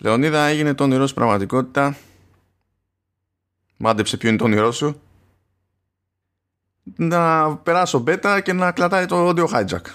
[0.00, 1.96] Λεωνίδα, έγινε το όνειρό σου πραγματικότητα.
[3.76, 5.00] Μάντεψε ποιο είναι το όνειρό σου.
[6.96, 9.92] Να περάσω μπέτα και να κλατάει το audio hijack.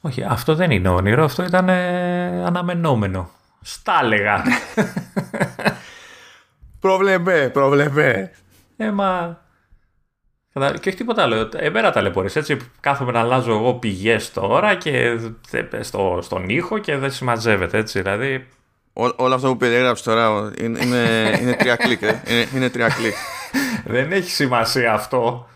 [0.00, 3.30] Όχι, αυτό δεν είναι όνειρο, αυτό ήταν ε, αναμενόμενο.
[3.60, 4.42] Στα έλεγα.
[6.80, 8.30] προβλεπέ, προβλεπέ.
[8.76, 9.40] Ε, μα...
[10.52, 11.48] Και όχι τίποτα άλλο.
[11.56, 12.56] Εμένα ταλαιπωρείς, έτσι.
[12.80, 15.18] Κάθομαι να αλλάζω εγώ πηγές τώρα και
[15.80, 18.02] στο, στον ήχο και δεν συμμαζεύεται, έτσι.
[18.02, 18.48] Δηλαδή,
[18.92, 22.02] όλο αυτό που περιέγραψες τώρα είναι, είναι, είναι τρία κλικ.
[22.02, 22.22] Ε.
[22.28, 23.14] Είναι, είναι τρία κλικ.
[23.84, 25.48] Δεν έχει σημασία αυτό.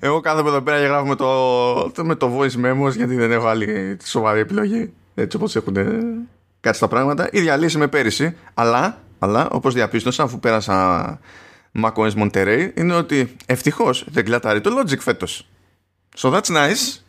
[0.00, 3.46] Εγώ κάθομαι εδώ πέρα και γράφω με το, με το voice memos γιατί δεν έχω
[3.46, 4.92] άλλη σοβαρή επιλογή.
[5.14, 5.76] Έτσι όπως έχουν
[6.60, 7.28] κάτι στα πράγματα.
[7.32, 8.36] Η διαλύση με πέρυσι.
[8.54, 11.18] Αλλά, αλλά όπως διαπίστωσα αφού πέρασα
[11.82, 15.48] macOS Monterey είναι ότι ευτυχώς δεν κλατάρει το Logic φέτος.
[16.16, 17.00] So that's nice.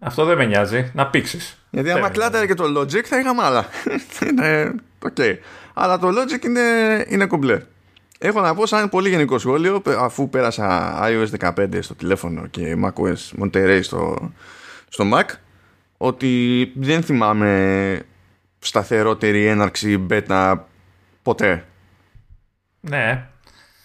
[0.00, 0.90] Αυτό δεν με νοιάζει.
[0.94, 1.64] Να πήξεις.
[1.70, 3.66] Γιατί άμα κλάταρε και το Logic θα είχαμε άλλα.
[4.28, 5.36] είναι okay.
[5.74, 6.60] Αλλά το Logic είναι,
[7.08, 7.60] είναι κομπλέ.
[8.18, 13.42] Έχω να πω σαν πολύ γενικό σχόλιο αφού πέρασα iOS 15 στο τηλέφωνο και macOS
[13.42, 14.32] Monterey στο,
[14.88, 15.24] στο Mac
[15.96, 18.02] ότι δεν θυμάμαι
[18.58, 20.56] σταθερότερη έναρξη beta
[21.22, 21.64] ποτέ.
[22.80, 23.28] Ναι.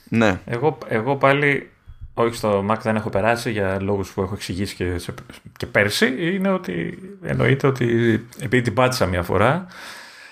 [0.09, 0.39] Ναι.
[0.45, 1.69] Εγώ, εγώ πάλι
[2.17, 4.99] όχι στο Mac δεν έχω περάσει για λόγους που έχω εξηγήσει και,
[5.58, 7.85] και πέρσι είναι ότι εννοείται ότι
[8.39, 9.67] επειδή την πάτησα μια φορά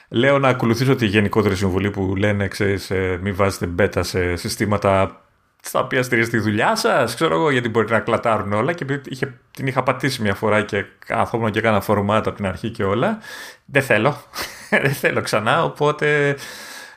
[0.10, 5.24] λέω να ακολουθήσω τη γενικότερη συμβουλή που λένε ξέρεις ε, μην βάζετε μπέτα σε συστήματα
[5.66, 8.74] στα οποία στηρίζετε τη δουλειά σας, ξέρω εγώ, γιατί μπορεί να κλατάρουν όλα.
[8.74, 12.70] Και είχε, την είχα πατήσει μια φορά και καθόμουν και έκανα φορμάτα από την αρχή
[12.70, 13.18] και όλα.
[13.66, 14.24] Δεν θέλω.
[14.84, 15.64] δεν θέλω ξανά.
[15.64, 16.36] Οπότε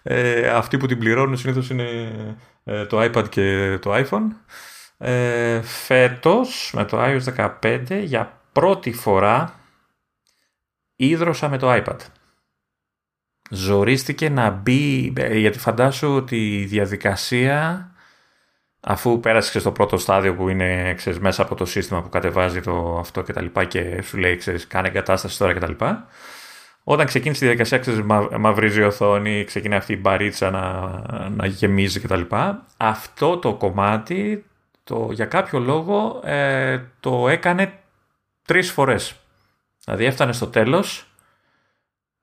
[0.02, 1.86] ε, αυτοί που την πληρώνουν συνήθως είναι
[2.64, 4.26] ε, το iPad και το iPhone.
[4.98, 9.60] Ε, φέτος με το iOS 15 για πρώτη φορά
[10.96, 11.96] ίδρωσα με το iPad.
[13.50, 17.90] Ζορίστηκε να μπει, ε, γιατί φαντάσου ότι η διαδικασία
[18.80, 22.60] αφού πέρασες και στο πρώτο στάδιο που είναι ξέρεις, μέσα από το σύστημα που κατεβάζει
[22.60, 26.08] το αυτό και τα λοιπά και σου λέει ξέρεις, κάνε εγκατάσταση τώρα και τα λοιπά
[26.88, 31.46] όταν ξεκίνησε η διαδικασία, ξέρεις, μα, μαυρίζει η οθόνη, ξεκινάει αυτή η μπαρίτσα να, να
[31.46, 32.20] γεμίζει κτλ.
[32.76, 34.44] Αυτό το κομμάτι
[34.86, 37.72] το, για κάποιο λόγο ε, το έκανε
[38.44, 39.14] τρεις φορές.
[39.84, 41.06] Δηλαδή έφτανε στο τέλος,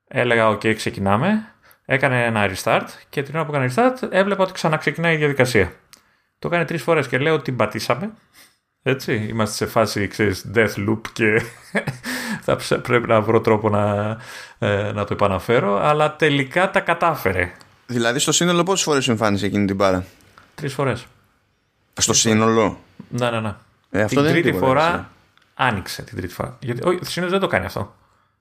[0.08, 1.54] έλεγα ok ξεκινάμε,
[1.86, 5.74] έκανε ένα restart και την ώρα που έκανε restart έβλεπα ότι ξαναξεκινάει η διαδικασία.
[6.40, 8.12] Το έκανε τρεις φορές και λέω ότι την πατήσαμε.
[8.84, 11.42] Έτσι, είμαστε σε φάση ξέρεις, death loop και
[12.46, 14.18] θα πρέπει να βρω τρόπο να,
[14.60, 17.52] ε, να το επαναφέρω, αλλά τελικά τα κατάφερε.
[17.86, 20.06] Δηλαδή στο σύνολο πόσες φορές σου εμφάνισε εκείνη την πάρα;
[20.56, 21.06] Τρεις φορές.
[21.98, 23.54] Στο σύνολο; Ναι, ναι, ναι.
[23.92, 25.10] Ε, αυτό την δεν τρίτη είναι φορά τίποτα,
[25.56, 26.58] άνοιξε την τρίτη φορά.
[26.60, 27.96] Γιατί όχι, συνήθως δεν το κάνει αυτό.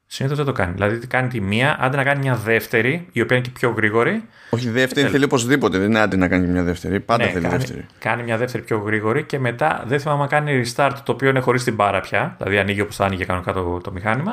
[0.06, 0.72] Συνήθως δεν το κάνει.
[0.72, 4.24] Δηλαδή κάνει τη μία, άντε να κάνει μια δεύτερη, η οποία είναι και πιο γρήγορη.
[4.50, 5.78] Όχι, δεύτερη θέλει οπωσδήποτε.
[5.78, 7.00] Δεν είναι άντε να κάνει μια δεύτερη.
[7.00, 7.86] Πάντα Ναι, θέλει κάνει, δεύτερη.
[7.98, 11.40] κάνει μια δεύτερη πιο γρήγορη και μετά δεν θυμάμαι αν κάνει restart το οποίο είναι
[11.40, 12.34] χωρίς την μπάρα πια.
[12.38, 14.32] Δηλαδή ανοίγει όπως θα άνοιγε κανονικά το, το μηχάνημα.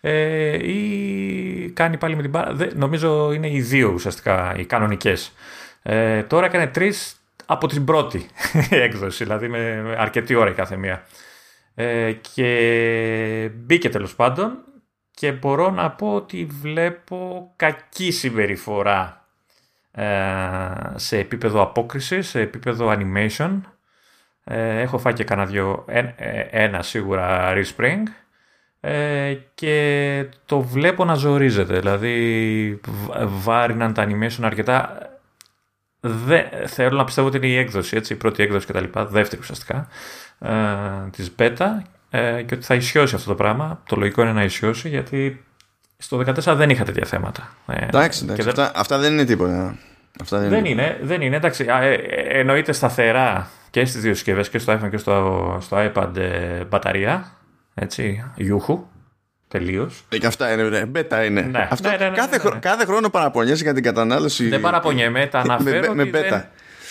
[0.00, 2.52] Ε, ή κάνει πάλι με την μπάρα.
[2.54, 5.32] Δεν- νομίζω είναι οι δύο ουσιαστικά οι κανονικές.
[5.82, 7.14] Ε, τώρα έκανε τρεις
[7.52, 8.26] από την πρώτη
[8.70, 11.02] έκδοση, δηλαδή με, με αρκετή ώρα η κάθε μία.
[11.74, 14.58] Ε, και μπήκε τέλος πάντων
[15.10, 19.26] και μπορώ να πω ότι βλέπω κακή συμπεριφορά
[19.92, 20.06] ε,
[20.94, 23.60] σε επίπεδο απόκριση, σε επίπεδο animation.
[24.44, 28.02] Ε, έχω φάει και κανένα δυο, ε, ε, ένα σίγουρα respring
[28.80, 31.78] ε, και το βλέπω να ζορίζεται.
[31.78, 35.09] Δηλαδή β- βάριναν τα animation αρκετά.
[36.00, 38.84] Δε, θέλω να πιστεύω ότι είναι η έκδοση, έτσι, η πρώτη έκδοση κτλ.
[39.08, 39.88] Δεύτερη ουσιαστικά
[40.38, 40.50] ε,
[41.10, 41.66] της beta
[42.10, 43.82] ε, και ότι θα ισιώσει αυτό το πράγμα.
[43.86, 45.44] Το λογικό είναι να ισιώσει γιατί
[45.98, 47.54] στο 14 δεν είχα τέτοια θέματα.
[47.66, 48.42] Ε, Εντάξει, και εντάξει.
[48.50, 49.76] δεν- Αυτά, αυτά δεν είναι τίποτα.
[50.20, 51.36] Αυτά δεν, δεν είναι, δεν είναι.
[51.36, 55.56] Εντάξει, α, ε, ε, εννοείται σταθερά και στις δύο συσκευές και στο iPhone και στο,
[55.60, 57.30] στο iPad ε, μπαταρία.
[57.74, 58.84] Έτσι, γιούχου.
[59.50, 60.04] Τελείως.
[60.08, 60.62] Ε, Και αυτά είναι.
[60.68, 61.40] ρε, Μπέτα είναι.
[61.40, 61.68] Ναι.
[61.70, 62.48] Αυτό, Ναι, ναι, ναι, κάθε, ναι, ναι.
[62.48, 64.48] χρο- κάθε χρόνο παραπονιέσαι για την κατανάλωση.
[64.48, 65.94] Δεν παραπονιέμαι, τα με- αναφέρω.
[65.94, 66.28] με ότι beta.
[66.28, 66.44] Δεν...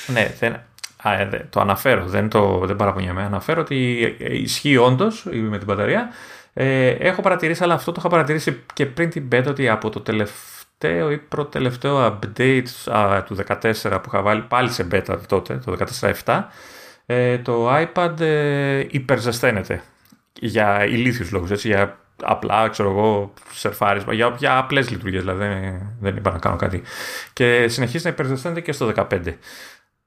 [0.07, 0.59] Ναι, δεν...
[1.03, 3.23] Α, ε, δε- το αναφέρω, δεν, το, δεν παραπονιέμαι.
[3.23, 6.09] Αναφέρω ότι ε, ισχύει όντως με την μπαταρία.
[6.53, 9.99] Ε, έχω παρατηρήσει, αλλά αυτό το είχα παρατηρήσει και πριν την beta, ότι από το
[10.01, 12.05] τελευταίο ή προτελευταίο
[12.37, 15.77] update α, του 14 που είχα βάλει πάλι σε beta τότε, το
[16.23, 16.43] 14.7,
[17.05, 19.81] ε, το iPad ε, υπερζεσταίνεται
[20.39, 25.81] για ηλίθιους λόγους, έτσι, για απλά, ξέρω εγώ, σερφάρισμα, για, για απλές λειτουργίες, δηλαδή δεν,
[25.99, 26.81] δεν είπα να κάνω κάτι.
[27.33, 29.33] Και συνεχίζει να υπερζεσταίνεται και στο 15.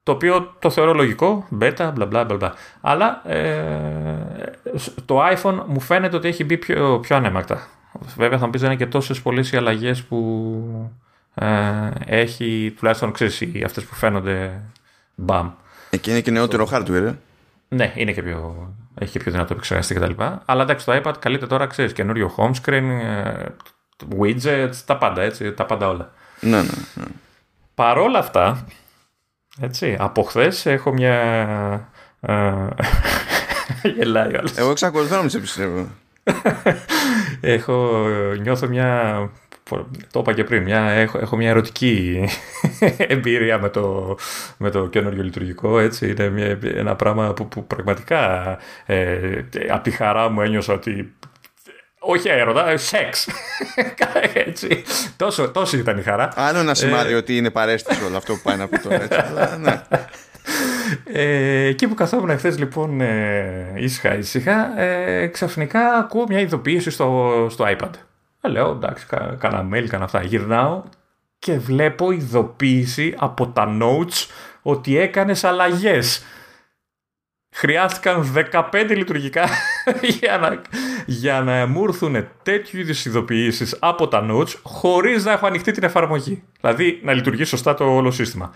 [0.02, 2.54] Το οποίο το θεωρώ λογικό, beta, μπλα μπλα μπλα μπλα.
[2.80, 3.40] Αλλά ε,
[5.04, 7.68] το iPhone μου φαίνεται ότι έχει μπει πιο, πιο ανέμακτα.
[8.16, 10.90] Βέβαια θα μου πεις δεν είναι και τόσες πολλές οι αλλαγές που
[11.34, 11.46] ε,
[12.06, 14.60] έχει τουλάχιστον ξέρεις αυτές που φαίνονται
[15.14, 15.50] μπαμ.
[15.90, 17.06] Εκεί είναι και νεότερο hardware.
[17.06, 17.14] Ε.
[17.68, 20.22] Ναι, είναι και πιο, έχει και πιο δυνατό επεξεργαστή κτλ.
[20.44, 23.44] Αλλά εντάξει, το iPad καλείται τώρα, ξέρεις, καινούριο home screen, ε,
[24.20, 26.12] widgets, τα πάντα έτσι, τα πάντα όλα.
[26.40, 26.68] Ναι, ναι.
[26.94, 27.04] ναι.
[27.74, 28.66] Παρόλα αυτά,
[29.60, 31.14] έτσι, από χθες έχω μια.
[32.20, 32.66] Ε,
[33.96, 34.56] γελάει όλος.
[34.56, 35.88] Εγώ εξακολουθώ να μην σε πιστεύω.
[37.40, 38.06] έχω,
[38.40, 39.30] νιώθω μια
[40.10, 42.24] το είπα και πριν, μια, έχω, έχω μια ερωτική
[42.96, 44.16] εμπειρία με το,
[44.56, 45.78] με το καινούριο λειτουργικό.
[45.78, 46.10] Έτσι.
[46.10, 51.14] Είναι μια, ένα πράγμα που, που πραγματικά ε, από τη χαρά μου ένιωσα ότι
[52.04, 53.28] όχι έρωτα, σεξ.
[54.46, 54.82] έτσι.
[55.16, 56.28] Τόσο, τόσο ήταν η χαρά.
[56.34, 59.02] Άλλο ένα σημάδι ε, ότι είναι παρέστηση όλο αυτό που πάει να πει τώρα.
[59.02, 59.82] Έτσι, αλλά, ναι.
[61.12, 67.46] Ε, εκεί που καθόμουν εχθέ λοιπόν ε, ήσυχα ήσυχα, ε, ξαφνικά ακούω μια ειδοποίηση στο,
[67.50, 67.90] στο iPad.
[68.44, 69.06] Ε, λέω εντάξει,
[69.38, 70.22] κάνα mail, κάνα αυτά.
[70.22, 70.82] Γυρνάω
[71.38, 74.26] και βλέπω ειδοποίηση από τα notes
[74.62, 76.24] ότι έκανες αλλαγές.
[77.54, 79.48] Χρειάστηκαν 15 λειτουργικά
[80.18, 80.62] για να,
[81.06, 85.82] για να μου έρθουν τέτοιου είδους ειδοποιήσεις από τα notes χωρίς να έχω ανοιχτεί την
[85.82, 86.42] εφαρμογή.
[86.60, 88.54] Δηλαδή να λειτουργεί σωστά το όλο σύστημα.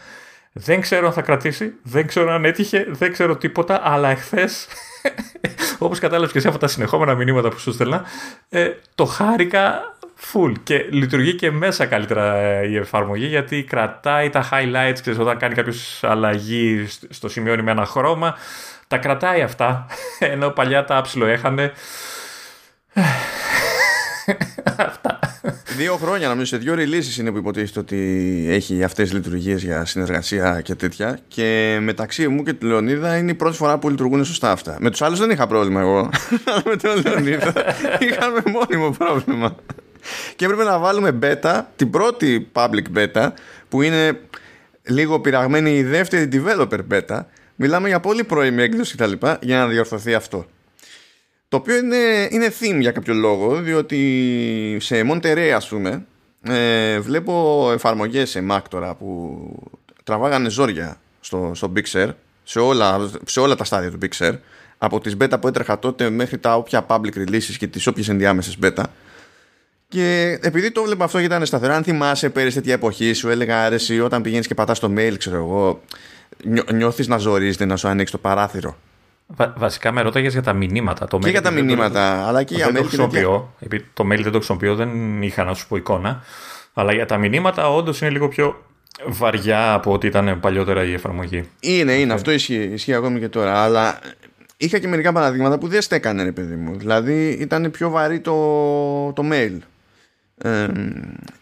[0.58, 4.66] Δεν ξέρω αν θα κρατήσει, δεν ξέρω αν έτυχε, δεν ξέρω τίποτα, αλλά εχθές,
[5.78, 8.04] όπως κατάλαβες και εσύ από τα συνεχόμενα μηνύματα που σου στέλνα,
[8.48, 9.96] ε, το χάρηκα
[10.32, 15.38] full και λειτουργεί και μέσα καλύτερα ε, η εφαρμογή γιατί κρατάει τα highlights, ξέρεις, όταν
[15.38, 18.36] κάνει κάποιος αλλαγή στο σημείο με ένα χρώμα,
[18.88, 19.86] τα κρατάει αυτά,
[20.18, 21.72] ενώ παλιά τα άψιλο έχανε.
[24.64, 25.18] Αυτά.
[25.76, 29.84] Δύο χρόνια νομίζω σε δύο releases είναι που υποτίθεται ότι έχει αυτές τις λειτουργίες για
[29.84, 31.18] συνεργασία και τέτοια.
[31.28, 34.76] Και μεταξύ μου και του Λεωνίδα είναι η πρώτη φορά που λειτουργούν σωστά αυτά.
[34.80, 36.10] Με τους άλλους δεν είχα πρόβλημα εγώ.
[36.44, 37.52] Αλλά με τον Λεωνίδα
[37.98, 39.56] είχαμε μόνιμο πρόβλημα.
[40.36, 43.28] Και έπρεπε να βάλουμε beta, την πρώτη public beta,
[43.68, 44.20] που είναι
[44.82, 47.20] λίγο πειραγμένη η δεύτερη developer beta.
[47.56, 49.12] Μιλάμε για πολύ πρώιμη έκδοση κτλ.
[49.40, 50.46] για να διορθωθεί αυτό.
[51.48, 56.06] Το οποίο είναι, είναι theme για κάποιο λόγο, διότι σε Monterey ας πούμε
[56.42, 59.48] ε, βλέπω εφαρμογές σε Mac τώρα που
[60.04, 62.08] τραβάγανε ζόρια στο, στο Big Sur,
[62.42, 64.38] σε όλα, σε όλα τα στάδια του Big Sur,
[64.78, 68.58] από τις beta που έτρεχα τότε μέχρι τα όποια public releases και τις όποιες ενδιάμεσες
[68.62, 68.84] beta.
[69.88, 73.64] Και επειδή το βλέπω αυτό γιατί ήταν σταθερό, αν θυμάσαι πέρυσι τέτοια εποχή, σου έλεγα
[73.64, 75.82] αρέσει όταν πηγαίνεις και πατάς το mail, ξέρω εγώ,
[76.72, 78.76] νιώθεις να ζορίζεται να σου ανοίξει το παράθυρο
[79.56, 81.06] βασικά με ρώταγες για τα μηνύματα.
[81.06, 82.28] Το και για τα μηνύματα, το...
[82.28, 82.74] αλλά και για mail.
[82.74, 83.54] Το χρησιμοποιώ.
[83.58, 86.22] Επειδή το mail δεν το χρησιμοποιώ, δεν είχα να σου πω εικόνα.
[86.74, 88.64] Αλλά για τα μηνύματα, όντως είναι λίγο πιο
[89.06, 91.48] βαριά από ό,τι ήταν παλιότερα η εφαρμογή.
[91.60, 92.12] Είναι, είναι.
[92.12, 93.62] Αυτό ισχύει, ισχύει ακόμη και τώρα.
[93.62, 93.98] Αλλά
[94.56, 96.76] είχα και μερικά παραδείγματα που δεν στέκανε, ρε παιδί μου.
[96.76, 98.32] Δηλαδή ήταν πιο βαρύ το,
[99.12, 99.58] το mail
[100.38, 100.66] ε,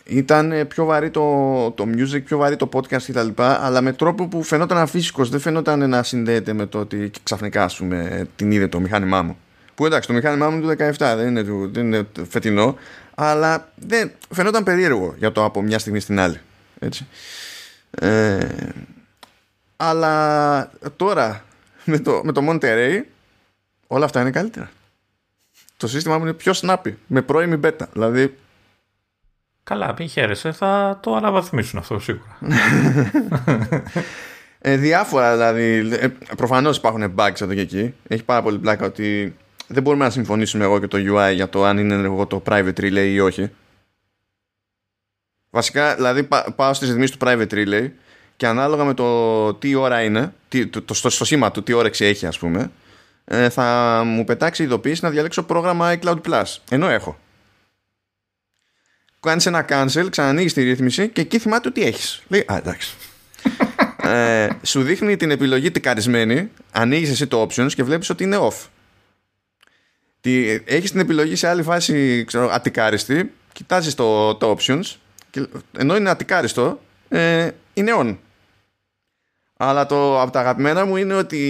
[0.04, 3.28] ήταν πιο βαρύ το, το music, πιο βαρύ το podcast κτλ.
[3.36, 7.76] Αλλά με τρόπο που φαινόταν αφύσικος, δεν φαινόταν να συνδέεται με το ότι ξαφνικά ας
[7.76, 9.38] πούμε, την είδε το μηχάνημά μου.
[9.74, 12.76] Που εντάξει, το μηχάνημά μου είναι του 17, δεν είναι, του, δεν είναι φετινό,
[13.14, 16.40] αλλά δεν, φαινόταν περίεργο για το από μια στιγμή στην άλλη.
[16.78, 17.06] Έτσι.
[17.90, 18.48] Ε,
[19.76, 21.44] αλλά τώρα
[21.84, 23.00] με το, με το Monterey
[23.86, 24.70] όλα αυτά είναι καλύτερα.
[25.76, 27.86] Το σύστημά μου είναι πιο snappy, με πρώιμη beta.
[27.92, 28.34] Δηλαδή
[29.64, 32.38] Καλά, μην χαίρεσαι, θα το αναβαθμίσουν αυτό σίγουρα.
[34.58, 35.96] ε, διάφορα δηλαδή.
[35.96, 37.94] Ε, Προφανώς υπάρχουν bugs εδώ και εκεί.
[38.08, 41.64] Έχει πάρα πολύ πλάκα ότι δεν μπορούμε να συμφωνήσουμε εγώ και το UI για το
[41.64, 43.50] αν είναι εγώ το private relay ή όχι.
[45.50, 47.90] Βασικά, δηλαδή πάω στις ρυθμίσεις του private relay
[48.36, 51.72] και ανάλογα με το τι ώρα είναι, τι, το, το, στο, στο σήμα του τι
[51.72, 52.70] όρεξη έχει ας πούμε,
[53.24, 56.44] ε, θα μου πετάξει ειδοποίηση να διαλέξω πρόγραμμα iCloud Plus.
[56.70, 57.18] Ενώ έχω
[59.24, 62.22] κάνεις ένα cancel, ξανανοίγεις τη ρύθμιση και εκεί θυμάται ότι έχεις.
[62.28, 62.94] Λέει, Α, εντάξει.
[64.12, 68.66] ε, σου δείχνει την επιλογή τικαρισμένη, ανοίγεις εσύ το options και βλέπεις ότι είναι off.
[70.64, 74.94] Έχεις την επιλογή σε άλλη φάση ξέρω, ατικάριστη, κοιτάζεις το, το options,
[75.30, 75.46] και,
[75.78, 78.16] ενώ είναι ατικάριστο, ε, είναι on.
[79.56, 81.40] Αλλά το από τα αγαπημένα μου είναι ότι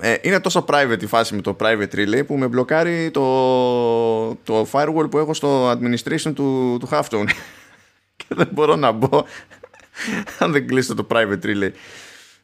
[0.00, 4.66] ε, είναι τόσο private η φάση με το private relay που με μπλοκάρει το, το
[4.72, 7.28] firewall που έχω στο administration του, του Halftone.
[8.16, 9.24] και δεν μπορώ να μπω
[10.38, 11.70] αν δεν κλείσω το private relay.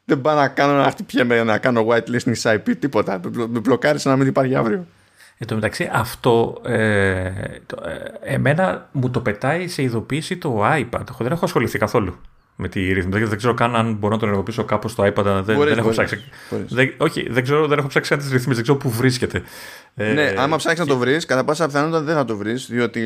[0.05, 3.21] Δεν πάω να κάνω να χτυπιέμαι να κάνω whitelisting σε IP, τίποτα.
[3.35, 4.87] Με μπλοκάρει να μην υπάρχει αύριο.
[5.39, 7.31] Εν τω μεταξύ αυτό ε,
[7.67, 11.05] το, ε, εμένα μου το πετάει σε ειδοποίηση το iPad.
[11.19, 12.21] Δεν έχω ασχοληθεί καθόλου
[12.61, 13.25] με τη ρύθμιση.
[13.25, 15.15] Δεν ξέρω καν αν μπορώ να τον ενεργοποιήσω κάπως στο iPad.
[15.25, 16.25] Δεν, Μπορείς, δεν έχω μπορείς, ψάξει.
[16.51, 16.73] μπορείς.
[16.73, 18.55] Δεν, όχι, δεν, ξέρω, δεν έχω ψάξει καν τις ρυθμίσεις.
[18.55, 19.43] Δεν ξέρω πού βρίσκεται.
[19.95, 23.01] Ε, Ναι, άμα ψάξεις να το βρεις, κατά πάσα πιθανότητα δεν θα το βρεις, διότι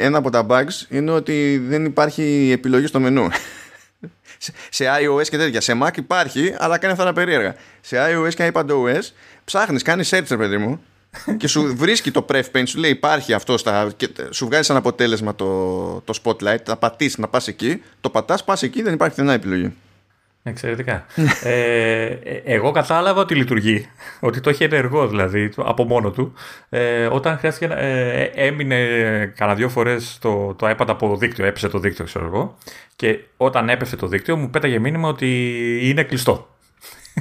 [0.00, 3.28] ένα από τα bugs είναι ότι δεν υπάρχει επιλογή στο μενού.
[4.38, 5.60] σε- σε iOS και τέτοια.
[5.60, 7.54] Σε Mac υπάρχει, αλλά κάνει αυτά τα περίεργα.
[7.80, 9.00] Σε iOS και iPadOS
[9.44, 10.80] ψάχνεις, κάνεις search, ρε παιδί μου,
[11.36, 14.76] και σου βρίσκει το pref paint, σου λέει υπάρχει αυτό, στα, και σου βγάζει σαν
[14.76, 15.46] αποτέλεσμα το,
[16.04, 19.74] το spotlight, θα πατήσεις να πας εκεί, το πατάς, πας εκεί, δεν υπάρχει πουθενά επιλογή.
[20.42, 21.06] Εξαιρετικά.
[21.42, 23.88] ε, ε, εγώ κατάλαβα ότι λειτουργεί.
[24.20, 26.32] Ότι το έχει ενεργό δηλαδή το- από μόνο του.
[26.68, 28.76] Ε, όταν χρειάστηκε να- ε, έμεινε
[29.36, 32.58] κανένα δύο φορές το, το iPad από δίκτυο, έπεσε το δίκτυο, ξέρω εγώ.
[32.96, 35.28] Και όταν έπεσε το δίκτυο, μου πέταγε μήνυμα ότι
[35.82, 36.48] είναι κλειστό.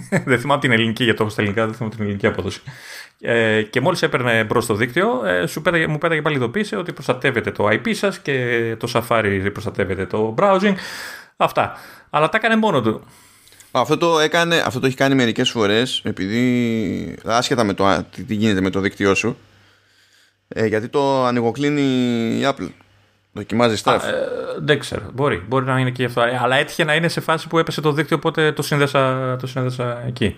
[0.26, 2.62] δεν θυμάμαι την ελληνική, γιατί το έχω στα ελληνικά, δεν θυμάμαι την ελληνική απόδοση.
[3.22, 6.94] Ε, και μόλις έπαιρνε μπρος το δίκτυο, ε, σου πέταγε, μου πέταγε πάλι ειδοποίηση ότι
[6.94, 10.74] προστατεύεται το IP σας και το Safari προστατεύεται το browsing.
[11.38, 11.78] Αυτά.
[12.10, 13.04] Αλλά τα έκανε μόνο του.
[13.72, 18.24] Αυτό το, έκανε, αυτό το έχει κάνει μερικές φορές επειδή άσχετα με το α, τι,
[18.24, 19.38] τι γίνεται με το δίκτυό σου
[20.48, 21.82] ε, γιατί το ανοιγοκλίνει
[22.40, 22.70] η Apple
[23.32, 24.14] δοκιμάζει stuff Ε,
[24.60, 25.02] δεν ξέρω.
[25.14, 25.44] Μπορεί.
[25.48, 26.22] Μπορεί να είναι και αυτό.
[26.22, 29.48] Ε, Αλλά έτυχε να είναι σε φάση που έπεσε το δίκτυο, οπότε το σύνδεσα, το
[29.48, 30.36] σύνδεσα εκεί.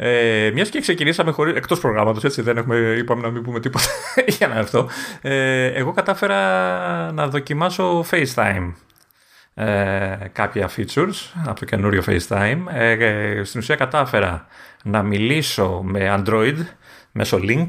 [0.00, 3.86] Ε, Μιας και ξεκινήσαμε χωρί, εκτός προγράμματος, έτσι δεν έχουμε, είπαμε να μην πούμε τίποτα
[4.38, 4.88] για να αυτό.
[5.20, 6.38] Ε, εγώ κατάφερα
[7.12, 8.72] να δοκιμάσω FaceTime.
[9.54, 12.58] Ε, κάποια features από το καινούριο FaceTime.
[12.72, 14.46] Ε, ε, στην ουσία κατάφερα
[14.84, 16.56] να μιλήσω με Android
[17.12, 17.68] μέσω Link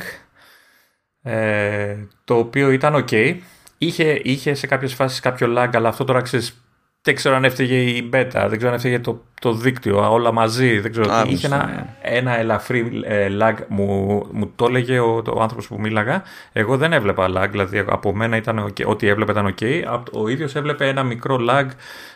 [1.22, 3.38] ε, το οποίο ήταν ok.
[3.78, 6.64] Είχε, είχε σε κάποιες φάσεις κάποιο lag, αλλά αυτό τώρα ξέρεις,
[7.02, 10.80] δεν ξέρω αν έφταιγε η beta, δεν ξέρω αν έφταιγε το, το δίκτυο, όλα μαζί,
[10.80, 11.14] δεν ξέρω.
[11.14, 11.30] Α, τι.
[11.30, 15.80] είχε μισό, ένα, ένα ελαφρύ ε, lag, μου, μου το έλεγε ο, ο άνθρωπος που
[15.80, 16.24] μίλαγα.
[16.52, 19.82] Εγώ δεν έβλεπα lag, δηλαδή από μένα ήταν ok, ό,τι έβλεπε ήταν ok.
[19.88, 21.66] Απ- Ο ίδιος έβλεπε ένα μικρό lag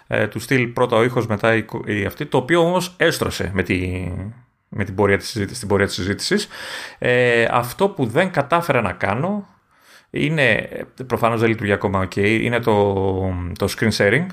[0.07, 3.51] ε, του στυλ πρώτα ο ήχος, μετά η, κου- η αυτή, το οποίο όμως έστρωσε
[3.53, 4.07] με τη,
[4.69, 6.47] με την πορεία της συζήτησης, στην πορεία της συζήτησης.
[6.99, 9.47] Ε, αυτό που δεν κατάφερα να κάνω
[10.09, 10.69] είναι,
[11.07, 12.93] προφανώς δεν λειτουργεί ακόμα ok, είναι το,
[13.57, 14.25] το screen sharing.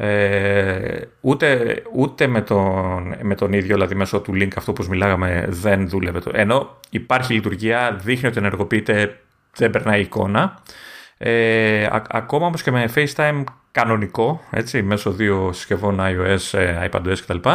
[0.00, 5.46] Ε, ούτε ούτε με, τον, με τον ίδιο, δηλαδή μέσω του link αυτό που μιλάγαμε
[5.48, 6.18] δεν δούλευε.
[6.20, 9.18] Το, ενώ υπάρχει λειτουργία, δείχνει ότι ενεργοποιείται,
[9.56, 10.58] δεν περνάει εικόνα.
[11.18, 17.16] Ε, α- ακόμα όμως και με FaceTime κανονικό, έτσι, μέσω δύο συσκευών iOS, ε, iPadOS
[17.26, 17.48] κτλ.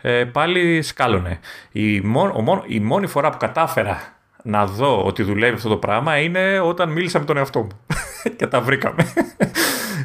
[0.00, 1.38] Ε, πάλι σκάλωνε.
[1.72, 4.00] Η, μόν- ο μόν- η μόνη φορά που κατάφερα
[4.42, 7.68] να δω ότι δουλεύει αυτό το πράγμα είναι όταν μίλησα με τον εαυτό μου
[8.36, 9.12] και τα βρήκαμε.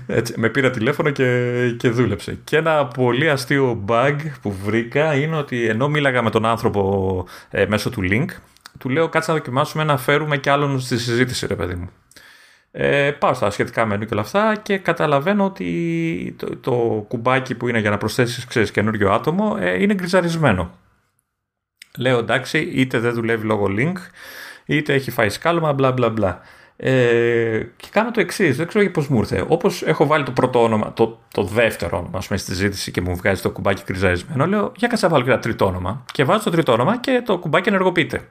[0.08, 2.38] Έτσι, με πήρα τηλέφωνο και, και δούλεψε.
[2.44, 7.66] Και ένα πολύ αστείο bug που βρήκα είναι ότι ενώ μίλαγα με τον άνθρωπο ε,
[7.66, 8.26] μέσω του link,
[8.80, 11.90] του λέω κάτσε να δοκιμάσουμε να φέρουμε κι άλλον στη συζήτηση, ρε παιδί μου.
[12.78, 16.72] Ε, πάω στα σχετικά μενού και όλα αυτά και καταλαβαίνω ότι το, το
[17.08, 20.72] κουμπάκι που είναι για να προσθέσεις ξέρεις, καινούριο άτομο ε, είναι γκριζαρισμένο.
[21.98, 23.94] Λέω εντάξει, είτε δεν δουλεύει λόγω link,
[24.66, 26.42] είτε έχει φάει σκάλωμα, μπλα μπλα μπλα.
[26.78, 29.46] Ε, και κάνω το εξής, δεν ξέρω πώς μου ήρθε.
[29.48, 33.02] Όπως έχω βάλει το πρώτο όνομα, το, το δεύτερο όνομα, ας πούμε, στη ζήτηση και
[33.02, 36.06] μου βγάζει το κουμπάκι κρυζαρισμένο, λέω για κάτσε να βάλω και ένα τρίτο όνομα.
[36.14, 38.28] Και βάζω το τρίτο όνομα και το κουμπάκι ενεργοποιείται.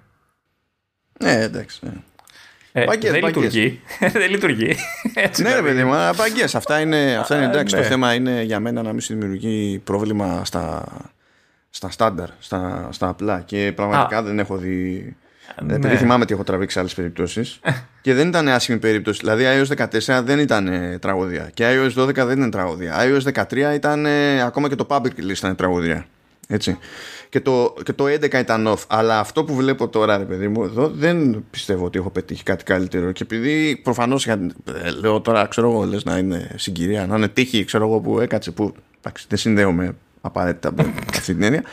[1.20, 1.92] ναι εντάξει ναι.
[2.76, 3.42] Ε, Μπαγκές, δεν μπαγκές.
[3.42, 3.80] λειτουργεί.
[4.18, 4.76] δεν λειτουργεί.
[5.14, 5.74] Έτσι, Ναι, ρε δηλαδή.
[5.74, 6.54] παιδί μου, αλλά μπαγκές.
[6.54, 7.74] Αυτά είναι, αυτά είναι Α, εντάξει.
[7.74, 7.80] ναι.
[7.80, 10.84] Το θέμα είναι για μένα να μην σου δημιουργεί πρόβλημα στα,
[11.70, 13.40] στα στάνταρ, στα, στα απλά.
[13.40, 15.16] Και πραγματικά δεν έχω δει.
[15.62, 15.74] Ναι.
[15.74, 17.60] Επειδή θυμάμαι ότι έχω τραβήξει άλλες περιπτώσεις.
[18.00, 19.20] και δεν ήταν άσχημη περίπτωση.
[19.20, 21.50] Δηλαδή, iOS 14 δεν ήταν ε, τραγωδία.
[21.54, 22.94] Και iOS 12 δεν ήταν τραγωδία.
[22.98, 24.06] iOS 13 ήταν.
[24.06, 26.06] ε, ακόμα και το public list ήταν τραγωδία.
[26.48, 26.78] Έτσι.
[27.28, 28.84] Και το, και το 11 ήταν off.
[28.88, 32.64] Αλλά αυτό που βλέπω τώρα, ρε παιδί μου, εδώ δεν πιστεύω ότι έχω πετύχει κάτι
[32.64, 33.12] καλύτερο.
[33.12, 34.28] Και επειδή προφανώς
[35.00, 38.50] λέω τώρα, ξέρω εγώ, λες να είναι συγκυρία, να είναι τύχη, ξέρω εγώ, που έκατσε,
[38.50, 41.62] που εντάξει, δεν συνδέομαι απαραίτητα με αυτή την έννοια.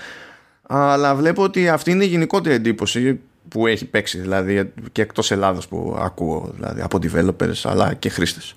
[0.73, 3.19] Αλλά βλέπω ότι αυτή είναι η γενικότερη εντύπωση
[3.51, 8.55] που έχει παίξει δηλαδή και εκτός Ελλάδος που ακούω δηλαδή από developers αλλά και χρήστες.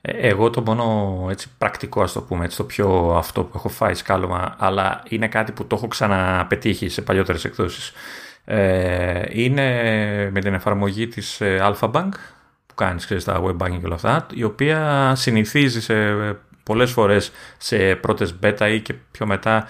[0.00, 3.68] Ε, Εγώ το μόνο έτσι, πρακτικό, ας το πούμε, έτσι, το πιο αυτό που έχω
[3.68, 7.92] φάει σκάλωμα, αλλά είναι κάτι που το έχω ξαναπετύχει σε παλιότερες εκδόσεις.
[8.44, 9.64] Ε, είναι
[10.30, 12.08] με την εφαρμογή της ε, Alpha Bank
[12.66, 15.94] που κάνεις ξέρεις, τα web banking και όλα αυτά, η οποία συνηθίζει σε
[16.62, 19.66] πολλές φορές σε πρώτες beta ή και πιο μετά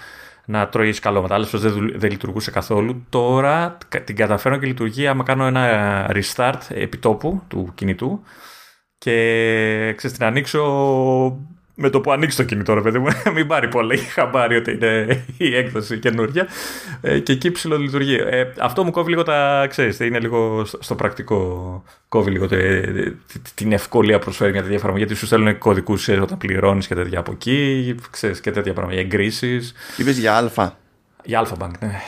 [0.51, 1.35] να τρώει σκαλώματα.
[1.35, 3.07] Άλλες φορές δεν, δουλ- δεν λειτουργούσε καθόλου.
[3.09, 8.23] Τώρα κα- την καταφέρω και λειτουργεί άμα κάνω ένα restart επιτόπου του κινητού
[8.99, 10.61] και ξέρεις, την ανοίξω
[11.75, 13.95] με το που ανοίξει το κινητό, ρε παιδί μου, μην πάρει πολλά.
[13.95, 16.49] Είχα πάρει ότι είναι η έκδοση καινούργια
[17.01, 18.15] ε, και εκεί ψηλολειτουργεί.
[18.15, 22.49] Ε, αυτό μου κόβει λίγο τα, ξέρεις, είναι λίγο στο πρακτικό, κόβει λίγο
[23.55, 27.19] την ευκολία που προσφέρει μια τέτοια εφαρμογή, γιατί σου στέλνουν κωδικούς όταν πληρώνεις και τέτοια
[27.19, 29.75] από εκεί, ξέρεις, και τέτοια πράγματα, εγκρίσεις.
[29.97, 30.71] Είπες για Α.
[31.25, 32.01] Για Alpha ναι.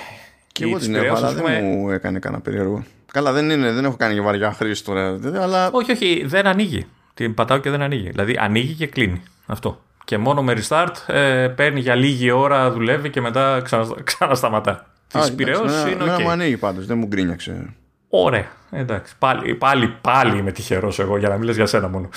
[0.53, 2.85] Και εγώ την έχω, αλλά δεν μου έκανε κανένα περίεργο.
[3.13, 5.71] Καλά, δεν, είναι, δεν έχω κάνει και βαριά χρήση τώρα, αλλά...
[5.73, 6.87] Όχι, όχι, δεν ανοίγει.
[7.15, 8.09] Την πατάω και δεν ανοίγει.
[8.11, 9.23] Δηλαδή ανοίγει και κλείνει.
[9.47, 9.83] Αυτό.
[10.05, 14.87] Και μόνο με restart ε, παίρνει για λίγη ώρα, δουλεύει και μετά ξανα, ξανασταματά.
[15.09, 16.23] Τη πυρεό είναι okay.
[16.23, 17.75] μου ανοίγει πάντως, δεν μου γκρίνιαξε.
[18.09, 18.47] Ωραία.
[18.71, 19.15] Εντάξει.
[19.19, 22.09] Πάλι, πάλι, πάλι είμαι τυχερός εγώ για να μιλήσει για σένα μόνο.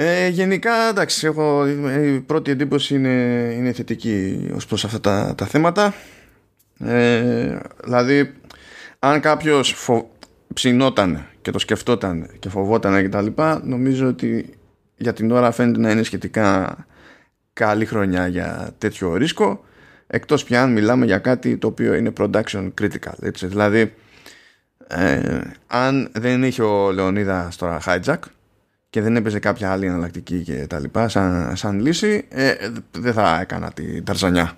[0.00, 1.66] Ε, γενικά, εντάξει, έχω,
[2.04, 3.08] η πρώτη εντύπωση είναι,
[3.56, 5.94] είναι θετική ως προς αυτά τα, τα θέματα.
[6.78, 8.34] Ε, δηλαδή,
[8.98, 10.10] αν κάποιος φο...
[10.54, 14.57] ψινόταν και το σκεφτόταν και φοβόταν και τα λοιπά, νομίζω ότι
[14.98, 16.76] για την ώρα φαίνεται να είναι σχετικά
[17.52, 19.64] καλή χρονιά για τέτοιο ρίσκο
[20.06, 23.46] εκτός πια αν μιλάμε για κάτι το οποίο είναι production critical έτσι.
[23.46, 23.94] δηλαδή
[24.88, 28.18] ε, αν δεν είχε ο Λεωνίδα τώρα hijack
[28.90, 32.54] και δεν έπαιζε κάποια άλλη εναλλακτική και τα λοιπά σαν, σαν λύση ε,
[32.90, 34.56] δεν θα έκανα την ταρζανιά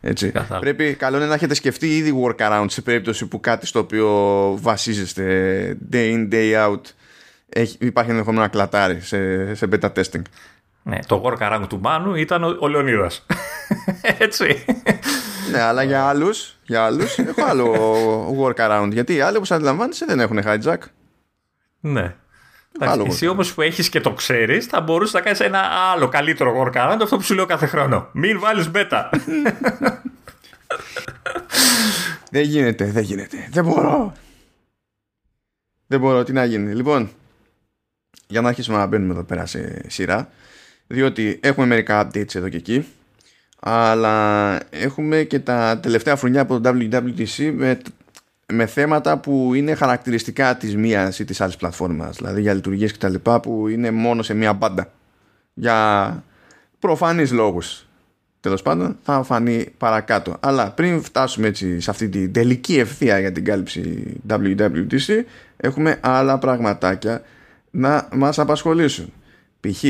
[0.00, 0.32] έτσι.
[0.60, 4.08] Πρέπει καλό είναι να έχετε σκεφτεί ήδη workaround σε περίπτωση που κάτι στο οποίο
[4.60, 6.80] βασίζεστε day in day out
[7.52, 10.22] έχει, υπάρχει ενδεχομένο να κλατάρει σε, σε beta testing.
[10.82, 13.26] Ναι, το workaround του Μάνου ήταν ο, ο Λεωνίδας.
[14.18, 14.64] Έτσι.
[15.50, 17.74] ναι, αλλά για άλλους, για άλλους έχω άλλο
[18.42, 18.88] workaround.
[18.92, 20.78] Γιατί οι άλλοι όπως αντιλαμβάνεσαι δεν έχουν hijack.
[21.80, 22.14] Ναι.
[22.78, 25.60] Άλλο εσύ όμως που έχεις και το ξέρεις, θα μπορούσες να κάνεις ένα
[25.92, 28.08] άλλο καλύτερο workaround αυτό που σου λέω κάθε χρόνο.
[28.12, 29.10] Μην βάλεις beta.
[32.30, 33.48] δεν γίνεται, δεν γίνεται.
[33.50, 34.12] Δεν μπορώ.
[35.86, 36.74] Δεν μπορώ, τι να γίνει.
[36.74, 37.10] Λοιπόν,
[38.26, 40.30] για να αρχίσουμε να μπαίνουμε εδώ πέρα σε σειρά
[40.86, 42.86] διότι έχουμε μερικά updates εδώ και εκεί
[43.60, 47.78] αλλά έχουμε και τα τελευταία χρονιά από το WWDC με,
[48.52, 52.98] με θέματα που είναι χαρακτηριστικά της μίας ή της άλλης πλατφόρμας δηλαδή για λειτουργίες και
[52.98, 54.92] τα λοιπά που είναι μόνο σε μία μπάντα.
[55.54, 56.24] Για
[56.78, 57.86] προφανείς λόγους.
[58.40, 60.36] Τέλος πάντων θα φανεί παρακάτω.
[60.40, 65.22] Αλλά πριν φτάσουμε έτσι σε αυτή την τελική ευθεία για την κάλυψη WWDC
[65.56, 67.22] έχουμε άλλα πραγματάκια
[67.74, 69.12] να μας απασχολήσουν.
[69.60, 69.84] Π.χ.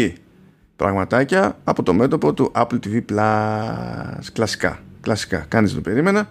[0.76, 4.26] πραγματάκια από το μέτωπο του Apple TV Plus.
[4.32, 4.80] Κλασικά.
[5.00, 5.44] Κλασικά.
[5.48, 6.30] Κάνεις το περίμενα.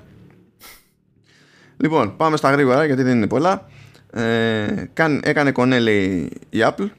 [1.77, 3.69] Λοιπόν, πάμε στα γρήγορα γιατί δεν είναι πολλά.
[4.13, 4.85] Ε,
[5.23, 6.89] έκανε κονέ λέει η Apple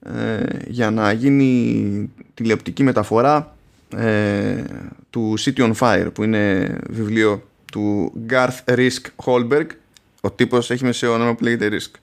[0.00, 3.56] ε, για να γίνει τηλεοπτική μεταφορά
[3.96, 4.64] ε,
[5.10, 7.42] του City on Fire που είναι βιβλίο
[7.72, 9.66] του Garth Risk Holberg
[10.20, 11.98] ο τύπος έχει μεσαίο όνομα που λέγεται Risk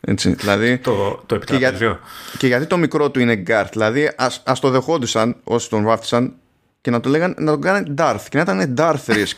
[0.00, 2.00] έτσι, δηλαδή, το, το και, για,
[2.38, 3.72] και γιατί το μικρό του είναι Γκάρτ.
[3.72, 6.34] Δηλαδή, ας, ας το δεχόντουσαν όσοι τον βάφτισαν
[6.80, 9.36] και να, το λέγαν, να τον κάνουν Darth και να ήταν Darth Risk.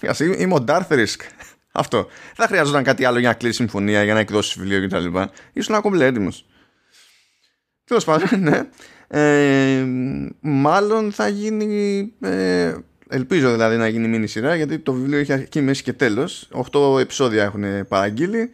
[0.08, 1.20] Ας είμαι ο Darth Risk.
[1.72, 2.06] Αυτό.
[2.36, 5.18] Δεν χρειαζόταν κάτι άλλο για να κλείσει συμφωνία, για να εκδώσει βιβλίο κτλ.
[5.52, 6.46] Ήσουν ακόμα έτοιμος.
[7.84, 8.68] Τέλος πάντων, ναι.
[9.08, 9.84] Ε,
[10.40, 12.74] μάλλον θα γίνει ε,
[13.08, 16.48] Ελπίζω δηλαδή να γίνει μήνυ σειρά γιατί το βιβλίο έχει αρχή, μέση και τέλος.
[16.72, 18.50] 8 επεισόδια έχουν παραγγείλει.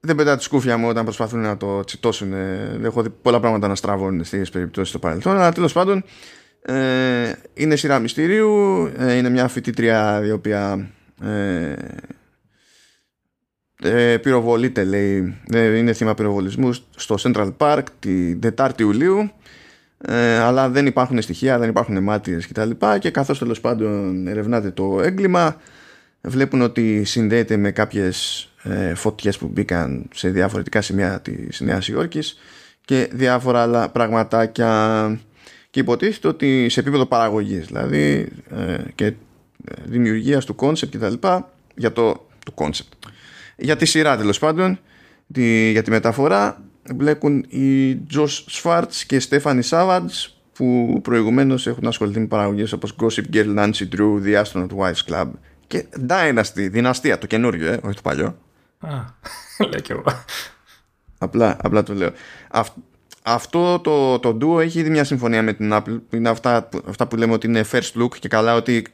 [0.00, 2.32] Δεν πετά τη σκούφια μου όταν προσπαθούν να το τσιτώσουν.
[2.82, 5.36] Έχω δει πολλά πράγματα να στραβώνουν στις περιπτώσεις στο παρελθόν.
[5.36, 6.04] Αλλά τέλος πάντων
[6.62, 8.84] ε, είναι σειρά μυστηρίου.
[8.98, 10.90] Ε, είναι μια φοιτήτρια η οποία
[11.22, 11.74] ε,
[13.82, 15.40] ε, πυροβολείται λέει.
[15.52, 19.30] Ε, είναι θύμα πυροβολισμού στο Central Park την 4η Ιουλίου
[19.98, 22.70] ε, αλλά δεν υπάρχουν στοιχεία, δεν υπάρχουν μάτιες κτλ.
[22.70, 25.56] Και, και καθώς τέλος πάντων ερευνάτε το έγκλημα
[26.20, 32.38] βλέπουν ότι συνδέεται με κάποιες ε, φωτιές που μπήκαν σε διαφορετικά σημεία της Νέας Υόρκης
[32.84, 35.20] και διάφορα άλλα πραγματάκια
[35.70, 39.12] και υποτίθεται ότι σε επίπεδο παραγωγής δηλαδή ε, και
[39.84, 41.14] δημιουργίας του concept κτλ.
[41.74, 43.08] για το, το concept.
[43.56, 44.78] Για τη σειρά τέλος πάντων
[45.32, 46.62] τη, για τη μεταφορά
[46.94, 53.34] μπλέκουν οι Josh Schwartz και Stephanie Savage που προηγουμένως έχουν ασχοληθεί με παραγωγές όπως Gossip
[53.34, 55.30] Girl, Nancy Drew, The Astronaut Wives Club
[55.66, 58.38] και Dynasty, δυναστεία, το καινούριο, ε, όχι το παλιό.
[58.78, 58.90] Α,
[59.70, 60.04] λέω κι εγώ.
[61.18, 62.10] Απλά, απλά το λέω.
[63.22, 66.00] αυτό το, το duo έχει ήδη μια συμφωνία με την Apple.
[66.10, 68.86] Είναι αυτά, αυτά που λέμε ότι είναι first look και καλά ότι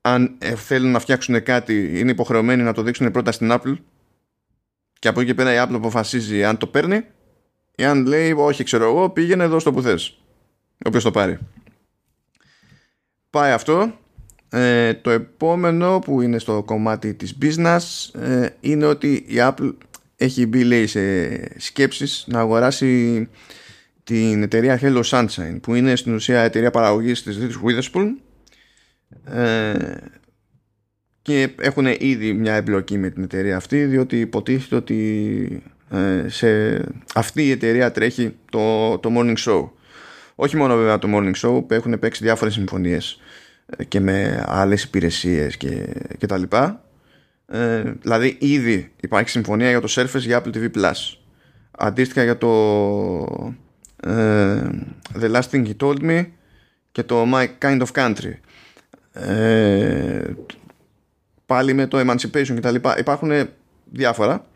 [0.00, 3.76] αν ε, θέλουν να φτιάξουν κάτι είναι υποχρεωμένοι να το δείξουν πρώτα στην Apple
[4.98, 7.04] και από εκεί και πέρα η Apple αποφασίζει αν το παίρνει
[7.76, 10.18] ή αν λέει όχι ξέρω εγώ πήγαινε εδώ στο που θες.
[10.72, 11.38] Ο οποίος το πάρει.
[13.30, 13.98] Πάει αυτό.
[14.50, 17.78] Ε, το επόμενο που είναι στο κομμάτι της business
[18.20, 19.74] ε, είναι ότι η Apple
[20.16, 23.28] έχει μπει λέει σε σκέψεις να αγοράσει
[24.04, 28.06] την εταιρεία Hello Sunshine που είναι στην ουσία εταιρεία παραγωγής της Reese Witherspoon
[29.34, 29.74] ε,
[31.26, 36.80] και έχουν ήδη μια εμπλοκή με την εταιρεία αυτή διότι υποτίθεται ότι ε, σε
[37.14, 39.68] αυτή η εταιρεία τρέχει το, το Morning Show.
[40.34, 43.20] Όχι μόνο βέβαια το Morning Show που έχουν παίξει διάφορες συμφωνίες
[43.66, 45.86] ε, και με άλλες υπηρεσίες και,
[46.18, 46.84] και τα λοιπά.
[47.46, 51.16] Ε, δηλαδή ήδη υπάρχει συμφωνία για το Surface για Apple TV Plus.
[51.70, 52.50] Αντίστοιχα για το
[54.02, 54.62] ε,
[55.20, 56.26] The Last Thing He Told Me
[56.92, 58.34] και το My Kind of Country.
[59.12, 60.22] Ε,
[61.46, 62.98] πάλι με το Emancipation και τα λοιπά.
[62.98, 63.48] Υπάρχουν
[63.84, 64.46] διάφορα.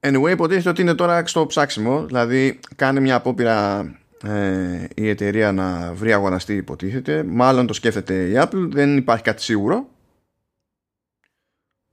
[0.00, 3.80] Anyway, υποτίθεται ότι είναι τώρα στο ψάξιμο, δηλαδή κάνει μια απόπειρα
[4.22, 9.42] ε, η εταιρεία να βρει αγοραστή υποτίθεται, μάλλον το σκέφτεται η Apple, δεν υπάρχει κάτι
[9.42, 9.88] σίγουρο,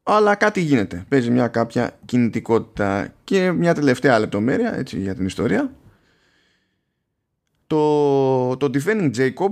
[0.04, 5.74] αλλά κάτι γίνεται, παίζει μια κάποια κινητικότητα και μια τελευταία λεπτομέρεια έτσι, για την ιστορία.
[7.68, 9.52] Το, το Defending Jacob,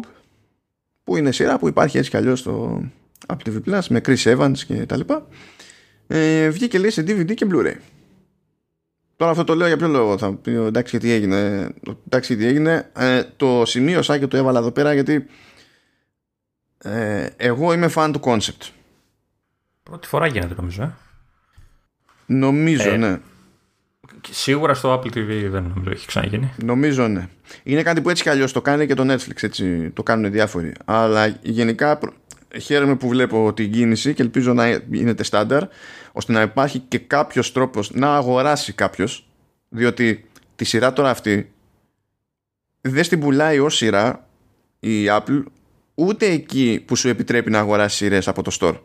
[1.03, 2.83] που είναι σειρά που υπάρχει έτσι κι αλλιώς στο
[3.27, 5.27] Apple TV Plus με Chris Evans και τα λοιπά,
[6.07, 7.75] ε, βγήκε λέει σε DVD και Blu-ray.
[9.15, 11.69] Τώρα αυτό το λέω για ποιο λόγο θα πει εντάξει τι έγινε.
[12.05, 12.89] Εντάξει τι έγινε.
[12.95, 15.25] Ε, το σημείωσα και το έβαλα εδώ πέρα γιατί
[16.77, 18.69] ε, εγώ είμαι fan του concept.
[19.83, 20.83] Πρώτη φορά γίνεται νομίζω.
[20.83, 20.93] Ε.
[22.25, 23.19] Νομίζω, ε, ναι.
[24.29, 26.51] Σίγουρα στο Apple TV δεν νομίζω έχει ξαναγίνει.
[26.63, 27.27] Νομίζω, ναι.
[27.63, 29.41] Είναι κάτι που έτσι κι αλλιώς το κάνει και το Netflix.
[29.41, 30.73] Έτσι, το κάνουν διάφοροι.
[30.85, 31.99] Αλλά γενικά
[32.61, 35.63] χαίρομαι που βλέπω την κίνηση και ελπίζω να γίνεται στάνταρ
[36.11, 39.27] ώστε να υπάρχει και κάποιος τρόπος να αγοράσει κάποιος
[39.69, 41.51] διότι τη σειρά τώρα αυτή
[42.81, 44.27] δεν στην πουλάει ως σειρά
[44.79, 45.43] η Apple
[45.95, 48.79] ούτε εκεί που σου επιτρέπει να αγοράσεις σειρές από το store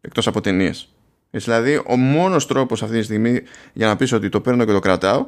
[0.00, 0.94] εκτός από ταινίες.
[1.30, 3.40] Δηλαδή ο μόνος τρόπος αυτή τη στιγμή
[3.72, 5.26] για να πεις ότι το παίρνω και το κρατάω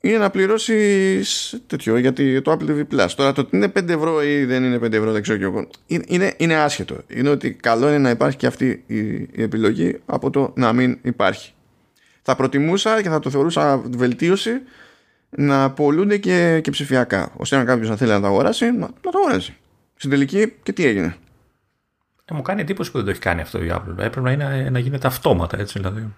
[0.00, 3.08] είναι να πληρώσεις τέτοιο γιατί το Apple TV Plus.
[3.16, 5.66] Τώρα το ότι είναι 5 ευρώ ή δεν είναι 5 ευρώ, δεν ξέρω και εγώ.
[5.86, 6.96] Είναι, είναι άσχετο.
[7.06, 8.98] Είναι ότι καλό είναι να υπάρχει και αυτή η,
[9.32, 11.52] η επιλογή από το να μην υπάρχει.
[12.22, 14.50] Θα προτιμούσα και θα το θεωρούσα βελτίωση
[15.30, 17.32] να πολλούνται και, και ψηφιακά.
[17.36, 19.56] ώστε αν κάποιος να θέλει να το αγοράσει, να, να το αγοράσει.
[19.94, 21.16] Στην τελική και τι έγινε;
[22.24, 23.98] Ε, μου κάνει εντύπωση που δεν το έχει κάνει αυτό η Apple.
[23.98, 26.14] Έπρεπε να, είναι, να γίνεται αυτόματα έτσι δηλαδή.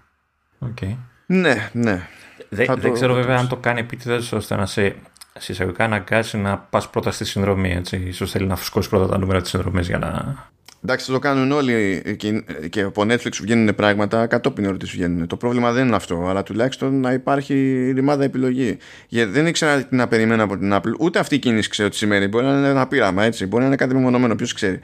[0.65, 0.95] Okay.
[1.25, 2.07] Ναι, ναι.
[2.53, 4.95] Δεν, δεν ξέρω βέβαια αν το κάνει επίτηδες ώστε να σε
[5.39, 7.71] συσσαγωγικά αναγκάσει να πας πρώτα στη συνδρομή.
[7.71, 8.03] Έτσι.
[8.07, 10.35] Ίσως θέλει να φουσκώσει πρώτα τα νούμερα της συνδρομής για να.
[10.83, 15.27] Εντάξει, το κάνουν όλοι και, και από Netflix βγαίνουν πράγματα, κατόπιν ερωτήσεις βγαίνουν.
[15.27, 17.53] Το πρόβλημα δεν είναι αυτό, αλλά τουλάχιστον να υπάρχει
[17.95, 18.77] ρημάδα επιλογή.
[19.07, 21.95] Γιατί δεν ήξερα τι να περιμένω από την Apple, ούτε αυτή η κίνηση ξέρω τι
[21.95, 22.27] σημαίνει.
[22.27, 23.45] Μπορεί να είναι ένα πείραμα, έτσι.
[23.45, 24.79] Μπορεί να είναι κάτι μεμονωμένο, ποιος ξέρει.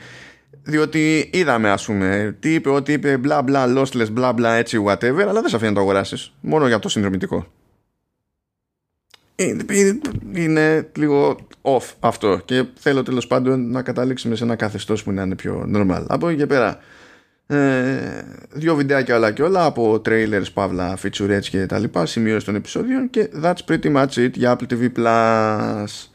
[0.63, 5.21] Διότι είδαμε, ας πούμε, τι είπε, ότι είπε μπλα μπλα, lossless, μπλα μπλα, έτσι, whatever,
[5.21, 6.33] αλλά δεν σε αφήνει να το αγοράσεις.
[6.39, 7.47] Μόνο για το συνδρομητικό.
[10.33, 15.23] Είναι λίγο off αυτό και θέλω τέλος πάντων να καταλήξουμε σε ένα καθεστώς που να
[15.23, 16.03] είναι πιο normal.
[16.07, 16.79] Από εκεί και πέρα
[17.47, 18.21] ε,
[18.51, 23.09] δύο βιντεάκια όλα και όλα από trailers, παύλα, featurettes και τα λοιπά σημείωση των επεισόδιων
[23.09, 26.09] και that's pretty much it για Apple TV Plus.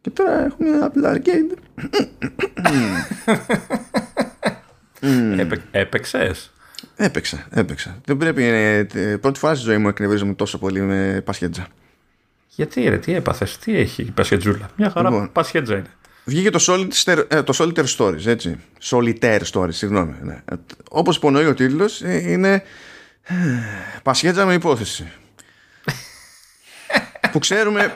[0.00, 1.56] Και τώρα έχουμε Apple Arcade.
[5.70, 6.52] Έπαιξες;
[6.96, 8.00] Έπαιξα, έπαιξα.
[8.04, 8.86] Δεν πρέπει, ε,
[9.20, 11.66] πρώτη φορά στη ζωή μου εκνευρίζομαι τόσο πολύ με πασχέτζα.
[12.54, 14.70] Γιατί ρε, τι έπαθες, τι έχει η Πασχετζούλα.
[14.76, 15.90] Μια χαρά λοιπόν, Πασχέτζα είναι.
[16.24, 18.58] Βγήκε το Solitaire, ε, το Solitaire Stories, έτσι.
[18.82, 20.14] Solitaire Stories, συγγνώμη.
[20.22, 20.42] Ναι.
[20.90, 22.62] Όπως υπονοεί ο τίτλος, ε, είναι
[23.22, 23.34] ε,
[24.02, 25.12] Πασχέτζα με υπόθεση.
[27.32, 27.94] που ξέρουμε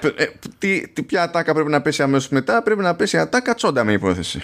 [0.59, 3.93] τι, τι, ποια ατάκα πρέπει να πέσει αμέσως μετά, πρέπει να πέσει ατάκα τσόντα με
[3.93, 4.43] υπόθεση.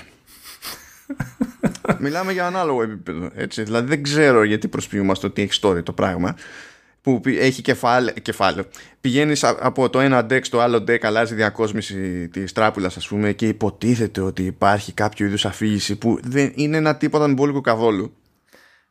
[1.99, 3.31] Μιλάμε για ανάλογο επίπεδο.
[3.35, 3.63] Έτσι.
[3.63, 6.37] Δηλαδή δεν ξέρω γιατί προσποιούμαστε ότι έχει story το πράγμα
[7.03, 8.65] που έχει κεφάλαιο, κεφάλαιο.
[9.01, 13.49] Πηγαίνεις από το ένα deck στο άλλο deck, αλλάζει διακόσμηση της τράπουλας, ας πούμε, και
[13.49, 18.15] υποτίθεται ότι υπάρχει κάποιο είδους αφήγηση που δεν είναι ένα τίποτα μπόλικο καθόλου.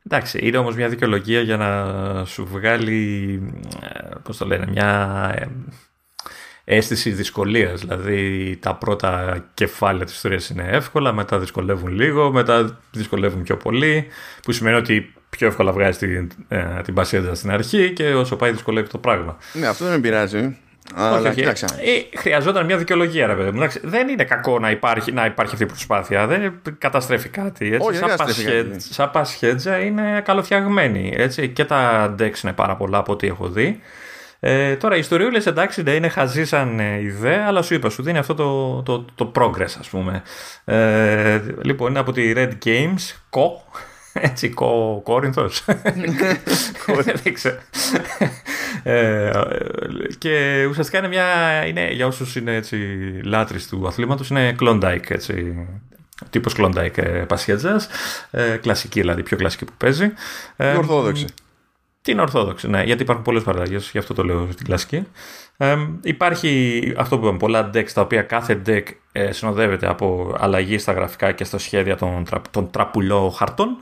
[0.06, 3.42] Εντάξει, είναι όμως μια δικαιολογία για να σου βγάλει,
[3.82, 5.48] ε, πώς το λένε, μια ε,
[6.64, 7.80] αίσθηση δυσκολίας.
[7.80, 14.08] Δηλαδή τα πρώτα κεφάλαια της ιστορίας είναι εύκολα, μετά δυσκολεύουν λίγο, μετά δυσκολεύουν πιο πολύ,
[14.44, 18.52] που σημαίνει ότι πιο εύκολα βγάζει την, ε, την πασιέντα στην αρχή και όσο πάει
[18.52, 19.38] δυσκολεύει το πράγμα.
[19.54, 20.58] Ναι, αυτό δεν με πειράζει.
[20.96, 21.66] Αλλά όχι, όχι.
[21.66, 23.68] Ε, χρειαζόταν μια δικαιολογία, ρε παιδί μου.
[23.82, 26.28] Δεν είναι κακό να υπάρχει, να υπάρχει αυτή η προσπάθεια.
[26.28, 27.74] Δεν καταστρέφει κάτι.
[27.74, 27.88] Έτσι.
[27.88, 31.14] Όχι, σαν, σαν πασχέτζα είναι καλοφτιαγμένη.
[31.18, 31.50] Έτσι.
[31.50, 33.80] Και τα decks είναι πάρα πολλά από ό,τι έχω δει.
[34.40, 38.04] Ε, τώρα, οι ιστοριούλες εντάξει δεν είναι χαζή σαν ε, ιδέα, αλλά σου είπα, σου
[38.04, 40.24] δίνει αυτό το, το, το progress, ας πούμε.
[40.66, 43.64] Ε, λοιπόν, είναι από τη Red Games, κο,
[44.22, 45.66] έτσι, κο, Κόρινθος.
[47.24, 47.58] Δεν ξέρω.
[48.84, 49.32] Ε,
[50.18, 51.26] και ουσιαστικά είναι μια,
[51.66, 52.78] είναι, για όσους είναι έτσι
[53.24, 55.68] λάτρεις του αθλήματος, είναι Klondike, έτσι,
[56.30, 57.88] τύπος Klondike ε, Πασχέτζας,
[58.32, 60.12] ε, κλασική δηλαδή, πιο κλασική που παίζει.
[60.56, 61.26] Ε, ορθόδοξη.
[62.02, 65.08] Την Ορθόδοξη, ναι, γιατί υπάρχουν πολλές παραλλαγές, γι' αυτό το λέω στην κλασική.
[65.62, 70.78] Ε, υπάρχει αυτό που είπαμε, πολλά decks, τα οποία κάθε deck ε, συνοδεύεται από αλλαγή
[70.78, 73.78] στα γραφικά και στα σχέδια των, των τραπουλό χαρτών.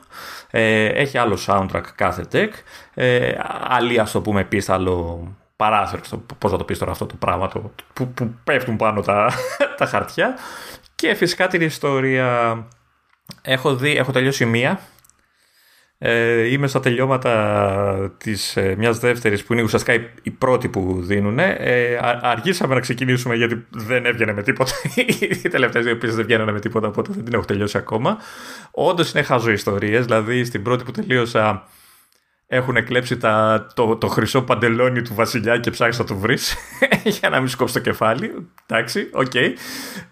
[0.51, 2.49] Ε, έχει άλλο soundtrack κάθε deck.
[2.93, 3.31] Ε,
[3.67, 6.01] άλλη, ας το πούμε, επίσης άλλο παράθυρο,
[6.37, 9.31] πώς θα το πεις τώρα αυτό το πράγμα, το, που, που πέφτουν πάνω τα,
[9.77, 10.37] τα χαρτιά.
[10.95, 12.57] Και φυσικά την ιστορία
[13.41, 14.79] έχω δει, έχω τελειώσει μία
[15.99, 20.97] ε, είμαι στα τελειώματα της ε, μιας δεύτερης που είναι ουσιαστικά η, η πρώτη που
[21.01, 21.39] δίνουν.
[21.39, 24.71] Ε, αργήσαμε να ξεκινήσουμε γιατί δεν έβγαινε με τίποτα.
[25.43, 28.17] οι τελευταίες δύο επίσης δεν βγαίνανε με τίποτα οπότε δεν την έχω τελειώσει ακόμα.
[28.71, 31.67] Όντως είναι χαζό ιστορίες, δηλαδή στην πρώτη που τελείωσα
[32.47, 36.55] έχουν κλέψει τα, το, το χρυσό παντελόνι του βασιλιά και ψάχνει να το βρεις
[37.19, 38.47] για να μην σου κόψει το κεφάλι.
[38.65, 39.31] Εντάξει, OK.
[39.33, 39.53] Okay.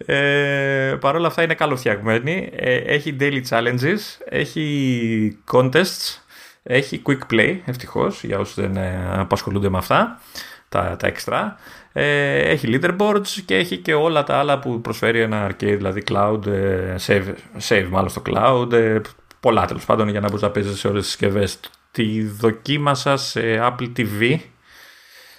[0.06, 2.50] Ε, Παρ' όλα αυτά είναι καλοφτιαγμένη.
[2.52, 6.18] Ε, έχει daily challenges, έχει contests,
[6.62, 10.20] έχει quick play, ευτυχώς, για όσους δεν ε, απασχολούνται με αυτά,
[10.68, 11.52] τα, τα extra.
[11.92, 16.46] Ε, έχει leaderboards και έχει και όλα τα άλλα που προσφέρει ένα arcade, δηλαδή cloud,
[16.46, 17.34] ε, save,
[17.68, 19.00] save μάλλον στο cloud, ε,
[19.40, 21.60] πολλά τέλος πάντων για να μπορείς να παίζεις σε όλες τις συσκευές
[21.96, 24.38] τη δοκίμασα σε Apple TV,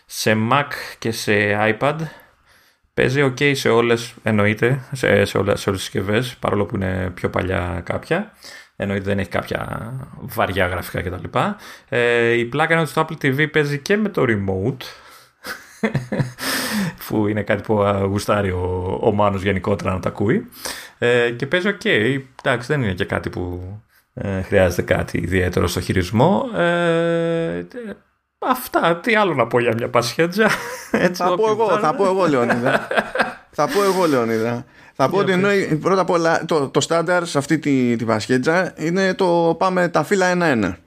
[0.05, 0.65] σε Mac
[0.99, 1.33] και σε
[1.79, 1.95] iPad.
[2.93, 7.11] Παίζει ok σε όλες, εννοείται, σε, σε, όλες, σε όλες τις συσκευές, παρόλο που είναι
[7.13, 8.31] πιο παλιά κάποια.
[8.75, 11.39] Εννοείται δεν έχει κάποια βαριά γραφικά κτλ.
[11.89, 14.83] Ε, η πλάκα είναι ότι στο Apple TV παίζει και με το remote,
[17.07, 20.47] που είναι κάτι που γουστάρει ο, ο Μάνος γενικότερα να τα ακούει.
[20.97, 21.85] Ε, και παίζει ok,
[22.43, 23.77] εντάξει δεν είναι και κάτι που
[24.21, 26.45] ε, χρειάζεται κάτι ιδιαίτερο στο χειρισμό.
[26.55, 27.65] Ε,
[28.39, 30.49] αυτά, τι άλλο να πω για μια πασχέτζα;
[30.91, 32.87] Έτσι, θα, πω εγώ, θα πω εγώ, Λεωνίδα.
[33.51, 34.65] θα πω εγώ, Λεωνίδα.
[34.93, 35.49] Θα πω ότι ενώ
[35.81, 40.03] πρώτα απ' όλα το, το στάνταρ σε αυτή τη, τη πασχέτζα είναι το πάμε τα
[40.03, 40.77] φύλλα ένα-ένα.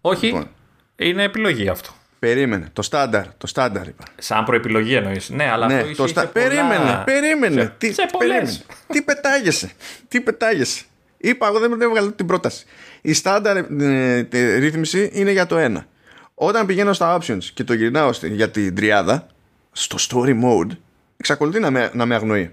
[0.00, 0.48] Όχι, λοιπόν.
[0.96, 1.90] είναι επιλογή αυτό.
[2.18, 2.68] Περίμενε.
[2.72, 3.24] Το στάνταρ.
[3.38, 4.04] Το στάνταρ είπα.
[4.18, 5.30] Σαν προεπιλογή εννοείς.
[5.30, 6.26] Ναι, αλλά ναι, αυτό το στα...
[6.26, 7.02] Περίμενε.
[7.04, 7.60] Περίμενε.
[7.60, 8.56] Σε, τι, σε περίμενε.
[8.86, 9.70] τι πετάγεσαι.
[10.08, 10.84] τι πετάγεσαι.
[11.18, 12.64] Είπα, εγώ δεν έβγαλα την πρόταση.
[13.00, 15.86] Η στάνταρ ε, ρύθμιση είναι για το ένα.
[16.34, 19.26] Όταν πηγαίνω στα options και το γυρνάω για την τριάδα,
[19.72, 20.76] στο story mode,
[21.16, 22.52] εξακολουθεί να με, να με αγνοεί.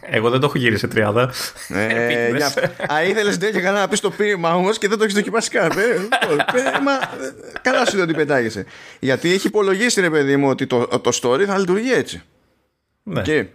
[0.00, 1.32] Εγώ δεν το έχω γύρει σε τριάδα.
[1.68, 2.46] Ε, για...
[2.92, 5.72] Α, ήθελες τέτοια καλά να πεις το ποίημα όμως και δεν το έχεις δοκιμάσει καν.
[7.62, 8.66] Καλά σου λέει ότι πετάγεσαι.
[8.98, 12.22] Γιατί έχει υπολογίσει, ρε παιδί μου, ότι το, το story θα λειτουργεί έτσι.
[13.02, 13.22] Ναι.
[13.22, 13.46] Και,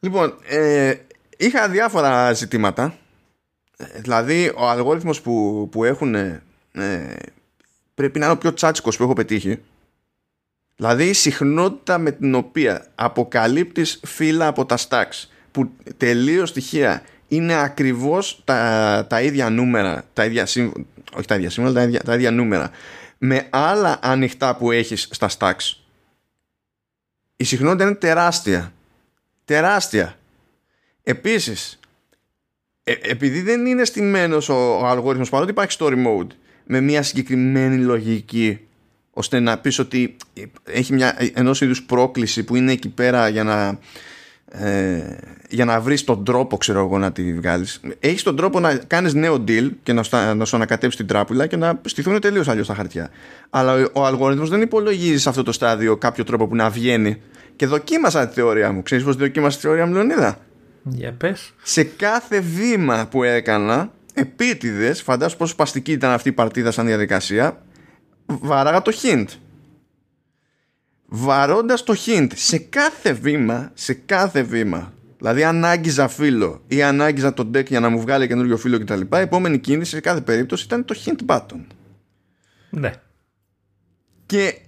[0.00, 0.94] λοιπόν, ε,
[1.40, 2.98] είχα διάφορα ζητήματα.
[3.96, 6.42] Δηλαδή, ο αλγόριθμος που, που έχουν ε,
[7.94, 9.58] πρέπει να είναι ο πιο τσάτσικος που έχω πετύχει.
[10.76, 17.54] Δηλαδή, η συχνότητα με την οποία αποκαλύπτεις φύλλα από τα stacks που τελείως στοιχεία είναι
[17.54, 20.42] ακριβώς τα, τα ίδια νούμερα, τα ίδια
[21.12, 22.70] όχι τα ίδια σύμβολα, τα ίδια, τα ίδια νούμερα,
[23.18, 25.74] με άλλα ανοιχτά που έχεις στα stacks.
[27.36, 28.72] Η συχνότητα είναι τεράστια.
[29.44, 30.19] Τεράστια.
[31.02, 31.78] Επίσης,
[32.82, 36.26] ε, επειδή δεν είναι στημένος ο, ο αλγόριθμος παρότι υπάρχει story mode
[36.64, 38.58] με μια συγκεκριμένη λογική
[39.10, 40.16] ώστε να πεις ότι
[40.64, 43.78] έχει μια ενός είδους πρόκληση που είναι εκεί πέρα για να
[44.52, 45.16] ε,
[45.48, 47.80] για να βρεις τον τρόπο ξέρω εγώ να τη βγάλεις.
[48.00, 51.56] Έχεις τον τρόπο να κάνεις νέο deal και να, να σου ανακατέψει την τράπουλα και
[51.56, 53.10] να στηθούν τελείως αλλιώς τα χαρτιά.
[53.50, 57.22] Αλλά ο, ο αλγόριθμος δεν υπολογίζει σε αυτό το στάδιο κάποιο τρόπο που να βγαίνει.
[57.56, 58.82] Και δοκίμασα τη θεωρία μου.
[58.82, 60.38] Ξέρεις πως δοκίμασα τη θεωρία μου Λεωνίδα;
[60.82, 61.52] Για πες.
[61.62, 67.62] Σε κάθε βήμα που έκανα, επίτηδες, φαντάσου πόσο παστική ήταν αυτή η παρτίδα σαν διαδικασία,
[68.26, 69.26] βαράγα το hint.
[71.06, 77.02] Βαρώντας το hint σε κάθε βήμα, σε κάθε βήμα, δηλαδή αν άγγιζα φίλο ή αν
[77.02, 79.00] άγγιζα τον deck για να μου βγάλει καινούριο φίλο κτλ.
[79.00, 81.64] Η επόμενη κίνηση σε κάθε περίπτωση ήταν το hint button.
[82.70, 82.92] Ναι.
[84.26, 84.58] Και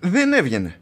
[0.00, 0.80] δεν έβγαινε.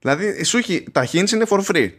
[0.00, 1.90] Δηλαδή, σου έχει, τα hints είναι for free.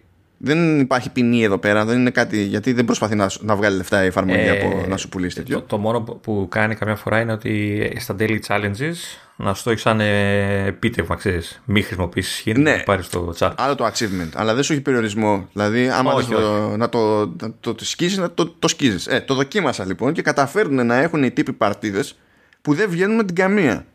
[0.42, 4.04] Δεν υπάρχει ποινή εδώ πέρα, δεν είναι κάτι γιατί δεν προσπαθεί να, να βγάλει λεφτά
[4.04, 5.60] η εφαρμογή ε, από να σου πουλήσει τέτοιο.
[5.60, 8.96] Το, το, μόνο που κάνει καμιά φορά είναι ότι στα daily challenges
[9.36, 11.62] να σου το έχεις σαν ε, επίτευγμα, ξέρεις.
[11.66, 12.76] Μη χρησιμοποιήσεις hint ναι.
[12.76, 13.52] να πάρεις το chat.
[13.58, 15.48] Άλλο το achievement, αλλά δεν σου έχει περιορισμό.
[15.54, 19.08] Δηλαδή, άμα όχι, το, να το, να το, το σκίζεις, να το, το σκίζεις.
[19.08, 22.18] Ε, το δοκίμασα λοιπόν και καταφέρνουν να έχουν οι τύποι παρτίδες
[22.62, 23.86] που δεν βγαίνουν με την καμία.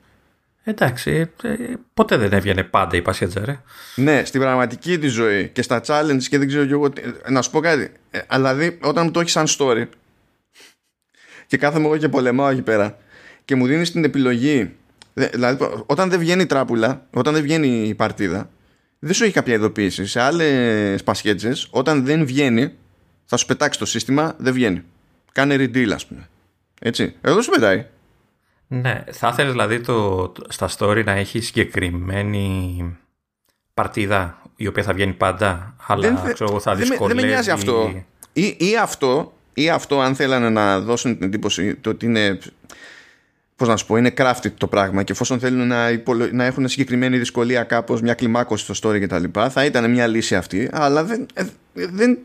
[0.67, 1.57] Εντάξει, ε,
[1.95, 3.49] ποτέ δεν έβγαινε πάντα η Passenger.
[3.49, 3.57] Ε.
[3.97, 6.93] Ναι, στην πραγματική τη ζωή και στα challenge και δεν ξέρω και εγώ.
[7.29, 7.93] Να σου πω κάτι.
[8.11, 9.87] Ε, δηλαδή, όταν μου το έχεις σαν story
[11.47, 12.99] και κάθομαι εγώ και πολεμάω εκεί πέρα
[13.45, 14.75] και μου δίνεις την επιλογή.
[15.15, 18.51] Δηλαδή, όταν δεν βγαίνει η τράπουλα, όταν δεν βγαίνει η παρτίδα,
[18.99, 20.07] δεν σου έχει κάποια ειδοποίηση.
[20.07, 22.73] Σε άλλες πασχέτζες, όταν δεν βγαίνει,
[23.25, 24.83] θα σου πετάξει το σύστημα, δεν βγαίνει.
[25.33, 26.29] Κάνε redeal, ας πούμε.
[26.81, 27.15] Έτσι.
[27.21, 27.87] Εδώ σου πετάει.
[28.67, 32.97] Ναι, θα ήθελες δηλαδή το, στα story να έχει συγκεκριμένη
[33.75, 37.15] παρτίδα η οποία θα βγαίνει πάντα, αλλά δεν, ξέρω, θα δυσκολεύει.
[37.21, 38.05] Δεν με νοιάζει αυτό.
[38.33, 42.39] Ή, ή αυτό, ή αυτό αν θέλανε να δώσουν την εντύπωση το ότι είναι
[43.57, 46.29] πώς να σου πω, είναι crafted το πράγμα και εφόσον θέλουν να, υπολο...
[46.33, 50.07] να έχουν συγκεκριμένη δυσκολία κάπως μια κλιμάκωση στο story και τα λοιπά θα ήταν μια
[50.07, 52.19] λύση αυτή αλλά δεν, ε, δεν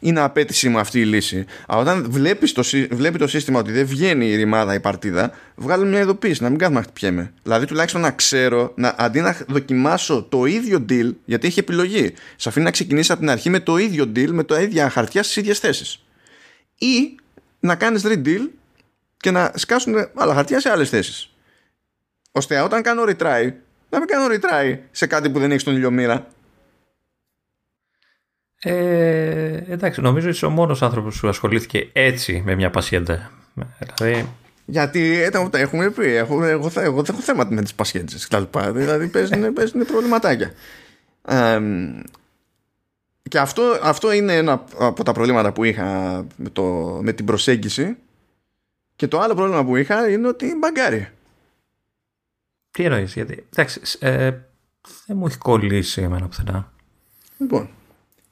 [0.00, 1.44] είναι απέτηση μου αυτή η λύση.
[1.66, 5.88] Αλλά όταν βλέπεις το, βλέπει το σύστημα ότι δεν βγαίνει η ρημάδα η παρτίδα βγάλουν
[5.88, 10.26] μια ειδοποίηση να μην κάθομαι να χτυπιέμαι δηλαδή τουλάχιστον να ξέρω να, αντί να δοκιμάσω
[10.28, 13.76] το ίδιο deal γιατί έχει επιλογή σε αφήνει να ξεκινήσεις από την αρχή με το
[13.76, 16.02] ίδιο deal με το ίδια χαρτιά στις ίδιες θέσεις.
[16.78, 17.14] Ή
[17.60, 18.48] να κάνεις redeal
[19.20, 21.32] και να σκάσουν άλλα χαρτιά σε άλλες θέσεις.
[22.32, 23.52] Ώστε όταν κάνω retry,
[23.90, 26.26] να μην κάνω retry σε κάτι που δεν έχει τον ηλιομήρα.
[28.60, 33.30] Ε, εντάξει, νομίζω είσαι ο μόνος άνθρωπος που ασχολήθηκε έτσι με μια πασιέντα.
[33.96, 34.28] Δηλαδή...
[34.64, 36.06] Γιατί ε, τα έχουμε πει.
[36.06, 38.16] Έχω, εγώ, εγώ δεν έχω θέμα με τις πασιέντε
[38.72, 40.52] Δηλαδή παίζουν, παίζουν προβληματάκια.
[41.28, 41.60] Ε,
[43.28, 46.62] και αυτό, αυτό είναι ένα από τα προβλήματα που είχα με, το,
[47.02, 47.96] με την προσέγγιση
[48.98, 51.08] και το άλλο πρόβλημα που είχα είναι ότι μπαγκάρει.
[52.70, 53.46] Τι εννοείς, γιατί.
[53.52, 54.30] Εντάξει, ε,
[55.06, 56.72] δεν μου έχει κολλήσει εμένα πουθενά.
[57.38, 57.70] Λοιπόν,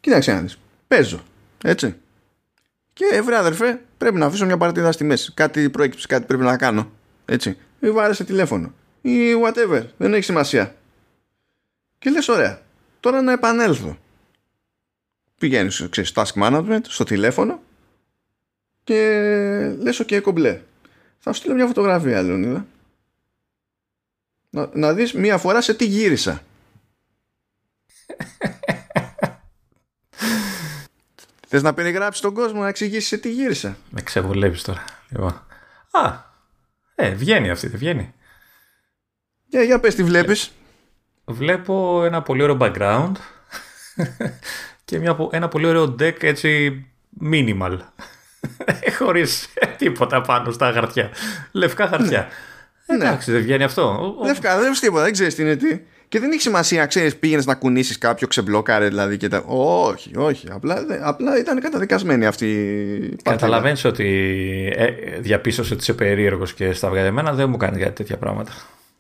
[0.01, 0.59] κοίταξε να δεις.
[0.89, 1.23] Παίζω.
[1.63, 1.97] Έτσι.
[2.93, 5.33] Και βρε αδερφέ, πρέπει να αφήσω μια παρτίδα στη μέση.
[5.35, 6.91] Κάτι προέκυψε, κάτι πρέπει να κάνω.
[7.25, 7.57] Έτσι.
[7.81, 8.73] Ή βάρεσε τηλέφωνο.
[9.01, 9.85] Ή whatever.
[9.97, 10.77] Δεν έχει σημασία.
[11.99, 12.63] Και λες, ωραία.
[13.01, 13.99] Τώρα να επανέλθω.
[15.39, 17.61] Πηγαίνεις, ξέρεις, task management, στο τηλέφωνο
[18.87, 20.61] και λες ok κομπλέ.
[21.19, 22.67] Θα σου στείλω μια φωτογραφία Λεωνίδα
[24.51, 26.43] να, να δεις μία φορά σε τι γύρισα.
[31.49, 33.77] Θες να περιγράψεις τον κόσμο να εξηγήσεις σε τι γύρισα.
[33.91, 34.85] Με ξεβολεύεις τώρα.
[35.09, 35.47] Λοιπόν.
[35.91, 36.19] Α,
[36.95, 38.15] ε, βγαίνει αυτή, δεν βγαίνει.
[39.47, 40.53] Για, για πες τι βλέπεις.
[41.25, 43.13] Βλέπω ένα πολύ ωραίο background
[44.85, 46.85] και μια, ένα πολύ ωραίο deck έτσι
[47.21, 47.79] minimal
[48.99, 51.11] Χωρίς τίποτα πάνω στα χαρτιά.
[51.53, 52.29] Λευκά χαρτιά.
[52.87, 53.05] Ναι.
[53.05, 54.15] Εντάξει, δεν βγαίνει αυτό.
[54.25, 55.81] Λευκά, δεν βγαίνεις τίποτα, δεν ξέρεις τι είναι τι.
[56.09, 59.45] Και δεν έχει σημασία, ξέρεις, πήγαινες να κουνήσεις κάποιο ξεμπλόκαρε δηλαδή και τα.
[59.47, 60.49] Όχι, όχι.
[60.51, 64.07] Απλά, απλά ήταν καταδικασμένη αυτή η Καταλαβαίνεις ότι
[64.77, 68.53] ε, διαπίστωσε ότι είσαι περίεργος και στα βγαλεμένα δεν μου κάνει κάτι τέτοια πράγματα.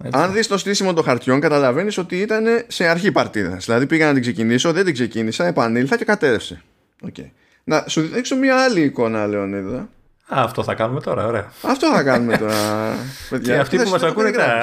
[0.05, 0.21] Έτσι.
[0.21, 3.65] Αν δεις το στήσιμο των χαρτιών, καταλαβαίνεις ότι ήταν σε αρχή παρτίδας.
[3.65, 6.63] Δηλαδή πήγα να την ξεκινήσω, δεν την ξεκίνησα, επανήλθα και κατέρευσε.
[7.07, 7.31] Okay.
[7.69, 9.79] Να σου δείξω μια άλλη εικόνα, Λεωνίδα.
[9.79, 11.53] Α, αυτό θα κάνουμε τώρα, ωραία.
[11.63, 12.95] Αυτό θα κάνουμε τώρα.
[13.31, 13.55] παιδιά.
[13.55, 14.63] Και αυτοί που μας ακούνε τώρα.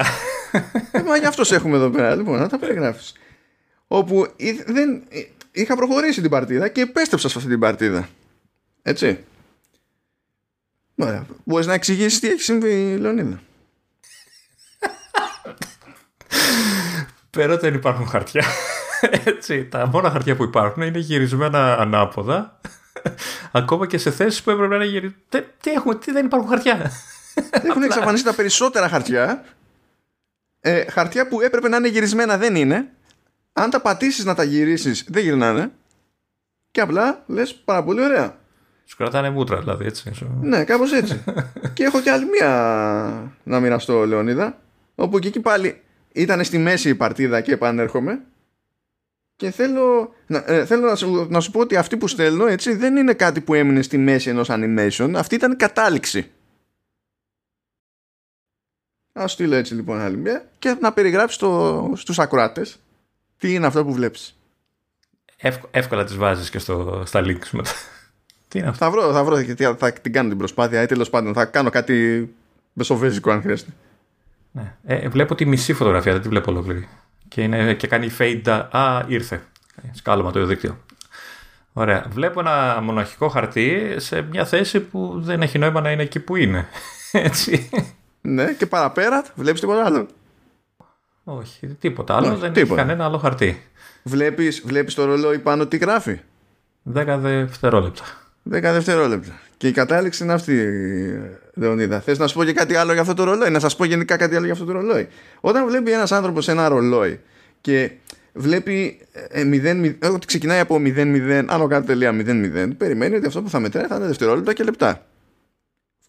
[0.92, 2.16] Ε, μα γι' αυτό έχουμε εδώ πέρα.
[2.16, 3.14] Λοιπόν, να τα περιγράφεις.
[3.88, 4.28] Όπου
[4.66, 5.04] δεν,
[5.52, 8.10] είχα προχωρήσει την παρτίδα και επέστρεψα σε αυτή την παρτίδα.
[8.82, 9.24] Έτσι.
[10.96, 11.26] Ωραία.
[11.44, 13.42] Μπορείς να εξηγήσεις τι έχει συμβεί, Λεωνίδα.
[17.30, 18.46] Πέρα δεν υπάρχουν χαρτιά.
[19.26, 22.60] Έτσι, τα μόνα χαρτιά που υπάρχουν είναι γυρισμένα ανάποδα
[23.52, 25.16] Ακόμα και σε θέσεις που έπρεπε να είναι
[25.60, 26.92] Τι, έχουμε, τι δεν υπάρχουν χαρτιά.
[27.68, 29.44] Έχουν εξαφανίσει τα περισσότερα χαρτιά.
[30.60, 32.92] Ε, χαρτιά που έπρεπε να είναι γυρισμένα δεν είναι.
[33.54, 35.72] Αν τα πατήσεις να τα γυρίσεις, δεν γυρνάνε.
[36.72, 38.38] Και απλά λες πάρα πολύ ωραία.
[38.86, 40.12] Σου κρατάνε μούτρα, δηλαδή έτσι.
[40.42, 41.24] Ναι, κάπως έτσι.
[41.74, 44.58] και έχω και άλλη μία να μοιραστώ, Λεωνίδα.
[44.96, 48.22] Όπου και εκεί πάλι ήταν στη μέση η παρτίδα και επανέρχομαι
[49.36, 52.76] και θέλω, να, ε, θέλω να, σου, να σου πω ότι αυτή που στέλνω έτσι
[52.76, 55.12] δεν είναι κάτι που έμεινε στη μέση ενός animation.
[55.16, 56.32] Αυτή ήταν κατάληξη.
[59.14, 62.80] Ας στείλω έτσι λοιπόν άλλη μια και να περιγράψεις το, στους ακροάτες
[63.38, 64.40] τι είναι αυτό που βλέπεις.
[65.72, 67.72] εύκολα τις βάζεις και στο, στα links μετά.
[68.48, 71.10] τι είναι αυτό; Θα βρω, θα βρω θα, θα την κάνω την προσπάθεια ή τέλος
[71.10, 72.30] πάντων θα κάνω κάτι
[72.74, 73.72] μεσοβέζικο αν χρειάζεται.
[74.52, 74.76] Ναι.
[74.84, 76.88] Ε, βλέπω τη μισή φωτογραφία, δεν τη βλέπω ολόκληρη
[77.34, 78.68] και, είναι, και κάνει fade.
[78.72, 79.42] Α, ήρθε.
[79.92, 80.78] Σκάλωμα το δίκτυο.
[81.74, 82.06] Ωραία.
[82.10, 86.36] Βλέπω ένα μοναχικό χαρτί σε μια θέση που δεν έχει νόημα να είναι εκεί που
[86.36, 86.68] είναι.
[87.12, 87.70] Έτσι.
[88.22, 90.08] Ναι, και παραπέρα βλέπεις τίποτα άλλο;
[91.24, 92.38] Όχι, τίποτα άλλο.
[92.38, 92.74] δεν τίποτα.
[92.82, 93.64] έχει κανένα άλλο χαρτί.
[94.04, 96.20] Βλέπεις, βλέπεις το ρολόι πάνω τι γράφει;
[96.94, 98.04] 10 δευτερόλεπτα.
[98.52, 99.40] 10 δευτερόλεπτα.
[99.58, 100.68] Και η κατάληξη είναι αυτή.
[101.54, 102.00] Λεωνίδα.
[102.00, 104.18] Θες να σου πω και κάτι άλλο για αυτό το ρολόι, να σας πω γενικά
[104.18, 105.08] κάτι άλλο για αυτό το ρολόι.
[105.42, 107.20] Όταν βλέπει ένας άνθρωπος ένα ρολόι
[107.64, 107.92] και
[108.34, 113.42] βλέπει ε, 0, ε, ότι ξεκινάει από 0-0, άνω κάτω τελεία 0-0, περιμένει ότι αυτό
[113.42, 115.06] που θα μετράει θα είναι δευτερόλεπτα και λεπτά.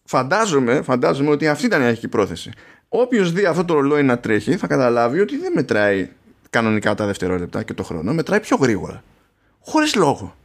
[0.03, 2.51] Φαντάζομαι, φαντάζομαι ότι αυτή ήταν η αρχική πρόθεση.
[2.89, 6.09] Όποιος δει αυτό το ρολόι να τρέχει θα καταλάβει ότι δεν μετράει
[6.49, 9.03] κανονικά τα δευτερόλεπτα και το χρόνο, μετράει πιο γρήγορα.
[9.59, 10.35] Χωρίς λόγο.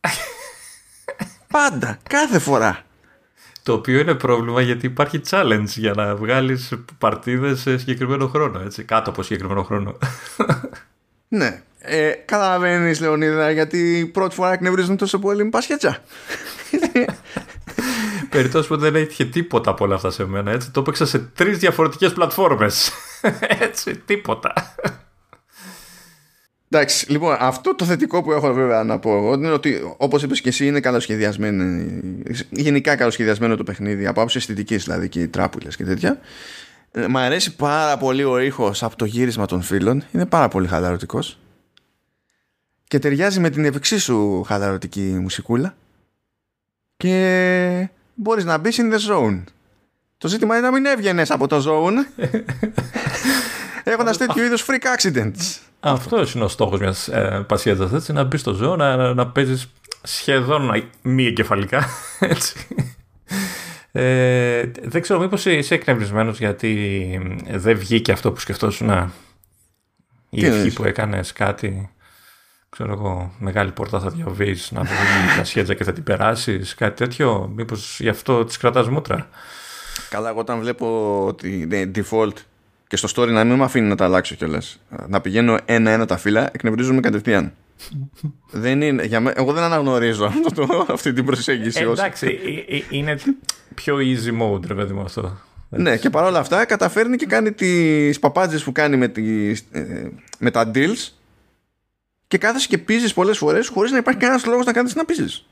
[1.52, 2.83] Πάντα, κάθε φορά.
[3.64, 8.60] Το οποίο είναι πρόβλημα γιατί υπάρχει challenge για να βγάλεις παρτίδες σε συγκεκριμένο χρόνο.
[8.64, 9.96] Έτσι, κάτω από συγκεκριμένο χρόνο.
[11.28, 11.62] Ναι.
[11.78, 15.98] Ε, Καταλαβαίνεις, Λεωνίδα, γιατί πρώτη φορά εκνευρίζουν τόσο πολύ με πασχέτσα.
[18.30, 20.50] Περιπτώσεις που δεν έτυχε τίποτα από όλα αυτά σε μένα.
[20.50, 20.70] Έτσι.
[20.70, 22.92] Το έπαιξα σε τρεις διαφορετικές πλατφόρμες.
[23.66, 24.74] έτσι, τίποτα.
[26.76, 30.40] Εντάξει, λοιπόν, αυτό το θετικό που έχω βέβαια να πω εγώ είναι ότι όπως είπες
[30.40, 31.84] και εσύ είναι καλοσχεδιασμένο.
[32.50, 36.20] Γενικά καλοσχεδιασμένο το παιχνίδι από άποψη αισθητικής δηλαδή και οι τράπουλες και τέτοια.
[36.90, 40.04] Ε, μ' αρέσει πάρα πολύ ο ήχος από το γύρισμα των φίλων.
[40.12, 41.38] Είναι πάρα πολύ χαλαρωτικός.
[42.88, 45.76] Και ταιριάζει με την εξίσου χαλαρωτική μουσικούλα.
[46.96, 49.42] Και μπορείς να μπεις in the zone.
[50.18, 52.24] Το ζήτημα είναι να μην έβγαινες από το zone.
[53.84, 55.58] Έχοντας τέτοιου είδους freak accidents.
[55.86, 58.12] Αυτό είναι ο στόχος μιας ε, πασιέτσα, έτσι.
[58.12, 59.68] Να μπεις στο zone, να, να παίζεις
[60.02, 61.86] σχεδόν μη εγκεφαλικά.
[62.20, 62.66] Έτσι.
[63.92, 67.20] Ε, δεν ξέρω, μήπως είσαι εκνευρισμένος γιατί
[67.50, 69.12] δεν βγήκε αυτό που σκεφτόσουν να...
[70.30, 71.90] Η ευχή που έκανες κάτι,
[72.68, 76.96] ξέρω εγώ, μεγάλη πόρτα θα διαβείς, να βγει τα σχέτζα και θα την περάσεις, κάτι
[77.04, 79.28] τέτοιο, μήπως γι' αυτό τις κρατάς μούτρα;
[80.10, 82.36] Καλά, εγώ όταν βλέπω ότι είναι default
[82.86, 84.80] και στο story να μην με αφήνει να τα αλλάξω κιόλας.
[85.06, 87.52] Να πηγαίνω ένα-ένα τα φύλλα, εκνευρίζομαι κατευθείαν.
[88.50, 91.82] δεν είναι, για εγώ δεν αναγνωρίζω αυτό, αυτή την προσέγγιση.
[91.82, 93.18] Ε, εντάξει, ε, ε, είναι
[93.74, 95.38] πιο easy mode, ρε παιδί μου αυτό.
[95.68, 99.64] Ναι, και παρόλα αυτά καταφέρνει και κάνει τις παπάτζες που κάνει με, τις,
[100.38, 101.08] με τα deals
[102.26, 105.46] και κάθεσαι και πίζεις πολλές φορές χωρίς να υπάρχει κανένας λόγος να κάνεις να πίζεις.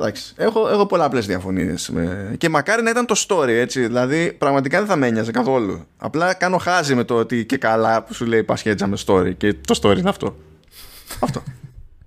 [0.00, 1.92] Εντάξει, έχω, έχω πολλαπλές διαφωνίες
[2.38, 5.86] και μακάρι να ήταν το story έτσι, δηλαδή πραγματικά δεν θα με ένοιαζε καθόλου.
[5.96, 9.54] Απλά κάνω χάζι με το ότι και καλά που σου λέει πασιέντζα με story και
[9.54, 10.36] το story είναι αυτό.
[11.20, 11.42] αυτό.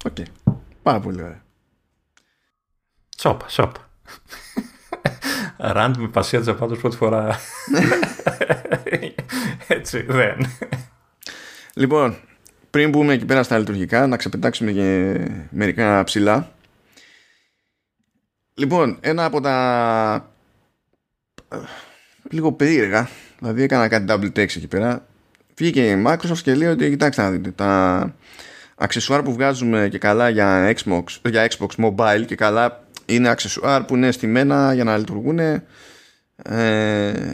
[0.05, 0.15] OK.
[0.19, 0.53] Okay.
[0.83, 1.43] Πάρα πολύ ωραία.
[3.17, 3.89] Σόπα, σόπα.
[5.57, 7.39] Rant με πασιέντζα πάντως πρώτη φορά.
[9.67, 10.37] Έτσι, δεν.
[11.73, 12.17] Λοιπόν,
[12.69, 15.17] πριν μπούμε εκεί πέρα στα λειτουργικά, να ξεπετάξουμε και
[15.49, 16.52] μερικά ψηλά.
[18.55, 20.31] Λοιπόν, ένα από τα
[22.29, 25.05] λίγο περίεργα, δηλαδή έκανα κάτι double text εκεί πέρα,
[25.55, 28.15] βγήκε η Microsoft και λέει ότι κοιτάξτε να δείτε, τα
[28.75, 33.95] αξεσουάρ που βγάζουμε και καλά για Xbox, για Xbox Mobile και καλά είναι αξεσουάρ που
[33.95, 35.63] είναι στημένα για να λειτουργούν ε,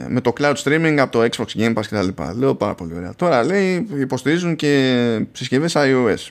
[0.07, 2.37] με το cloud streaming από το Xbox Game Pass κτλ.
[2.37, 3.15] Λέω πάρα πολύ ωραία.
[3.15, 6.27] Τώρα λέει υποστηρίζουν και συσκευές iOS.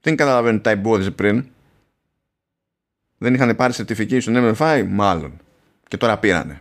[0.00, 1.44] Δεν καταλαβαίνω τι τα εμπόδιζε πριν.
[3.22, 5.32] Δεν είχαν πάρει certification MFI, μάλλον.
[5.88, 6.60] Και τώρα πήρανε.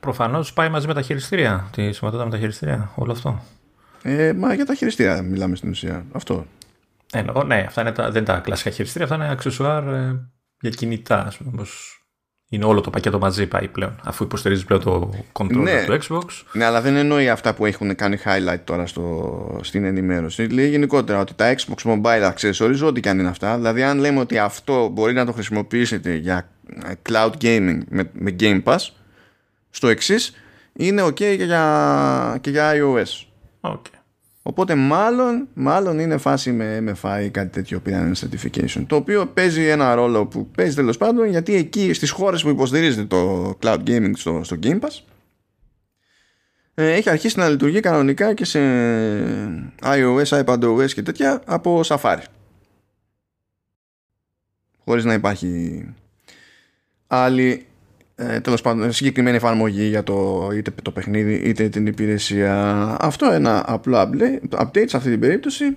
[0.00, 1.68] Προφανώς πάει μαζί με τα χειριστήρια.
[1.72, 3.42] Τη συμβατότητα με τα χειριστήρια, όλο αυτό.
[4.02, 6.04] Ε, μα για τα χειριστήρια μιλάμε στην ουσία.
[6.12, 6.46] Αυτό.
[7.12, 10.30] Ε, ναι, αυτά είναι τα, δεν είναι τα κλασικά χειριστήρια, αυτά είναι αξεσουάρ ε,
[10.60, 11.26] για κινητά.
[11.26, 11.64] Ας πούμε,
[12.54, 16.24] είναι όλο το πακέτο μαζί πάει πλέον, αφού υποστηρίζεις πλέον το controller ναι, του Xbox.
[16.52, 20.42] Ναι, αλλά δεν εννοεί αυτά που έχουν κάνει highlight τώρα στο, στην ενημέρωση.
[20.42, 24.20] Λέει γενικότερα ότι τα Xbox Mobile accessories, ό,τι και αν είναι αυτά, δηλαδή αν λέμε
[24.20, 26.48] ότι αυτό μπορεί να το χρησιμοποιήσετε για
[27.08, 28.78] cloud gaming με, με Game Pass,
[29.70, 30.34] στο εξής
[30.72, 33.26] είναι ok και για, και για iOS.
[33.60, 33.93] Okay.
[34.46, 38.84] Οπότε μάλλον, μάλλον είναι φάση με MFI ή κάτι τέτοιο πήραν certification.
[38.86, 43.04] Το οποίο παίζει ένα ρόλο που παίζει τέλος πάντων γιατί εκεί στις χώρες που υποστηρίζεται
[43.04, 45.00] το cloud gaming στο, στο Game Pass
[46.74, 48.60] ε, έχει αρχίσει να λειτουργεί κανονικά και σε
[49.82, 52.22] iOS, iPadOS και τέτοια από Safari.
[54.84, 55.84] Χωρίς να υπάρχει
[57.06, 57.66] άλλη
[58.16, 62.56] ε, τέλος πάντων συγκεκριμένη εφαρμογή για το είτε το παιχνίδι είτε την υπηρεσία.
[63.00, 64.10] Αυτό ένα απλό
[64.50, 65.76] update σε αυτή την περίπτωση.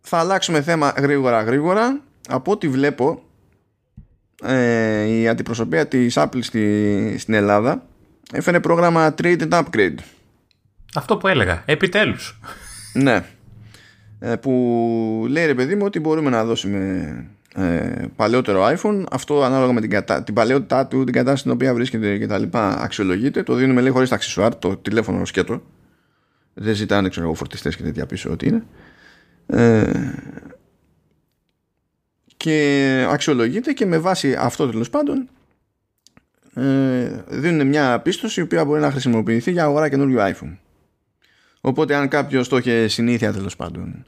[0.00, 2.00] Θα αλλάξουμε θέμα γρήγορα γρήγορα.
[2.28, 3.22] Από ό,τι βλέπω
[4.42, 7.86] ε, η αντιπροσωπεία της Apple στη, στην Ελλάδα
[8.32, 9.98] έφερε πρόγραμμα Trade and Upgrade.
[10.94, 12.40] Αυτό που έλεγα, επιτέλους.
[12.92, 13.24] Ναι.
[14.18, 17.26] Ε, που λέει ρε παιδί μου ότι μπορούμε να δώσουμε
[17.56, 20.22] ε, παλαιότερο iPhone αυτό ανάλογα με την, κατα...
[20.22, 23.42] την παλαιότητά του την κατάσταση στην οποία βρίσκεται και τα λοιπά αξιολογείται.
[23.42, 25.62] Το δίνουμε λέει χωρίς τα αξισουάρ το τηλέφωνο σκέτο.
[26.54, 28.64] Δεν ζητάνε ξέρω εγώ φορτιστές και τέτοια πίσω ό,τι είναι.
[29.46, 30.12] Ε,
[32.36, 35.28] και αξιολογείται και με βάση αυτό τέλος πάντων
[36.54, 40.56] ε, δίνουν μια πίστοση η οποία μπορεί να χρησιμοποιηθεί για αγορά καινούριου iPhone.
[41.60, 44.04] Οπότε αν κάποιος το είχε συνήθεια τέλος πάντων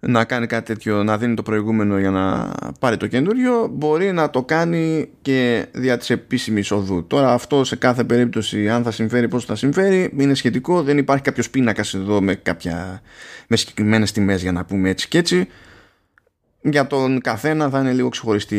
[0.00, 4.30] να κάνει κάτι τέτοιο, να δίνει το προηγούμενο για να πάρει το καινούριο, μπορεί να
[4.30, 7.06] το κάνει και δια της επίσημης οδού.
[7.06, 10.82] Τώρα αυτό σε κάθε περίπτωση, αν θα συμφέρει, πώς θα συμφέρει, είναι σχετικό.
[10.82, 13.00] Δεν υπάρχει κάποιος πίνακας εδώ με, κάποια,
[13.48, 15.48] με συγκεκριμένες τιμές για να πούμε έτσι και έτσι.
[16.60, 18.56] Για τον καθένα θα είναι λίγο ξεχωριστή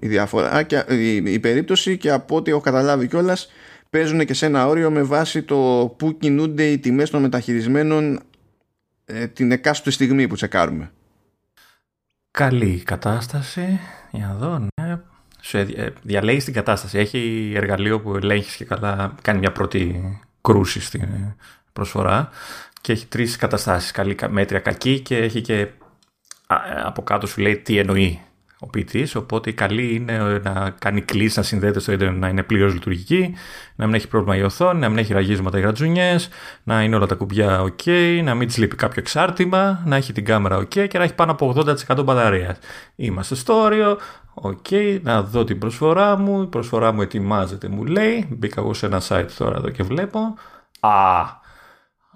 [0.00, 3.48] η διαφορά και η, η περίπτωση και από ό,τι έχω καταλάβει κιόλας
[3.90, 8.20] παίζουν και σε ένα όριο με βάση το που κινούνται οι τιμές των μεταχειρισμένων
[9.08, 10.92] ε, την εκάστοτε στιγμή που τσεκάρουμε.
[12.30, 13.80] Καλή κατάσταση.
[14.10, 15.00] Για να δω, ναι.
[15.40, 16.98] Σε, ε, διαλέγεις την κατάσταση.
[16.98, 20.02] Έχει εργαλείο που ελέγχεις και καλά κάνει μια πρώτη
[20.40, 21.08] κρούση στην
[21.72, 22.30] προσφορά
[22.80, 23.90] και έχει τρεις καταστάσεις.
[23.90, 25.68] Καλή, μέτρια, κακή και έχει και
[26.84, 28.20] από κάτω σου λέει τι εννοεί
[28.58, 29.14] ο ποιητής.
[29.14, 33.34] Οπότε η καλή είναι να κάνει κλίση, να συνδέεται στο Ιντερνετ, να είναι πλήρως λειτουργική,
[33.76, 36.16] να μην έχει πρόβλημα η οθόνη, να μην έχει ραγίσματα οι γρατζουνιέ,
[36.62, 40.24] να είναι όλα τα κουμπιά OK, να μην της λείπει κάποιο εξάρτημα, να έχει την
[40.24, 41.54] κάμερα OK και να έχει πάνω από
[41.88, 42.58] 80% μπαταρίας.
[42.96, 43.98] Είμαστε στο όριο.
[44.42, 46.42] OK, να δω την προσφορά μου.
[46.42, 48.28] Η προσφορά μου ετοιμάζεται, μου λέει.
[48.30, 50.34] Μπήκα εγώ σε ένα site τώρα εδώ και βλέπω.
[50.80, 50.90] Α,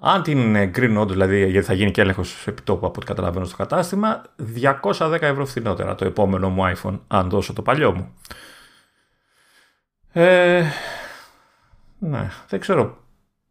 [0.03, 3.55] αν την εγκρίνω όντω, δηλαδή γιατί θα γίνει και έλεγχος επιτόπου από ό,τι καταλαβαίνω στο
[3.55, 4.21] κατάστημα,
[4.97, 8.13] 210 ευρώ φθηνότερα το επόμενο μου iPhone, αν δώσω το παλιό μου.
[10.11, 10.63] Ε,
[11.99, 12.97] ναι, δεν ξέρω.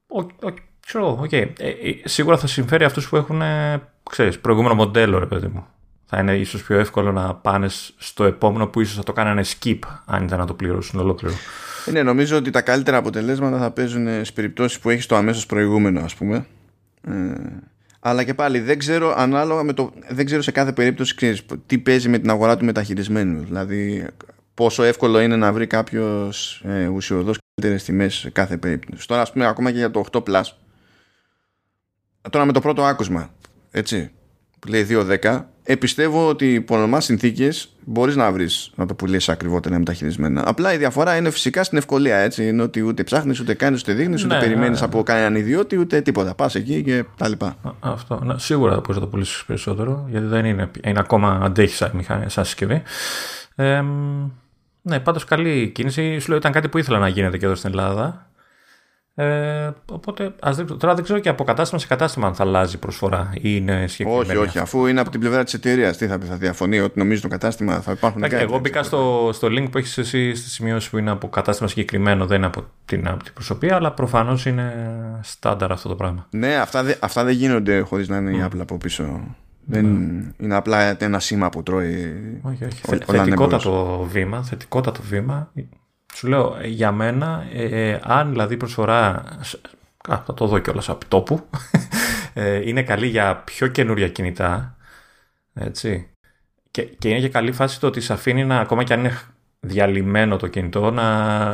[0.07, 0.55] Ο, ο,
[0.87, 1.53] ξέρω, okay.
[1.59, 3.43] Ε, ε, σίγουρα θα συμφέρει αυτούς που έχουν,
[4.11, 5.67] ξέρεις, προηγούμενο μοντέλο, ρε παιδί μου.
[6.05, 9.79] Θα είναι ίσως πιο εύκολο να πάνε στο επόμενο που ίσως θα το κάνανε skip,
[10.05, 11.35] αν ήταν να το πληρώσουν ολόκληρο.
[11.87, 16.01] Ναι, νομίζω ότι τα καλύτερα αποτελέσματα θα παίζουν στι περιπτώσεις που έχεις το αμέσως προηγούμενο,
[16.01, 16.47] ας πούμε.
[17.09, 17.13] Ε,
[18.01, 19.93] αλλά και πάλι δεν ξέρω ανάλογα με το.
[20.09, 23.45] Δεν ξέρω σε κάθε περίπτωση ξέρεις, τι παίζει με την αγορά του μεταχειρισμένου.
[23.45, 24.07] Δηλαδή,
[24.55, 29.07] πόσο εύκολο είναι να βρει κάποιος ε, ουσιοδός καλύτερες τιμές σε κάθε περίπτωση.
[29.07, 30.43] Τώρα, ας πούμε, ακόμα και για το 8 Plus.
[32.31, 33.35] Τώρα με το πρώτο άκουσμα,
[33.71, 34.11] έτσι,
[34.59, 39.79] που λέει 2.10, επιστεύω ότι υπό ονομά συνθήκες μπορείς να βρεις να το πουλήσει ακριβότερα
[39.79, 40.43] μεταχειρισμένα.
[40.47, 42.17] Απλά η διαφορά είναι φυσικά στην ευκολία.
[42.17, 42.49] Έτσι.
[42.49, 44.87] Είναι ότι ούτε ψάχνεις, ούτε κάνεις, ούτε δείχνεις, ούτε ναι, περιμένεις ναι.
[44.87, 46.35] από κανέναν ιδιώτη, ούτε τίποτα.
[46.35, 47.57] Πας εκεί και τα λοιπά.
[47.81, 48.21] Αυτό.
[48.25, 52.31] Ναι, σίγουρα μπορείς να το πουλήσεις περισσότερο, γιατί δεν είναι, είναι ακόμα αντέχει σαν, μηχανή,
[52.31, 52.83] σαν συσκευή.
[53.55, 53.83] Ε,
[54.83, 56.19] ναι, πάντως καλή κίνηση.
[56.19, 58.30] Σου λέω ήταν κάτι που ήθελα να γίνεται και εδώ στην Ελλάδα.
[59.15, 60.77] Ε, οπότε ας δείξω.
[60.77, 63.87] Τώρα δεν ξέρω και από κατάστημα σε κατάστημα αν θα αλλάζει η προσφορά ή είναι
[63.87, 64.29] συγκεκριμένη.
[64.29, 65.97] Όχι, όχι, αφού είναι από την πλευρά της εταιρείας.
[65.97, 68.25] Τι θα πει, θα διαφωνεί ότι νομίζει το κατάστημα θα υπάρχουν.
[68.25, 71.69] Okay, εγώ μπήκα στο, στο link που έχεις εσύ στη σημείωση που είναι από κατάστημα
[71.69, 74.73] συγκεκριμένο, δεν είναι από την, από την προσωπία, αλλά προφανώς είναι
[75.23, 76.27] στάνταρ αυτό το πράγμα.
[76.31, 79.21] Ναι, αυτά, δε, αυτά δεν γίνονται χωρίς να είναι η Apple από πίσω.
[79.65, 79.87] Δεν
[80.39, 82.23] είναι απλά ένα σήμα που τρώει.
[82.43, 82.81] Όχι, όχι.
[83.07, 85.53] Θετικότατο βήμα, θετικότατο βήμα.
[86.15, 89.25] Σου λέω, για μένα, ε, ε, αν δηλαδή προσφορά,
[90.09, 91.49] α, θα το δω κιόλας από τόπου,
[92.35, 94.77] ε, είναι καλή για πιο καινούρια κινητά,
[95.55, 96.11] έτσι,
[96.71, 99.19] και, και είναι και καλή φάση το ότι σε αφήνει να, ακόμα κι αν είναι
[99.61, 101.49] διαλυμένο το κινητό, να,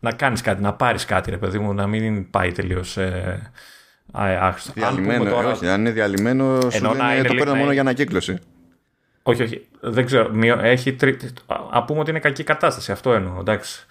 [0.00, 2.96] να κάνεις κάτι, να πάρεις κάτι, ρε παιδί μου, να μην πάει τελείως...
[2.96, 3.52] Ε,
[4.74, 5.50] Διαλυμένο, τώρα...
[5.50, 8.38] όχι, αν είναι διαλυμένο, σου λένε, το παίρνω μόνο για ανακύκλωση.
[9.26, 9.68] Όχι, όχι.
[9.80, 10.30] Δεν ξέρω.
[10.60, 11.18] Έχει τρι...
[11.70, 12.92] Α πούμε ότι είναι κακή κατάσταση.
[12.92, 13.40] Αυτό εννοώ.
[13.40, 13.86] Εντάξει.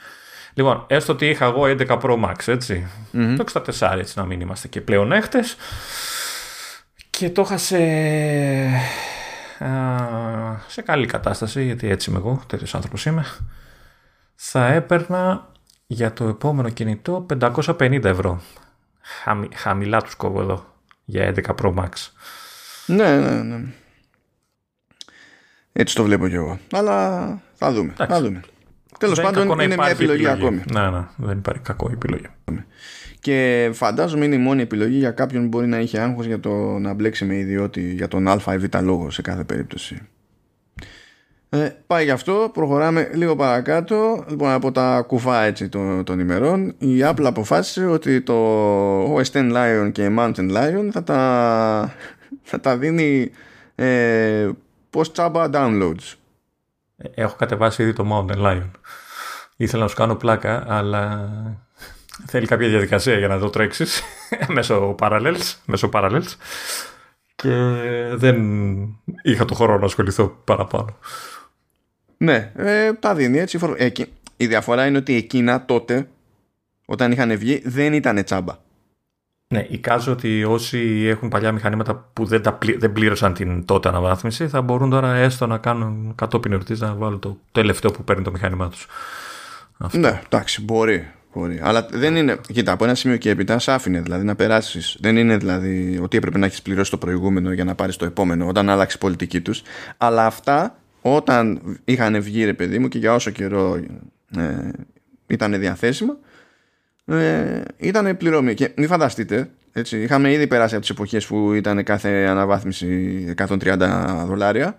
[0.54, 4.68] Λοιπόν, έστω ότι είχα εγώ 11 Pro Max, ετσι Το 64, έτσι να μην είμαστε
[4.68, 5.56] και πλέον έχτες.
[7.10, 7.78] Και το είχα σε...
[10.68, 13.26] σε καλή κατάσταση, γιατί έτσι είμαι εγώ, τέτοιος άνθρωπος είμαι.
[14.36, 15.48] Θα έπαιρνα
[15.88, 18.42] για το επόμενο κινητό 550 ευρώ.
[19.56, 20.66] χαμηλά τους κόβω εδώ
[21.06, 21.90] για 11 Pro Max.
[22.86, 23.64] Ναι, ναι, ναι.
[25.74, 26.60] Έτσι το βλέπω κι εγώ.
[26.72, 27.94] Αλλά θα δούμε.
[27.96, 28.42] Θα δούμε.
[29.00, 30.64] Τέλος πάντων, είναι μια επιλογή, ακόμη.
[30.74, 32.26] Ναι, ναι, δεν υπάρχει κακό επιλογή.
[33.20, 36.50] Και φαντάζομαι είναι η μόνη επιλογή για κάποιον που μπορεί να είχε άγχος για το
[36.80, 40.02] να μπλέξει με ιδιώτη για τον α ή β λόγο σε κάθε περίπτωση.
[41.50, 44.26] Ε, πάει γι' αυτό, προχωράμε λίγο παρακάτω.
[44.30, 49.52] Λοιπόν, από τα κουφά έτσι των, των ημερών, η Apple αποφάσισε ότι το OS X
[49.54, 51.94] Lion και Mountain Lion θα τα,
[52.52, 53.32] θα τα δίνει
[53.76, 54.50] ε,
[54.94, 56.14] Πώς τσάμπα downloads;
[56.98, 58.70] Ε, έχω κατεβάσει ήδη το Mountain Lion.
[59.58, 61.32] Ήθελα να σου κάνω πλάκα, αλλά
[62.26, 64.02] θέλει κάποια διαδικασία για να το τρέξεις
[64.56, 66.36] μέσω Parallels, μέσω Parallels
[67.36, 67.50] και
[68.14, 68.38] δεν
[69.24, 70.98] είχα το χρόνο να ασχοληθώ παραπάνω.
[72.18, 73.60] Ναι, ε, τα δίνει έτσι.
[74.38, 76.10] η διαφορά είναι ότι εκείνα τότε,
[76.86, 78.58] όταν είχαν βγει, δεν ήταν τσάμπα.
[79.54, 84.48] Ναι, εικάζω ότι όσοι έχουν παλιά μηχανήματα που δεν, τα δεν πλήρωσαν την τότε αναβάθμιση
[84.48, 88.32] θα μπορούν τώρα έστω να κάνουν κατόπιν ερωτή να βάλουν το τελευταίο που παίρνει το
[88.32, 88.88] μηχάνημά τους.
[89.78, 89.98] Αυτό.
[89.98, 91.08] Ναι, εντάξει, μπορεί.
[91.34, 91.60] μπορεί.
[91.64, 92.40] Αλλά δεν είναι.
[92.54, 94.98] Κοίτα, από ένα σημείο και έπειτα σ' άφηνε δηλαδή να περάσεις.
[95.00, 98.48] Δεν είναι δηλαδή ότι έπρεπε να έχεις πληρώσει το προηγούμενο για να πάρεις το επόμενο
[98.48, 99.62] όταν άλλαξε η πολιτική τους.
[99.98, 103.80] Αλλά αυτά όταν είχαν βγει, ρε παιδί μου, και για όσο καιρό
[104.38, 104.70] ε,
[105.28, 106.18] ήταν διαθέσιμα,
[107.06, 108.54] ε, ήταν πληρώμη.
[108.54, 114.24] Και μην φανταστείτε, έτσι, είχαμε ήδη περάσει από τις εποχές που ήταν κάθε αναβάθμιση 130
[114.28, 114.78] δολάρια.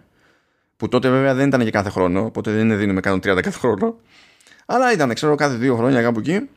[0.76, 3.96] Που τότε βέβαια δεν ήταν και κάθε χρόνο, οπότε δεν δίνουμε 130 κάθε χρόνο.
[4.66, 6.48] Αλλά ήταν, ξέρω, κάθε δύο χρόνια κάπου εκεί.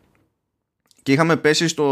[1.04, 1.84] Και είχαμε πέσει στο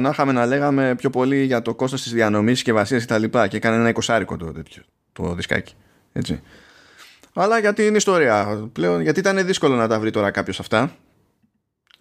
[0.00, 3.22] να είχαμε να λέγαμε πιο πολύ για το κόστος της διανομής, συσκευασίας κτλ.
[3.22, 5.74] Και, και έκανε ένα εικοσάρικο το, τέτοιο, το δισκάκι.
[6.12, 6.40] Έτσι.
[7.34, 10.96] Αλλά γιατί είναι ιστορία πλέον, γιατί ήταν δύσκολο να τα βρει τώρα κάποιος αυτά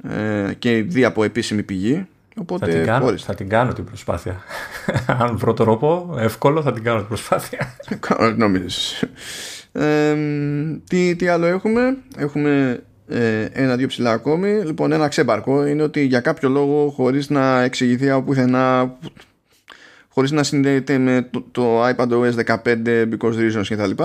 [0.04, 2.08] ε, και δει από επίσημη πηγή.
[2.36, 4.41] Οπότε θα, την κάνω, θα την κάνω την προσπάθεια.
[5.22, 7.76] Αν βρω τρόπο εύκολο θα την κάνω την προσπάθεια.
[8.38, 9.04] Νομίζεις.
[9.72, 10.16] Ε,
[10.88, 14.64] τι, τι άλλο έχουμε; Έχουμε ε, ένα-δύο ψηλά ακόμη.
[14.64, 18.97] Λοιπόν, ένα ξέμπαρκο είναι ότι για κάποιο λόγο χωρίς να εξηγηθεί από πουθενά
[20.10, 24.04] χωρίς να συνδέεται με το, το iPad OS 15 because reasons κτλ.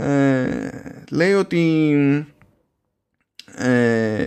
[0.00, 0.46] Ε,
[1.10, 1.94] λέει ότι
[3.56, 4.24] ε,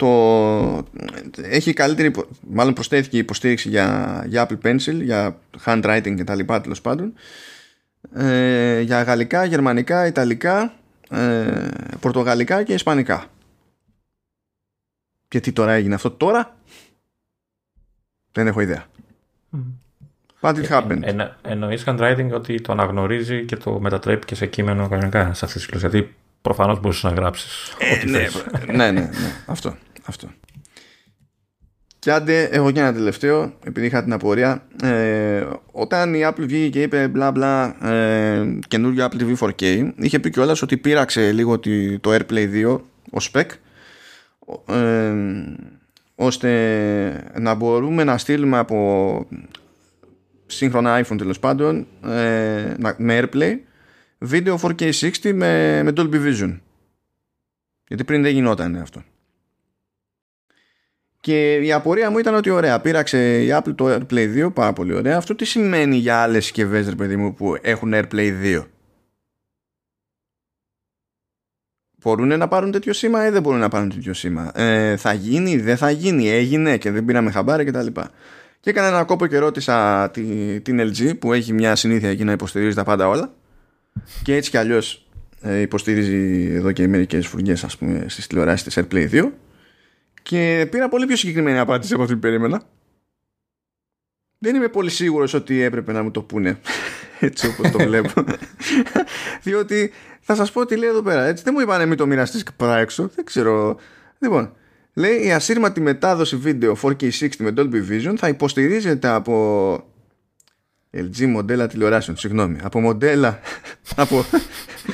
[0.00, 0.86] το,
[1.42, 6.80] έχει καλύτερη μάλλον προσθέθηκε υποστήριξη για, για Apple Pencil για handwriting και τα λοιπά τέλος
[6.80, 7.12] πάντων
[8.14, 10.72] ε, για γαλλικά, γερμανικά, ιταλικά
[11.10, 11.68] ε,
[12.00, 13.26] πορτογαλικά και ισπανικά
[15.28, 16.56] και τι τώρα έγινε αυτό τώρα;
[18.32, 18.86] Δεν έχω ιδέα
[20.40, 21.02] But it happened.
[21.02, 25.58] Ε, Εννοείς handwriting ότι το αναγνωρίζει και το μετατρέπει και σε κείμενο κανονικά σε αυτή
[25.58, 25.88] τη γλώσσα.
[25.88, 27.74] Γιατί προφανώς μπορούσες να γράψεις.
[27.78, 28.28] Ε, ναι,
[28.66, 29.10] ναι, ναι, ναι,
[29.46, 29.76] αυτό.
[30.04, 30.28] Αυτό.
[31.98, 34.66] Και άντε, έχω και ένα τελευταίο, επειδή είχα την απορία.
[34.82, 40.18] Ε, όταν η Apple βγήκε και είπε μπλα μπλα ε, καινούργιο Apple TV 4K, είχε
[40.18, 41.58] πει κιόλας ότι πείραξε λίγο
[42.00, 42.80] το AirPlay 2
[43.10, 43.46] ως spec,
[44.74, 45.14] ε,
[46.14, 49.26] ώστε να μπορούμε να στείλουμε από
[50.46, 53.58] σύγχρονα iPhone τέλος πάντων ε, με AirPlay
[54.18, 56.58] βίντεο 4K60 με, με Dolby Vision
[57.88, 59.02] γιατί πριν δεν γινόταν αυτό
[61.20, 64.94] και η απορία μου ήταν ότι ωραία πήραξε η Apple το AirPlay 2 πάρα πολύ
[64.94, 68.64] ωραία αυτό τι σημαίνει για άλλες συσκευές ρε παιδί μου που έχουν AirPlay 2
[72.02, 75.56] Μπορούν να πάρουν τέτοιο σήμα ή δεν μπορούν να πάρουν τέτοιο σήμα; Ε, θα γίνει,
[75.56, 77.86] δεν θα γίνει, έγινε και δεν πήραμε χαμπάρι κτλ.
[78.60, 80.10] Και έκανα ένα κόπο και ρώτησα
[80.62, 83.34] την LG που έχει μια συνήθεια εκεί να υποστηρίζει τα πάντα όλα.
[84.22, 85.08] Και έτσι κι αλλιώς
[85.40, 89.30] ε, υποστηρίζει εδώ και μερικές φουργέ, ας πούμε, στις τηλεοράσεις της AirPlay 2.
[90.22, 92.62] Και πήρα πολύ πιο συγκεκριμένη απάντηση από αυτή που περίμενα.
[94.38, 96.58] Δεν είμαι πολύ σίγουρος ότι έπρεπε να μου το πούνε
[97.20, 98.24] έτσι όπως το βλέπω.
[99.42, 101.24] Διότι θα σας πω τι λέει εδώ πέρα.
[101.24, 103.10] Έτσι δεν μου είπανε μην το μοιραστείς έξω.
[103.14, 103.78] Δεν ξέρω.
[104.18, 104.52] Λοιπόν,
[104.94, 109.74] Λέει η ασύρματη μετάδοση βίντεο 4K60 με Dolby Vision θα υποστηρίζεται από
[110.96, 113.40] LG μοντέλα τηλεοράσεων, συγγνώμη, από μοντέλα
[113.96, 114.24] από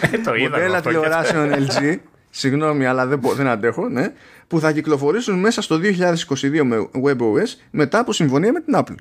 [0.00, 1.96] ε, μοντέλα τηλεοράσεων LG
[2.30, 4.12] συγγνώμη αλλά δεν, δεν αντέχω ναι,
[4.47, 8.94] που θα κυκλοφορήσουν μέσα στο 2022 με WebOS μετά από συμφωνία με την Apple.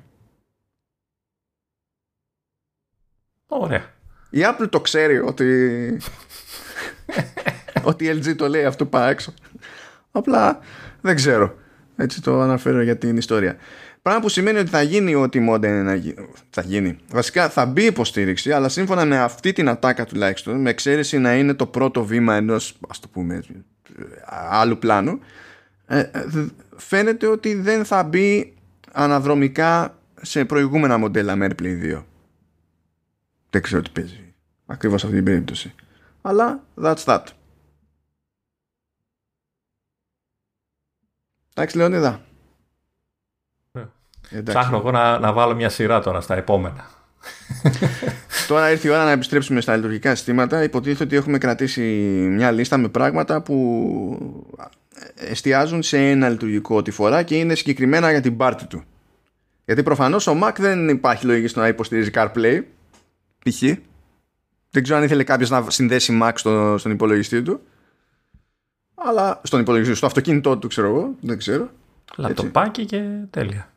[3.46, 3.94] Ωραία.
[4.30, 6.00] Η Apple το ξέρει ότι
[7.82, 9.34] ότι η LG το λέει αυτό πάει έξω.
[10.10, 10.60] Απλά
[11.00, 11.54] δεν ξέρω.
[11.96, 13.56] Έτσι το αναφέρω για την ιστορία.
[14.02, 16.28] Πράγμα που σημαίνει ότι θα γίνει ό,τι μόντα είναι να γίνει.
[16.50, 16.98] Θα γίνει.
[17.10, 21.54] Βασικά θα μπει υποστήριξη, αλλά σύμφωνα με αυτή την ατάκα τουλάχιστον, με εξαίρεση να είναι
[21.54, 23.42] το πρώτο βήμα ενός ας το πούμε
[24.50, 25.20] άλλου πλάνου,
[25.86, 26.24] ε, ε,
[26.76, 28.54] φαίνεται ότι δεν θα μπει
[28.92, 32.02] αναδρομικά σε προηγούμενα μοντέλα με AirPlay 2.
[33.50, 34.34] Δεν ξέρω τι παίζει.
[34.66, 35.74] Ακριβώς αυτή την περίπτωση.
[36.22, 37.24] Αλλά that's that.
[41.54, 42.20] Εντάξει, Λεωνίδα.
[44.30, 46.95] Ε, Ψάχνω εγώ να, να βάλω μια σειρά τώρα στα επόμενα.
[48.48, 50.62] Τώρα ήρθε η ώρα να επιστρέψουμε στα λειτουργικά συστήματα.
[50.62, 51.82] Υποτίθεται ότι έχουμε κρατήσει
[52.30, 54.48] μια λίστα με πράγματα που
[55.14, 58.82] εστιάζουν σε ένα λειτουργικό τη φορά και είναι συγκεκριμένα για την πάρτη του.
[59.64, 62.62] Γιατί προφανώς ο Mac δεν υπάρχει λογική στο να υποστηρίζει CarPlay.
[63.44, 63.62] Π.χ.
[64.70, 67.60] Δεν ξέρω αν ήθελε κάποιος να συνδέσει Mac στο, στον υπολογιστή του
[68.96, 71.70] αλλά στον υπολογιστή, στο αυτοκίνητό του, ξέρω εγώ, δεν ξέρω.
[72.16, 73.70] Λαπτοπάκι και τέλεια.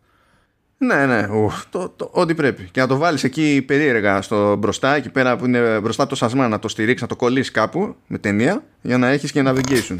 [0.82, 1.28] Ναι, ναι,
[1.70, 2.70] το, το, ό,τι πρέπει.
[2.72, 6.48] Και να το βάλεις εκεί περίεργα στο μπροστά, εκεί πέρα που είναι μπροστά το σασμά,
[6.48, 9.98] να το στηρίξεις, να το κολλήσεις κάπου με ταινία για να έχεις και navigation.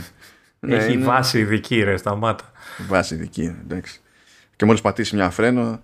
[0.60, 1.06] Ναι, έχει είναι...
[1.06, 2.52] βάση ειδική, ρε, σταμάτα.
[2.88, 4.02] Βάση ειδική, εντάξει.
[4.56, 5.82] Και μόλις πατήσει μια φρένο,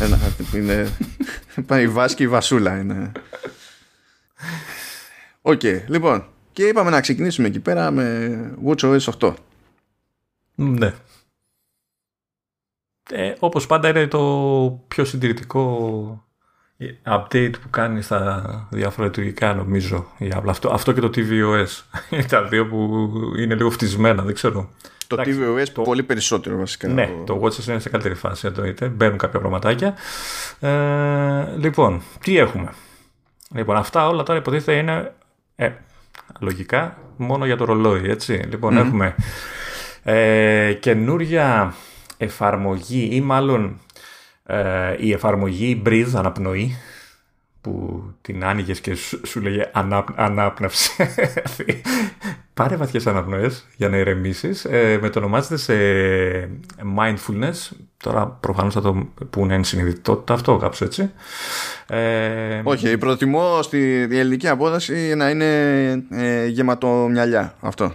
[0.00, 0.18] ένα,
[0.54, 0.88] είναι.
[1.66, 3.12] πάει η βάση και η βασούλα είναι.
[5.42, 8.30] OK, okay, λοιπόν, και είπαμε να ξεκινήσουμε εκεί πέρα με
[8.66, 9.34] WatchOS 8.
[10.54, 10.92] Ναι.
[13.10, 14.20] Ε, όπως πάντα είναι το
[14.88, 16.24] πιο συντηρητικό
[17.06, 20.06] update που κάνει στα διάφορα λειτουργικά νομίζω.
[20.46, 21.82] Αυτό, αυτό και το tvOS.
[22.10, 24.70] Είναι τα δύο που είναι λίγο φτισμένα, δεν ξέρω.
[25.06, 25.82] Το tvOS το...
[25.82, 26.88] πολύ περισσότερο βασικά.
[26.88, 28.88] Ναι, το WatchOS είναι σε καλύτερη φάση εννοείται.
[28.88, 29.94] Μπαίνουν κάποια πραγματάκια.
[30.60, 32.72] Ε, λοιπόν, τι έχουμε;
[33.54, 35.12] Λοιπόν, αυτά όλα τώρα υποτίθεται είναι
[35.56, 35.70] ε,
[36.40, 38.32] λογικά μόνο για το ρολόι, έτσι.
[38.32, 39.14] Λοιπόν, έχουμε
[40.02, 41.74] ε, καινούρια
[42.24, 43.80] εφαρμογή ή μάλλον
[44.46, 46.76] ε, η εφαρμογή Breathe αναπνοή
[47.60, 50.90] που την άνοιγες και σου, σου λέγε ανά, ανάπνευση.
[52.54, 54.64] Πάρε βαθιές αναπνοές για να ηρεμήσεις.
[54.64, 55.74] Ε, ονομάζεται σε
[56.96, 57.76] mindfulness.
[57.96, 61.10] Τώρα προφανώς θα το πούνε ενσυνειδητότητα αυτό κάπως έτσι.
[61.86, 65.46] Ε, Όχι, προτιμώ στη ελληνική απόδοση να είναι
[66.10, 67.94] ε, γεματομυαλιά αυτό.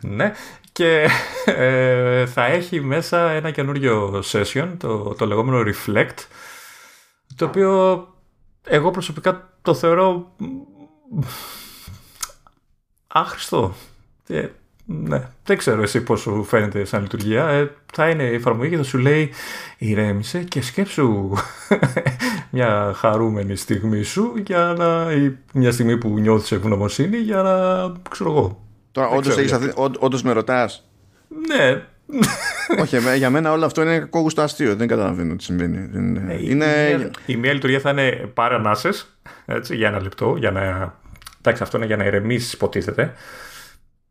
[0.00, 0.32] Ναι,
[0.72, 1.08] και
[1.44, 6.18] ε, θα έχει μέσα ένα καινούριο session, το, το λεγόμενο Reflect,
[7.36, 8.06] το οποίο
[8.64, 10.34] εγώ προσωπικά το θεωρώ
[13.06, 13.74] άχρηστο.
[14.26, 14.48] Ε,
[14.86, 17.48] ναι, δεν ξέρω εσύ πώς σου φαίνεται σαν λειτουργία.
[17.48, 19.32] Ε, θα είναι η εφαρμογή και θα σου λέει
[19.78, 21.32] ηρέμησε και σκέψου
[22.50, 28.30] μια χαρούμενη στιγμή σου για να, ή μια στιγμή που νιώθεις ευγνωμοσύνη για να, ξέρω
[28.30, 28.63] εγώ,
[28.94, 29.08] Τώρα,
[29.98, 30.84] όντως με ρωτάς.
[31.48, 31.82] Ναι.
[32.82, 34.76] Όχι, για μένα όλο αυτό είναι κακό γουστό αστείο.
[34.76, 35.88] Δεν καταλαβαίνω τι συμβαίνει.
[35.92, 36.66] Ναι, είναι...
[37.26, 39.18] Η, μία, λειτουργία θα είναι πάρε ανάσες
[39.70, 40.36] για ένα λεπτό.
[40.38, 40.94] Για να...
[41.38, 43.14] Εντάξει, αυτό είναι για να ηρεμήσεις, υποτίθεται.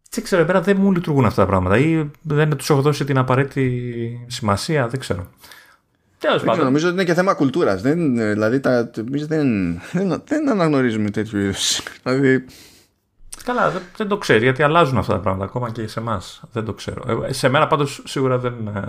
[0.10, 3.18] Δεν ξέρω, εμένα δεν μου λειτουργούν αυτά τα πράγματα ή δεν τους έχω δώσει την
[3.18, 5.30] απαραίτητη σημασία, δεν ξέρω.
[6.18, 6.64] Τέλος πάντων.
[6.64, 7.82] Νομίζω ότι είναι και θέμα κουλτούρας.
[7.82, 11.82] Δηλαδή, τα, δεν, δεν, δεν αναγνωρίζουμε τέτοιου είδους.
[12.04, 12.46] Δηλαδή,
[13.44, 16.22] Καλά, δεν, το ξέρει γιατί αλλάζουν αυτά τα πράγματα ακόμα και σε εμά.
[16.52, 17.26] Δεν το ξέρω.
[17.28, 18.82] Ε, σε μένα πάντω σίγουρα δεν, ε,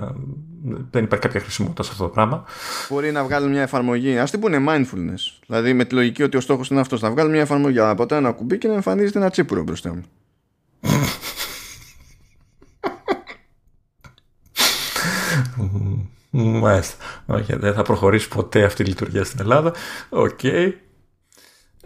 [0.90, 2.44] δεν υπάρχει κάποια χρησιμότητα σε αυτό το πράγμα.
[2.88, 5.40] Μπορεί να βγάλουν μια εφαρμογή, α την πούνε mindfulness.
[5.46, 6.98] Δηλαδή με τη λογική ότι ο στόχο είναι αυτό.
[7.00, 10.04] Να βγάλουν μια εφαρμογή, να πατάω ένα κουμπί και να εμφανίζεται ένα τσίπουρο μπροστά μου.
[16.36, 16.96] Μάλιστα.
[17.26, 19.72] Όχι, δεν θα προχωρήσει ποτέ αυτή η λειτουργία στην Ελλάδα.
[20.08, 20.38] OK.
[20.42, 20.72] Okay.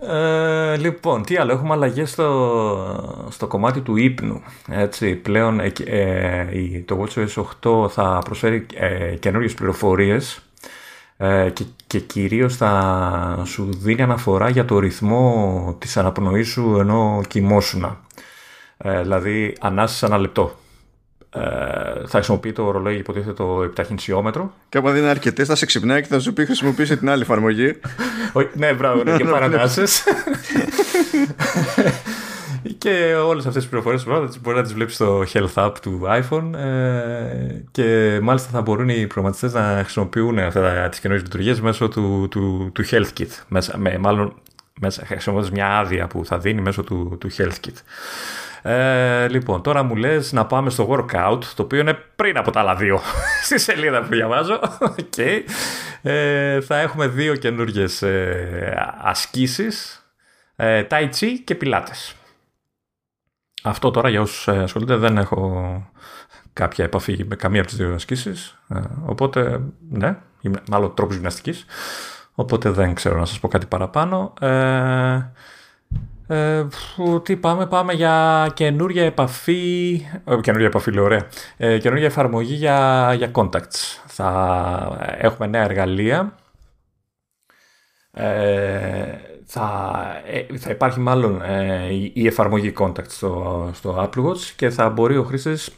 [0.01, 4.43] Ε, λοιπόν, τι άλλο, έχουμε αλλαγές στο, στο κομμάτι του ύπνου.
[4.71, 7.45] Έτσι, πλέον ε, ε το WatchOS
[7.85, 10.43] 8 θα προσφέρει ε, καινούριες πληροφορίες
[11.17, 17.23] ε, και, και κυρίως θα σου δίνει αναφορά για το ρυθμό της αναπνοής σου ενώ
[17.29, 18.01] κοιμόσουνα.
[18.79, 20.68] Ε, δηλαδή, ανάσες ένα λεπτό ε,
[22.07, 24.53] θα χρησιμοποιεί το ρολόι υποτίθεται το επιταχυνσιόμετρο.
[24.69, 27.23] Και άμα δεν είναι αρκετές, θα σε ξυπνάει και θα σου πει χρησιμοποιήσει την άλλη
[27.23, 27.81] εφαρμογή.
[28.55, 30.05] ναι, μπράβο, ναι, και παρανάσεις.
[32.79, 34.05] και όλες αυτές τις πληροφορίες
[34.41, 39.07] μπορεί να τις βλέπεις στο Health App του iPhone ε, και μάλιστα θα μπορούν οι
[39.07, 40.39] προγραμματιστές να χρησιμοποιούν
[40.91, 43.29] τις καινούριε λειτουργίες μέσω του, του, του Health Kit.
[43.49, 44.35] Μέσα, με, μάλλον
[44.81, 47.77] μέσα, χρησιμοποιώντας μια άδεια που θα δίνει μέσω του, του Health Kit.
[48.63, 52.61] Ε, λοιπόν, τώρα μου λες να πάμε στο workout, το οποίο είναι πριν από τα
[52.61, 53.01] άλλα δύο
[53.45, 54.61] στη σελίδα που διαβάζω.
[54.81, 55.41] Okay.
[56.03, 60.07] Ε, θα έχουμε δύο καινούργιες ε, ασκήσεις,
[60.57, 62.15] ε, tai chi και πιλάτες.
[63.63, 65.91] Αυτό τώρα για όσους ε, ασχολούνται δεν έχω
[66.53, 71.65] κάποια επαφή με καμία από τις δύο ασκήσεις, ε, οπότε ναι, είμαι μάλλον τρόπος γυμναστικής,
[72.35, 74.33] οπότε δεν ξέρω να σας πω κάτι παραπάνω.
[74.41, 75.33] Ε,
[76.29, 76.67] ε,
[77.23, 79.93] τι πάμε, πάμε για καινούργια επαφή,
[80.25, 81.27] ε, καινούργια επαφή λέω ωραία,
[81.57, 84.03] ε, καινούργια εφαρμογή για, για contacts.
[84.07, 86.35] Θα έχουμε νέα εργαλεία,
[88.13, 89.93] ε, θα,
[90.27, 95.17] ε, θα υπάρχει μάλλον ε, η εφαρμογή contacts στο, στο Apple Watch και θα μπορεί
[95.17, 95.71] ο χρήστης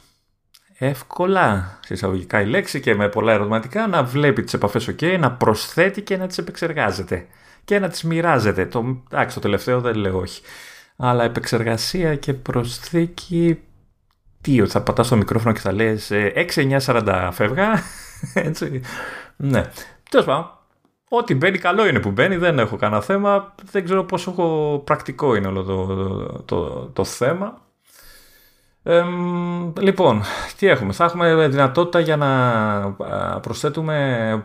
[0.79, 5.33] εύκολα, σε εισαγωγικά η λέξη και με πολλά ερωτηματικά, να βλέπει τις επαφές ok, να
[5.33, 7.27] προσθέτει και να τις επεξεργάζεται
[7.71, 8.67] και να τις μοιράζεται.
[8.67, 10.43] Το, εντάξει, το τελευταίο δεν λέω όχι.
[10.97, 13.63] Αλλά επεξεργασία και προσθήκη...
[14.41, 16.11] Τι, ότι θα πατάς στο μικρόφωνο και θα λες
[16.55, 17.83] 6-9-40 ε, φεύγα.
[18.35, 18.81] Έτσι.
[19.37, 19.63] Ναι.
[20.11, 20.51] Τέλος πάντων,
[21.09, 23.55] Ό,τι μπαίνει καλό είναι που μπαίνει, δεν έχω κανένα θέμα.
[23.71, 24.33] Δεν ξέρω πόσο
[24.85, 27.59] πρακτικό είναι όλο το, το, το, το θέμα.
[28.83, 29.05] Ε,
[29.81, 30.23] λοιπόν,
[30.59, 34.43] τι έχουμε; Θα έχουμε δυνατότητα για να προσθέτουμε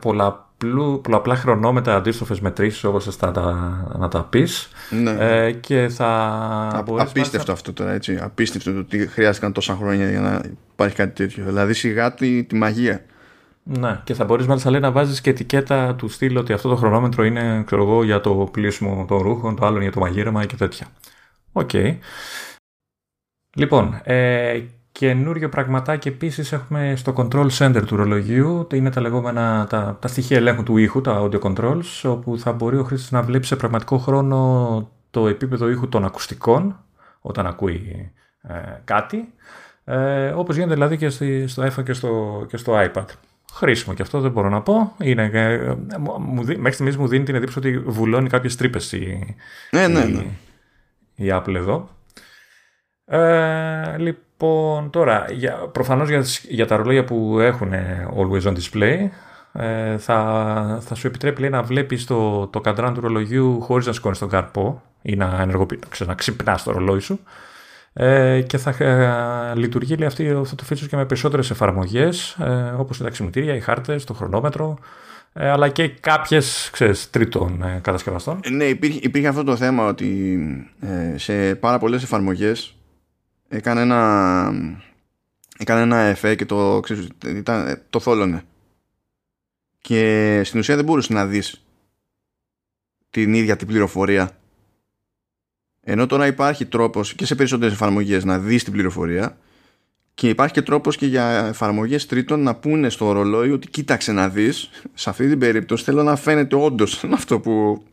[0.57, 5.15] πολλαπλού, πολλαπλά χρονόμετρα αντίστροφες μετρήσεις όπως θα τα, να τα πεις ναι.
[5.19, 10.19] ε, και θα Α, Απίστευτο αυτό τώρα έτσι Απίστευτο το ότι χρειάστηκαν τόσα χρόνια για
[10.19, 10.41] να
[10.71, 13.05] υπάρχει κάτι τέτοιο Δηλαδή σιγά τη, τη μαγεία
[13.63, 16.75] Ναι, και θα μπορείς μάλιστα λέει να βάζεις και ετικέτα του στυλ ότι αυτό το
[16.75, 20.55] χρονόμετρο είναι ξέρω εγώ, για το πλύσιμο των ρούχων, το άλλο για το μαγείρεμα και
[20.55, 20.87] τέτοια.
[21.51, 21.69] OK.
[21.73, 21.97] Okay.
[23.57, 24.61] Λοιπόν, ε,
[24.97, 28.67] καινούριο πραγματάκι επίσης έχουμε στο control center του ρολογιού.
[28.73, 32.77] Είναι τα λεγόμενα τα, τα στοιχεία ελέγχου του ήχου, τα audio controls, όπου θα μπορεί
[32.77, 36.79] ο χρήστης να βλέπει σε πραγματικό χρόνο το επίπεδο ήχου των ακουστικών
[37.21, 39.33] όταν ακούει ε, κάτι.
[39.83, 41.09] Ε, όπως γίνεται δηλαδή και
[41.47, 43.05] στο iPhone και στο, και στο iPad.
[43.53, 44.95] Χρήσιμο και αυτό δεν μπορώ να πω.
[44.99, 45.75] Είναι, ε,
[46.19, 49.35] μου, μέχρι στιγμής μου δίνει την εντύπωση ότι βουλώνει κάποιες τρύπες η,
[49.71, 50.23] ναι, ναι, ναι.
[51.15, 51.89] η, η Apple εδώ.
[53.05, 54.24] Ε, λοιπόν,
[54.89, 57.71] τώρα, για, προφανώς για, για τα ρολόγια που έχουν
[58.17, 59.09] Always On Display,
[59.53, 63.93] ε, θα, θα σου επιτρέπει λέει, να βλέπεις το, το καντράν του ρολογιού χωρίς να
[63.93, 67.19] σηκώνεις τον καρπό ή να, ενεργοποιεί, να ξυπνάς το ρολόι σου.
[67.93, 72.73] Ε, και θα ε, λειτουργεί λέει, αυτή, αυτό το feature και με περισσότερες εφαρμογές ε,
[72.77, 74.77] όπως τα ξυπνητήρια, οι χάρτες, το χρονόμετρο
[75.38, 78.39] ε, αλλά και κάποιες ξέρεις, τρίτων ε, κατασκευαστών.
[78.51, 80.38] Ναι, υπήρχε, υπήρχε αυτό το θέμα ότι
[80.79, 82.75] ε, σε πάρα πολλές εφαρμογές
[83.47, 84.51] έκανε ένα,
[85.57, 88.43] έκανε ένα εφέ και το, ξέρεις, ήταν, το θόλωνε.
[89.81, 91.65] Και στην ουσία δεν μπορούσες να δεις
[93.09, 94.37] την ίδια την πληροφορία.
[95.81, 99.37] Ενώ τώρα υπάρχει τρόπος και σε περισσότερες εφαρμογές να δεις την πληροφορία
[100.13, 104.29] και υπάρχει και τρόπος και για εφαρμογές τρίτων να πούνε στο ρολόι ότι κοίταξε να
[104.29, 107.83] δεις σε αυτή την περίπτωση θέλω να φαίνεται όντως αυτό που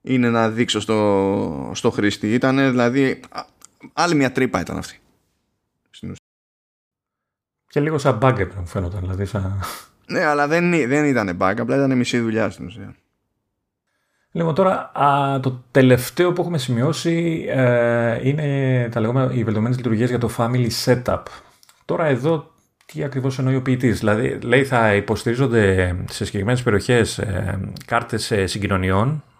[0.00, 2.32] είναι να δείξω στο, στο χρήστη.
[2.32, 3.20] Ήταν δηλαδή
[3.92, 4.98] άλλη μια τρύπα ήταν αυτή.
[7.68, 9.00] Και λίγο σαν bug μου φαίνονταν.
[9.00, 9.60] Δηλαδή σαν...
[10.06, 12.94] Ναι, αλλά δεν, δεν ήταν bug, απλά ήταν μισή δουλειά στην ουσία.
[14.30, 20.08] Λοιπόν, τώρα α, το τελευταίο που έχουμε σημειώσει ε, είναι τα λεγόμενα οι βελτιωμένες λειτουργίες
[20.08, 21.22] για το Family Setup.
[21.84, 22.50] Τώρα εδώ
[22.86, 29.08] τι ακριβώς εννοεί ο ποιητής; Δηλαδή, λέει θα υποστηρίζονται σε συγκεκριμένες περιοχές ε, κάρτες συγκοινωνιών
[29.10, 29.33] ε,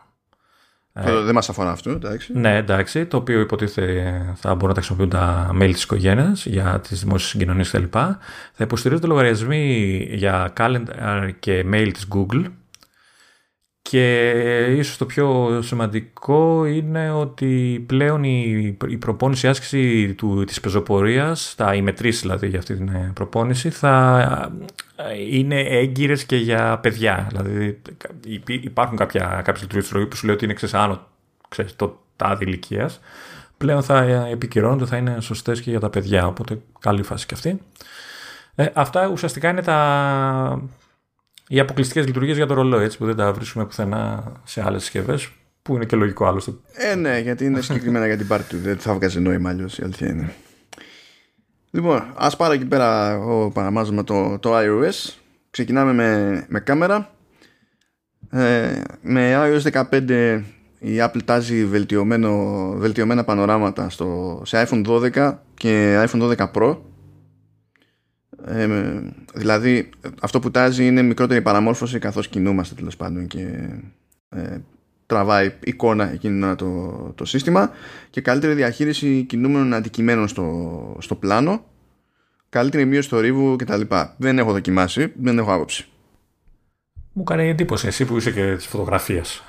[1.02, 2.32] δεν μας αφορά αυτό, εντάξει.
[2.38, 3.06] Ναι, εντάξει.
[3.06, 7.30] Το οποίο υποτίθεται θα μπορούν να τα χρησιμοποιούν τα μέλη της οικογένειας για τις δημόσιες
[7.30, 7.84] συγκοινωνίες κτλ.
[7.90, 8.18] Θα
[8.58, 12.44] υποστηρίζονται λογαριασμοί για calendar και mail της Google
[13.90, 14.30] και
[14.76, 21.74] ίσως το πιο σημαντικό είναι ότι πλέον η, η προπόνηση άσκηση του, της πεζοπορίας, τα,
[21.74, 24.20] οι μετρήσεις δηλαδή για αυτή την ε, προπόνηση, θα
[24.60, 24.64] ε,
[25.30, 27.26] είναι έγκυρες και για παιδιά.
[27.30, 27.80] Δηλαδή
[28.46, 31.06] υπάρχουν κάποια, κάποιες λειτουργίες που σου λέει ότι είναι ξέρεις, άνω
[31.48, 33.00] ξέρεις, το τάδι ηλικίας.
[33.56, 37.34] Πλέον θα ε, επικυρώνονται, θα είναι σωστές και για τα παιδιά, οπότε καλή φάση και
[37.34, 37.60] αυτή.
[38.54, 40.62] Ε, αυτά ουσιαστικά είναι τα
[41.48, 45.30] οι αποκλειστικές λειτουργίες για το ρολόι, έτσι που δεν τα βρίσκουμε πουθενά σε άλλες συσκευές.
[45.62, 46.52] Που είναι και λογικό άλλωστε.
[46.72, 48.62] Ε, ναι, γιατί είναι συγκεκριμένα για την πάρτι του.
[48.62, 49.78] Δεν θα βγάζει νόημα αλλιώς.
[49.78, 50.34] Η αλήθεια είναι.
[51.74, 55.14] Λοιπόν, ας πάρω εκεί πέρα εγώ παραμάζω το, το iOS.
[55.50, 57.10] Ξεκινάμε με, με κάμερα.
[58.30, 60.42] Ε, με iOS 15
[60.78, 61.64] η Apple τάζει
[62.76, 66.76] βελτιωμένα πανοράματα στο, σε iPhone 12 και iPhone 12 Pro
[68.46, 68.68] ε,
[69.34, 73.68] δηλαδή αυτό που τάζει είναι μικρότερη παραμόρφωση καθώς κινούμαστε τέλος πάντων και
[74.28, 74.56] ε,
[75.06, 77.70] τραβάει εικόνα εκείνο το, το σύστημα
[78.10, 81.64] και καλύτερη διαχείριση κινούμενων αντικειμένων στο, στο πλάνο
[82.54, 83.80] καλύτερη μείωση του ρίβου κτλ.
[84.16, 85.86] Δεν έχω δοκιμάσει, δεν έχω άποψη.
[87.12, 89.42] Μου κάνει εντύπωση εσύ που είσαι και της φωτογραφίας.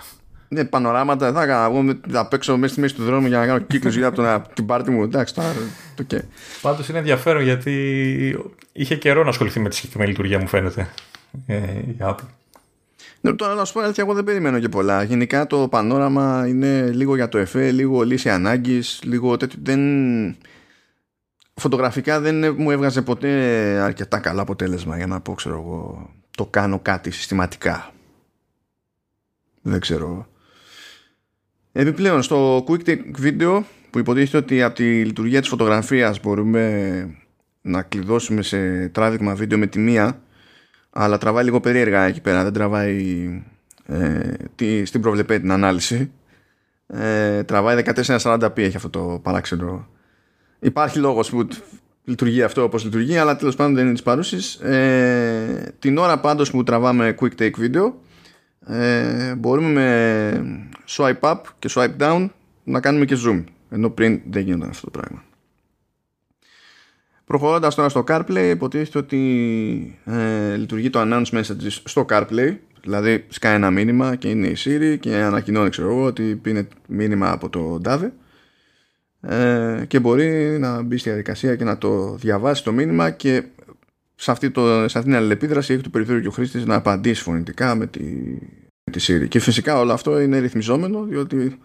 [0.47, 1.65] Ναι, πανοράματα θα έκανα.
[1.65, 4.65] Εγώ θα παίξω μέσα στη μέση του δρόμου για να κάνω κύκλους γύρω από την
[4.65, 5.03] πάρτι μου.
[5.03, 5.53] Εντάξει, τώρα.
[6.01, 6.19] Okay.
[6.61, 7.73] Πάντως είναι ενδιαφέρον γιατί
[8.71, 10.89] είχε καιρό να ασχοληθεί με τη συγκεκριμένη λειτουργία, μου φαίνεται.
[11.45, 12.27] Ε, η Apple.
[13.25, 15.03] Ναι, τώρα να σου πω ότι εγώ δεν περιμένω και πολλά.
[15.03, 19.59] Γενικά το πανόραμα είναι λίγο για το εφέ, λίγο λύση ανάγκης, λίγο τέτοιο.
[19.63, 19.79] Δεν...
[21.53, 23.29] Φωτογραφικά δεν μου έβγαζε ποτέ
[23.79, 27.91] αρκετά καλό αποτέλεσμα για να πω, ξέρω εγώ, το κάνω κάτι συστηματικά.
[29.61, 30.27] Δεν ξέρω.
[31.71, 37.15] Επιπλέον στο Quick Take Video που υποτίθεται ότι από τη λειτουργία της φωτογραφίας μπορούμε
[37.61, 40.21] να κλειδώσουμε σε τράβηγμα βίντεο με τη μία
[40.97, 43.43] αλλά τραβάει λίγο περίεργα εκεί πέρα δεν τραβάει
[43.85, 46.11] ε, τη, στην προβλεπέ την ανάλυση.
[46.87, 49.87] Ε, τραβάει 1440p έχει αυτό το παράξενο.
[50.59, 51.47] Υπάρχει λόγος που
[52.03, 54.55] λειτουργεί αυτό όπως λειτουργεί αλλά τέλος πάντων δεν είναι της παρούσης.
[54.55, 57.91] Ε, την ώρα πάντως που τραβάμε quick take video
[58.67, 62.29] ε, μπορούμε με swipe up και swipe down
[62.63, 65.23] να κάνουμε και zoom ενώ πριν δεν γίνονταν αυτό το πράγμα
[67.25, 73.55] προχωρώντας τώρα στο CarPlay υποτίθεται ότι ε, λειτουργεί το announce message στο CarPlay δηλαδή σκάει
[73.55, 77.81] ένα μήνυμα και είναι η Siri και ανακοινώνει ξέρω εγώ ότι είναι μήνυμα από το
[77.85, 78.09] DAVE
[79.21, 83.43] ε, και μπορεί να μπει στη διαδικασία και να το διαβάσει το μήνυμα και
[84.15, 87.21] σε αυτή, το, σε αυτή την αλληλεπίδραση έχει το περιθώριο και ο χρήστης να απαντήσει
[87.21, 88.03] φωνητικά με τη,
[88.83, 89.27] με τη Siri.
[89.27, 91.57] Και φυσικά όλο αυτό είναι ρυθμιζόμενο, διότι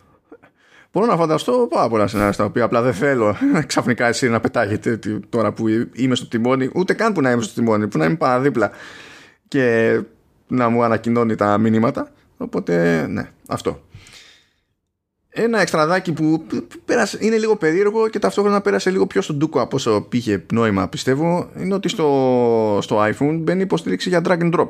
[0.93, 3.37] μπορώ να φανταστώ πάρα πολλά σενάρια στα οποία απλά δεν θέλω
[3.67, 7.43] ξαφνικά η Siri να πετάγεται τώρα που είμαι στο τιμόνι, ούτε καν που να είμαι
[7.43, 8.71] στο τιμόνι, που να είμαι παραδίπλα
[9.49, 9.99] και
[10.47, 12.13] να μου ανακοινώνει τα μηνύματα.
[12.37, 13.81] Οπότε, ναι, αυτό
[15.31, 16.47] ένα εξτραδάκι που
[16.85, 20.89] πέρασε, είναι λίγο περίεργο και ταυτόχρονα πέρασε λίγο πιο στον ντούκο από όσο πήγε νόημα
[20.89, 24.69] πιστεύω είναι ότι στο, στο iPhone μπαίνει υποστήριξη για drag and drop.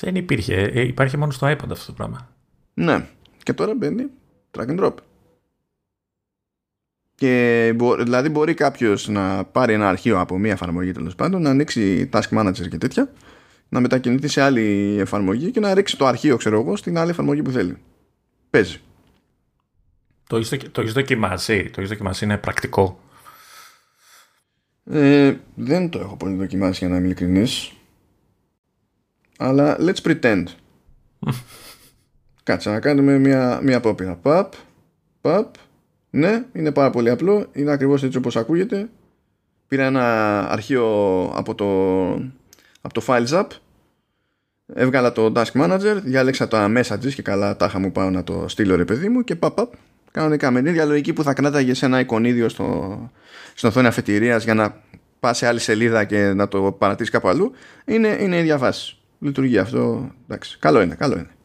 [0.00, 0.54] Δεν υπήρχε.
[0.54, 2.28] Ε, υπάρχει μόνο στο iPad αυτό το πράγμα.
[2.74, 3.06] Ναι.
[3.48, 4.06] Και τώρα μπαίνει
[4.50, 4.94] drag and drop.
[7.14, 12.08] Και δηλαδή μπορεί κάποιος να πάρει ένα αρχείο από μία εφαρμογή τέλος πάντων, να ανοίξει
[12.12, 13.12] task manager και τέτοια,
[13.68, 17.42] να μετακινηθεί σε άλλη εφαρμογή και να ρίξει το αρχείο, ξέρω εγώ, στην άλλη εφαρμογή
[17.42, 17.76] που θέλει
[18.50, 18.80] παίζει.
[20.26, 23.00] Το έχεις το δοκιμάσει, το έχεις δοκιμάσει, είναι πρακτικό.
[24.84, 27.72] Ε, δεν το έχω πολύ δοκιμάσει για να είμαι ειλικρινής.
[29.38, 30.44] Αλλά let's pretend.
[32.48, 34.14] Κάτσε να κάνουμε μια, μια απόπειρα.
[34.14, 34.52] Παπ,
[35.20, 35.54] παπ.
[36.10, 37.46] Ναι, είναι πάρα πολύ απλό.
[37.52, 38.88] Είναι ακριβώς έτσι όπως ακούγεται.
[39.68, 40.86] Πήρα ένα αρχείο
[41.34, 41.66] από το,
[42.80, 43.46] από το Files App
[44.74, 48.76] Έβγαλα το Task Manager, διάλεξα το messages και καλά τάχα μου πάω να το στείλω
[48.76, 49.72] ρε παιδί μου και παπ, παπ
[50.10, 53.10] κανονικά με την ίδια λογική που θα κράταγε σε ένα εικονίδιο στο,
[53.54, 54.82] στην οθόνη αφετηρίας για να
[55.20, 57.52] πά σε άλλη σελίδα και να το παρατήσεις κάπου αλλού
[57.84, 58.96] είναι, είναι η ίδια βάση.
[59.18, 60.10] Λειτουργεί αυτό.
[60.24, 61.37] Εντάξει, καλό είναι, καλό είναι.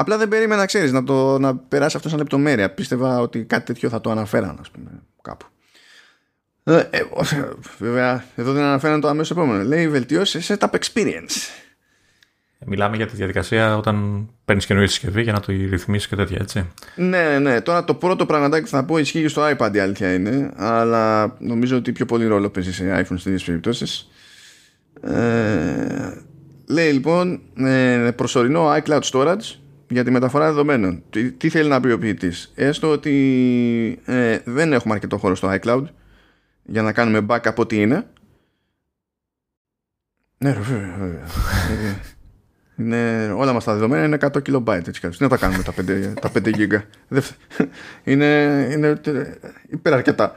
[0.00, 2.70] Απλά δεν περίμενα, ξέρεις, να, το, να περάσει αυτό σαν λεπτομέρεια.
[2.70, 4.90] Πίστευα ότι κάτι τέτοιο θα το αναφέραν, ας πούμε,
[5.22, 5.46] κάπου.
[6.64, 7.02] Ε, ε,
[7.78, 9.64] βέβαια, εδώ δεν αναφέραν το αμέσως επόμενο.
[9.64, 11.36] Λέει βελτιώσεις setup experience.
[12.66, 16.66] Μιλάμε για τη διαδικασία όταν παίρνεις καινούργια συσκευή για να το ρυθμίσεις και τέτοια, έτσι.
[16.96, 17.60] Ναι, ναι.
[17.60, 21.36] Τώρα το πρώτο πραγματάκι που θα πω ισχύει και στο iPad η αλήθεια είναι, αλλά
[21.38, 24.08] νομίζω ότι πιο πολύ ρόλο παίζει σε iPhone στις ίδιες περιπτώσεις.
[25.00, 26.22] Ε,
[26.68, 29.58] λέει λοιπόν ε, προσωρινό iCloud storage
[29.88, 31.02] για τη μεταφορά δεδομένων.
[31.10, 35.58] Τι, τι θέλει να πει ο ποιητής, Έστω ότι ε, δεν έχουμε αρκετό χώρο στο
[35.60, 35.84] iCloud
[36.62, 38.06] για να κάνουμε backup ό,τι είναι.
[40.38, 41.26] Ναι, βέβαια, βέβαια.
[42.78, 46.12] Είναι, όλα μας τα δεδομένα είναι 100 KB έτσι Τι να τα κάνουμε τα 5,
[46.20, 46.80] τα 5 GB.
[48.04, 49.00] είναι, είναι
[49.68, 50.34] υπεραρκετά.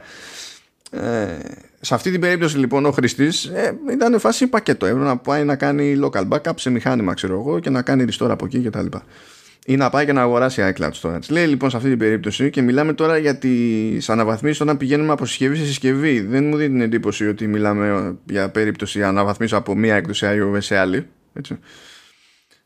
[0.90, 1.38] Ε,
[1.80, 4.86] σε αυτή την περίπτωση λοιπόν ο χρηστής ε, ήταν φάση πακέτο.
[4.86, 8.30] Έπρεπε να πάει να κάνει local backup σε μηχάνημα, ξέρω εγώ, και να κάνει restore
[8.30, 8.86] από εκεί κτλ.
[9.66, 11.28] Ή να πάει και να αγοράσει iCloud storage.
[11.30, 15.26] Λέει λοιπόν σε αυτή την περίπτωση και μιλάμε τώρα για τις αναβαθμίσεις όταν πηγαίνουμε από
[15.26, 16.20] συσκευή σε συσκευή.
[16.20, 20.76] Δεν μου δίνει την εντύπωση ότι μιλάμε για περίπτωση αναβαθμίσω από μία έκδοση iOS σε
[20.76, 21.06] άλλη.
[21.32, 21.58] Έτσι.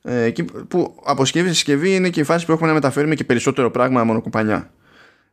[0.02, 0.32] Ε,
[0.68, 3.70] που από συσκευή σε συσκευή είναι και η φάση που έχουμε να μεταφέρουμε και περισσότερο
[3.70, 4.70] πράγμα μόνο κουπανιά.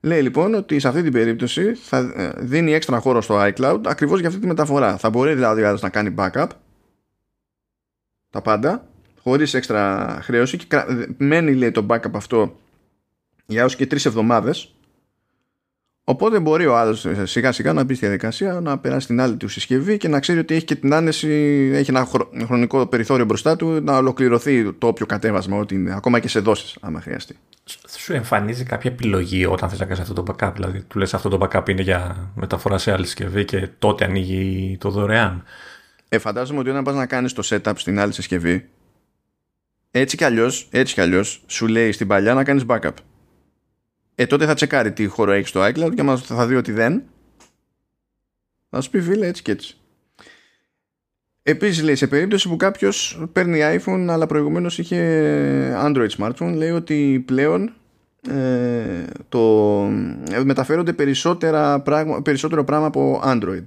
[0.02, 4.20] Λέει λοιπόν ότι σε αυτή την περίπτωση θα ε, δίνει έξτρα χώρο στο iCloud ακριβώς
[4.20, 4.98] για αυτή τη μεταφορά.
[4.98, 6.48] Θα μπορεί δηλαδή ο να κάνει backup
[8.30, 8.88] τα πάντα
[9.24, 10.66] χωρίς έξτρα χρέωση και
[11.18, 12.60] μένει λέει το backup αυτό
[13.46, 14.74] για έως και τρεις εβδομάδες
[16.06, 19.36] Οπότε μπορεί ο άλλος ε, σιγά σιγά να μπει στη διαδικασία να περάσει την άλλη
[19.36, 21.30] του συσκευή και να ξέρει ότι έχει και την άνεση,
[21.74, 22.08] έχει ένα
[22.46, 26.78] χρονικό περιθώριο μπροστά του να ολοκληρωθεί το όποιο κατέβασμα, ό,τι είναι, ακόμα και σε δόσεις,
[26.82, 27.38] άμα χρειαστεί.
[27.98, 31.30] Σου εμφανίζει κάποια επιλογή όταν θες να κάνεις αυτό το backup; Δηλαδή, του λες αυτό
[31.30, 35.44] το backup είναι για μεταφορά σε άλλη συσκευή και τότε ανοίγει το δωρεάν.
[36.10, 38.70] Ε, φαντάζομαι ότι όταν πας να κάνεις το setup στην άλλη συσκευή,
[39.96, 42.94] έτσι κι αλλιώς, έτσι κι αλλιώς, σου λέει στην παλιά να κάνεις backup
[44.16, 47.04] ε, τότε θα τσεκάρει τι χώρο έχεις στο iCloud και μας θα δει ότι δεν.
[48.70, 49.78] Θα σου πει φίλε έτσι και έτσι.
[51.44, 57.24] Επίσης λέει σε περίπτωση που κάποιος παίρνει iPhone αλλά προηγουμένως είχε Android smartphone λέει ότι
[57.26, 57.74] πλέον
[58.30, 59.82] ε, το,
[60.32, 63.64] ε, μεταφέρονται περισσότερα πράγμα, περισσότερο πράγμα από Android.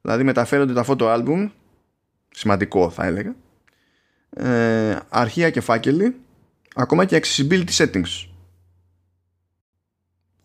[0.00, 1.50] Δηλαδή μεταφέρονται τα photo album
[2.30, 3.34] σημαντικό θα έλεγα
[4.30, 6.16] ε, αρχεία και φάκελοι
[6.74, 8.28] ακόμα και accessibility settings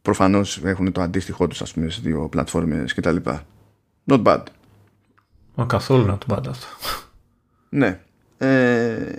[0.02, 3.16] προφανώς έχουν το αντίστοιχό τους ας πούμε σε δύο πλατφόρμες κτλ.
[4.06, 4.44] Not bad.
[5.56, 6.68] Μα καθόλου not bad αυτό.
[7.70, 8.00] Ναι.
[8.38, 9.12] Ε,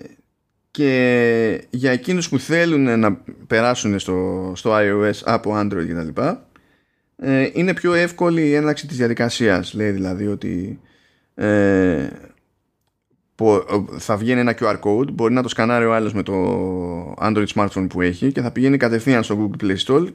[0.71, 3.15] και για εκείνους που θέλουν να
[3.47, 6.21] περάσουν στο, στο iOS από Android κτλ.
[7.17, 9.75] Ε, είναι πιο εύκολη η έναρξη της διαδικασίας.
[9.75, 10.81] Λέει δηλαδή ότι
[11.35, 12.09] ε,
[13.99, 16.35] θα βγαίνει ένα QR code, μπορεί να το σκανάρει ο άλλος με το
[17.21, 20.07] Android smartphone που έχει και θα πηγαίνει κατευθείαν στο Google Play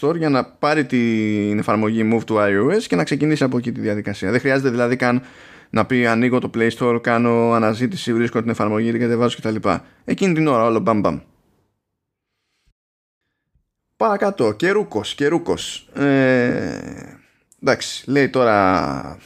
[0.00, 3.80] Store για να πάρει την εφαρμογή Move to iOS και να ξεκινήσει από εκεί τη
[3.80, 4.30] διαδικασία.
[4.30, 5.22] Δεν χρειάζεται δηλαδή καν
[5.70, 9.68] να πει ανοίγω το Play Store, κάνω αναζήτηση, βρίσκω την εφαρμογή, την κατεβάζω κτλ.
[10.04, 11.18] Εκείνη την ώρα όλο μπαμ μπαμ.
[13.96, 15.88] Παρακάτω, καιρούκος, καιρούκος.
[15.94, 16.80] Ε,
[17.62, 19.18] εντάξει, λέει τώρα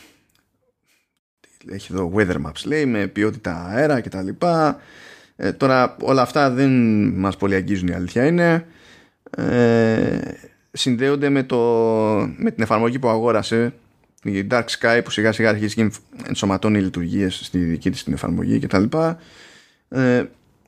[1.71, 4.29] έχει εδώ weather maps λέει με ποιότητα αέρα κτλ.
[5.37, 6.71] Ε, τώρα όλα αυτά δεν
[7.09, 8.67] μας πολύ αγγίζουν η αλήθεια είναι.
[9.37, 10.19] Ε,
[10.73, 11.59] συνδέονται με, το,
[12.37, 13.73] με την εφαρμογή που αγόρασε
[14.23, 15.91] η Dark Sky που σιγά σιγά αρχίζει και
[16.29, 18.85] ενσωματώνει λειτουργίες στη δική της την εφαρμογή κτλ.
[19.89, 20.25] Ε,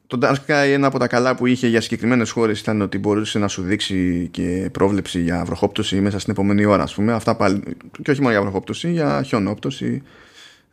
[0.06, 3.38] το Dark Sky ένα από τα καλά που είχε για συγκεκριμένες χώρες ήταν ότι μπορούσε
[3.38, 7.12] να σου δείξει και πρόβλεψη για βροχόπτωση μέσα στην επόμενη ώρα ας πούμε.
[7.12, 7.62] Αυτά πάλι,
[8.02, 10.02] και όχι μόνο για βροχόπτωση, για χιονόπτωση,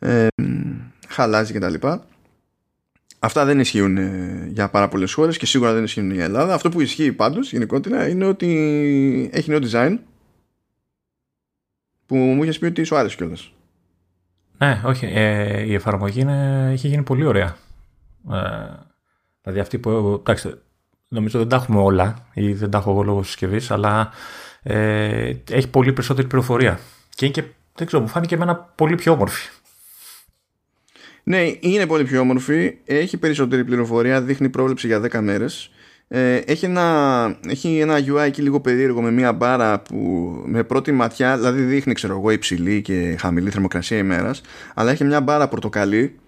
[0.02, 0.26] ε,
[1.08, 1.86] χαλάζει κτλ.
[3.18, 6.54] Αυτά δεν ισχύουν ε, για πάρα πολλές χώρες και σίγουρα δεν ισχύουν για Ελλάδα.
[6.54, 9.98] Αυτό που ισχύει πάντως γενικότερα είναι ότι έχει νέο design
[12.06, 13.52] που μου είχες πει ότι σου άρεσε κιόλας.
[14.58, 15.06] Ναι, όχι.
[15.06, 17.56] Ε, η εφαρμογή είναι, έχει γίνει πολύ ωραία.
[18.32, 18.38] Ε,
[19.42, 19.90] δηλαδή αυτή που.
[20.18, 20.54] Εντάξει,
[21.08, 24.10] νομίζω δεν τα έχουμε όλα ή δεν τα έχω εγώ λόγω συσκευής, αλλά
[24.62, 26.78] ε, έχει πολύ περισσότερη πληροφορία.
[27.08, 27.44] Και είναι και,
[27.74, 29.50] δεν ξέρω, μου φάνηκε εμένα πολύ πιο όμορφη.
[31.22, 32.76] Ναι, είναι πολύ πιο όμορφη.
[32.84, 34.22] Έχει περισσότερη πληροφορία.
[34.22, 35.70] Δείχνει πρόβλεψη για 10 μέρες.
[36.14, 39.96] Ε, έχει, ένα, έχει ένα UI εκεί λίγο περίεργο με μια μπάρα που
[40.46, 44.40] με πρώτη ματιά, δηλαδή δείχνει ξέρω εγώ υψηλή και χαμηλή θερμοκρασία ημέρας
[44.74, 46.18] αλλά έχει μια μπάρα πορτοκαλί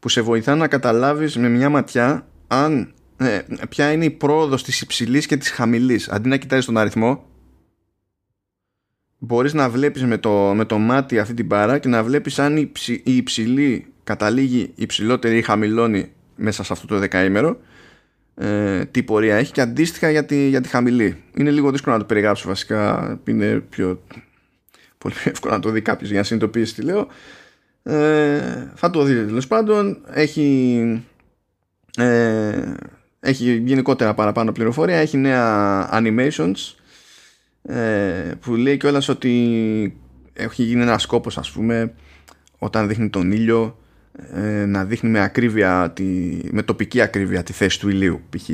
[0.00, 4.80] που σε βοηθά να καταλάβεις με μια ματιά αν, ε, ποια είναι η πρόοδος της
[4.80, 7.24] υψηλής και της χαμηλής αντί να κοιτάζεις τον αριθμό
[9.18, 12.56] μπορείς να βλέπεις με το, με το μάτι αυτή την μπάρα και να βλέπεις αν
[12.56, 17.60] η, η υψηλή καταλήγει υψηλότερη ή χαμηλώνει μέσα σε αυτό το δεκαήμερο
[18.34, 21.22] ε, τι πορεία έχει και αντίστοιχα για τη, για τη χαμηλή.
[21.34, 23.20] Είναι λίγο δύσκολο να το περιγράψω βασικά.
[23.24, 24.02] Είναι πιο
[24.98, 27.08] πολύ πιο εύκολο να το δει κάποιος για να συνειδητοποιήσει τι λέω.
[27.82, 28.40] Ε,
[28.74, 29.98] θα το δείτε τέλος πάντων.
[30.12, 31.04] Έχει,
[31.96, 32.74] ε,
[33.20, 34.96] έχει γενικότερα παραπάνω πληροφορία.
[34.96, 36.74] Έχει νέα animations
[37.62, 39.96] ε, που λέει κιόλας ότι
[40.32, 41.94] έχει γίνει ένα σκόπος ας πούμε
[42.58, 43.78] όταν δείχνει τον ήλιο
[44.32, 48.50] ε, να δείχνει με ακρίβεια τη, με τοπική ακρίβεια τη θέση του ηλίου π.χ.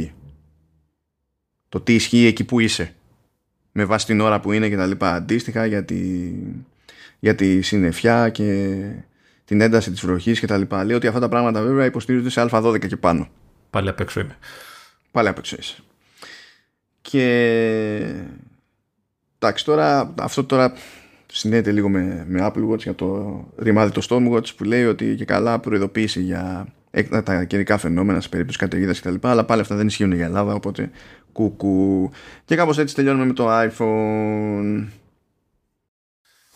[1.69, 2.95] το τι ισχύει εκεί που είσαι
[3.73, 6.33] με βάση την ώρα που είναι και τα λοιπά αντίστοιχα για τη,
[7.19, 8.79] για τη συννεφιά και
[9.45, 10.85] την ένταση της βροχής και τα λοιπά.
[10.85, 13.29] Λέει ότι αυτά τα πράγματα βέβαια υποστηρίζονται σε α12 και πάνω.
[13.71, 14.37] Πάλι απ' έξω είμαι.
[15.11, 15.77] Πάλι απ' έξω είσαι.
[17.01, 17.25] Και
[19.39, 20.73] εντάξει τώρα αυτό τώρα
[21.27, 25.25] συνδέεται λίγο με, με Apple Watch για το ρημάδι το Stormwatch που λέει ότι και
[25.25, 26.67] καλά προειδοποίηση για
[27.25, 29.15] τα καιρικά φαινόμενα σε περίπτωση καταιγίδας κτλ.
[29.21, 30.91] Αλλά πάλι αυτά δεν ισχύουν για Ελλάδα, οπότε
[31.33, 32.11] κουκου.
[32.45, 34.87] Και κάπως έτσι τελειώνουμε με το iPhone.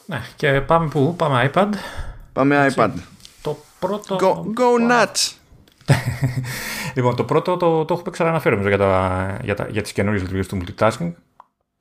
[0.06, 1.68] Ναι, και πάμε πού, πάμε iPad.
[2.32, 2.78] Πάμε έτσι.
[2.80, 2.90] iPad.
[3.42, 4.16] Το πρώτο.
[4.20, 5.32] Go, go nuts!
[6.96, 10.46] λοιπόν, το πρώτο το, το έχουμε ξαναναφέρει για, τα, για, τα, για τις καινούριες λειτουργίες
[10.46, 11.12] του multitasking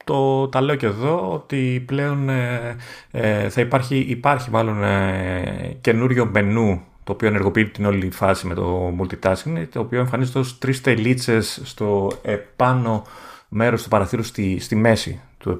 [0.04, 2.76] το, τα λέω και εδώ ότι πλέον ε,
[3.12, 8.54] ε, θα υπάρχει, υπάρχει μάλλον ε, καινούριο μενού το οποίο ενεργοποιεί την όλη φάση με
[8.54, 13.04] το multitasking, το οποίο εμφανίζεται ως τρεις τελίτσες στο επάνω
[13.50, 15.56] μέρος του παραθύρου στη, στη μέση του,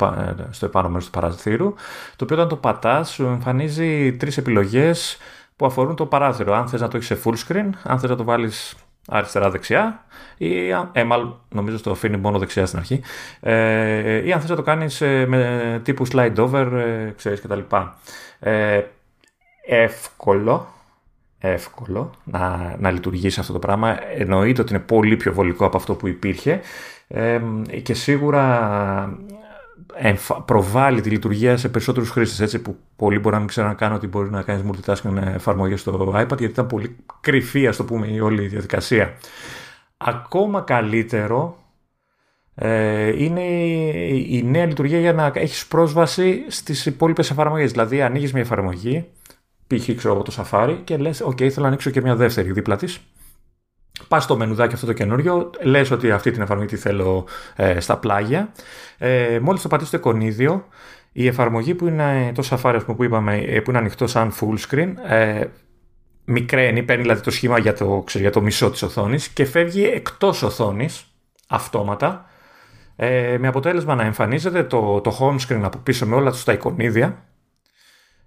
[0.50, 1.74] στο επάνω μέρος του παραθύρου,
[2.16, 5.18] το οποίο όταν το πατάς σου εμφανίζει τρεις επιλογές
[5.56, 6.54] που αφορούν το παράθυρο.
[6.54, 8.76] Αν θες να το έχεις σε full screen, αν θες να το βάλεις
[9.10, 10.04] αριστερά-δεξιά
[10.38, 13.02] ή ε, μάλλον νομίζω στο αφήνει μόνο δεξιά στην αρχή.
[13.40, 17.60] Ε, ή αν θες να το κάνεις ε, με τύπου slide over ε, ξέρεις κτλ.
[18.40, 18.82] Ε,
[19.66, 20.68] εύκολο
[21.40, 23.98] εύκολο να, να λειτουργήσει αυτό το πράγμα.
[24.18, 26.62] Εννοείται ότι είναι πολύ πιο βολικό από αυτό που υπήρχε.
[27.08, 27.42] Ε,
[27.84, 29.20] και σίγουρα
[30.46, 32.40] προβάλλει τη λειτουργία σε περισσότερους χρήστες.
[32.40, 35.76] Έτσι που πολλοί μπορεί να μην ξέρουν να κάνουν ότι μπορεί να κάνεις multitasking εφαρμογή
[35.76, 39.14] στο iPad, γιατί ήταν πολύ κρυφή, ας το πούμε, η όλη η διαδικασία.
[39.98, 41.58] Ακόμα καλύτερο
[42.56, 43.42] ε, είναι
[44.28, 47.72] η νέα λειτουργία για να έχεις πρόσβαση στις υπόλοιπες εφαρμογές.
[47.72, 49.06] Δηλαδή, ανοίγεις μια εφαρμογή,
[49.68, 49.90] π.χ.
[49.96, 53.00] ξέρω από το Safari και λες: OK, θέλω να ανοίξω και μια δεύτερη δίπλα της
[54.10, 57.98] Πας στο μενουδάκι αυτό το καινούριο, λες ότι αυτή την εφαρμογή τη θέλω ε, στα
[57.98, 58.52] πλάγια.
[58.98, 60.68] Ε, Μόλις το πατήσει το εικονίδιο,
[61.12, 64.94] η εφαρμογή που είναι το Safari που είπαμε, ε, που είναι ανοιχτό σαν full screen,
[65.08, 65.44] ε,
[66.26, 69.84] μικραίνει, παίρνει δηλαδή το σχήμα για το, ξέρω, για το μισό της οθόνης και φεύγει
[69.84, 71.06] εκτός οθόνης
[71.48, 72.26] αυτόματα.
[72.96, 76.54] Ε, με αποτέλεσμα να εμφανίζεται το, το home screen από πίσω με όλα τους τα
[76.54, 77.24] εικονίδια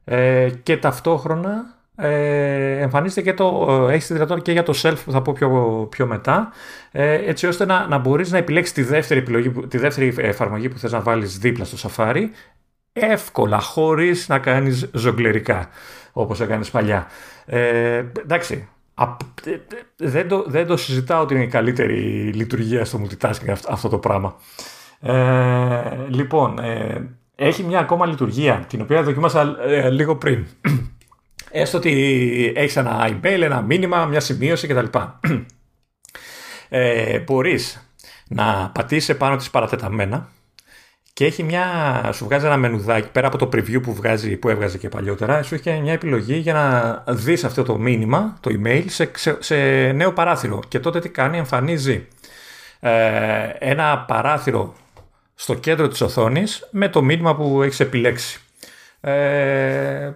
[0.05, 4.97] ε, και ταυτόχρονα ε, εμφανίζεται και το, ε, έχεις τη δυνατότητα και για το self
[5.05, 6.53] που θα πω πιο, πιο μετά,
[6.91, 10.79] ε, έτσι ώστε να, να μπορείς να επιλέξεις τη δεύτερη, επιλογή, τη δεύτερη εφαρμογή που
[10.79, 12.25] θες να βάλεις δίπλα στο Safari
[12.93, 15.69] εύκολα, χωρίς να κάνεις ζογκλερικά,
[16.13, 17.07] όπως έκανες παλιά.
[17.47, 18.69] Ε, εντάξει,
[19.97, 22.01] δεν το, δεν το συζητάω ότι είναι η καλύτερη
[22.35, 24.37] λειτουργία στο multitasking αυτό το πράγμα.
[25.01, 30.47] Ε, λοιπόν, ε, έχει μια ακόμα λειτουργία, την οποία δοκίμασα ε, λίγο πριν.
[31.53, 34.99] Έστω ότι έχεις ένα email, ένα μήνυμα, μια σημείωση κτλ.
[36.75, 37.95] Ε, μπορείς
[38.29, 40.29] να πατήσεις πάνω της παρατεταμένα
[41.13, 44.79] και έχει μια, σου βγάζει ένα μενουδάκι πέρα από το preview που, βγάζει, που έβγαζε
[44.79, 49.11] και παλιότερα σου έχει μια επιλογή για να δεις αυτό το μήνυμα, το email σε,
[49.39, 49.57] σε,
[49.93, 52.09] νέο παράθυρο και τότε τι κάνει, εμφανίζει
[52.81, 54.75] ε, ένα παράθυρο
[55.35, 58.41] στο κέντρο της οθόνης με το μήνυμα που έχεις επιλέξει.
[59.01, 60.13] Ε,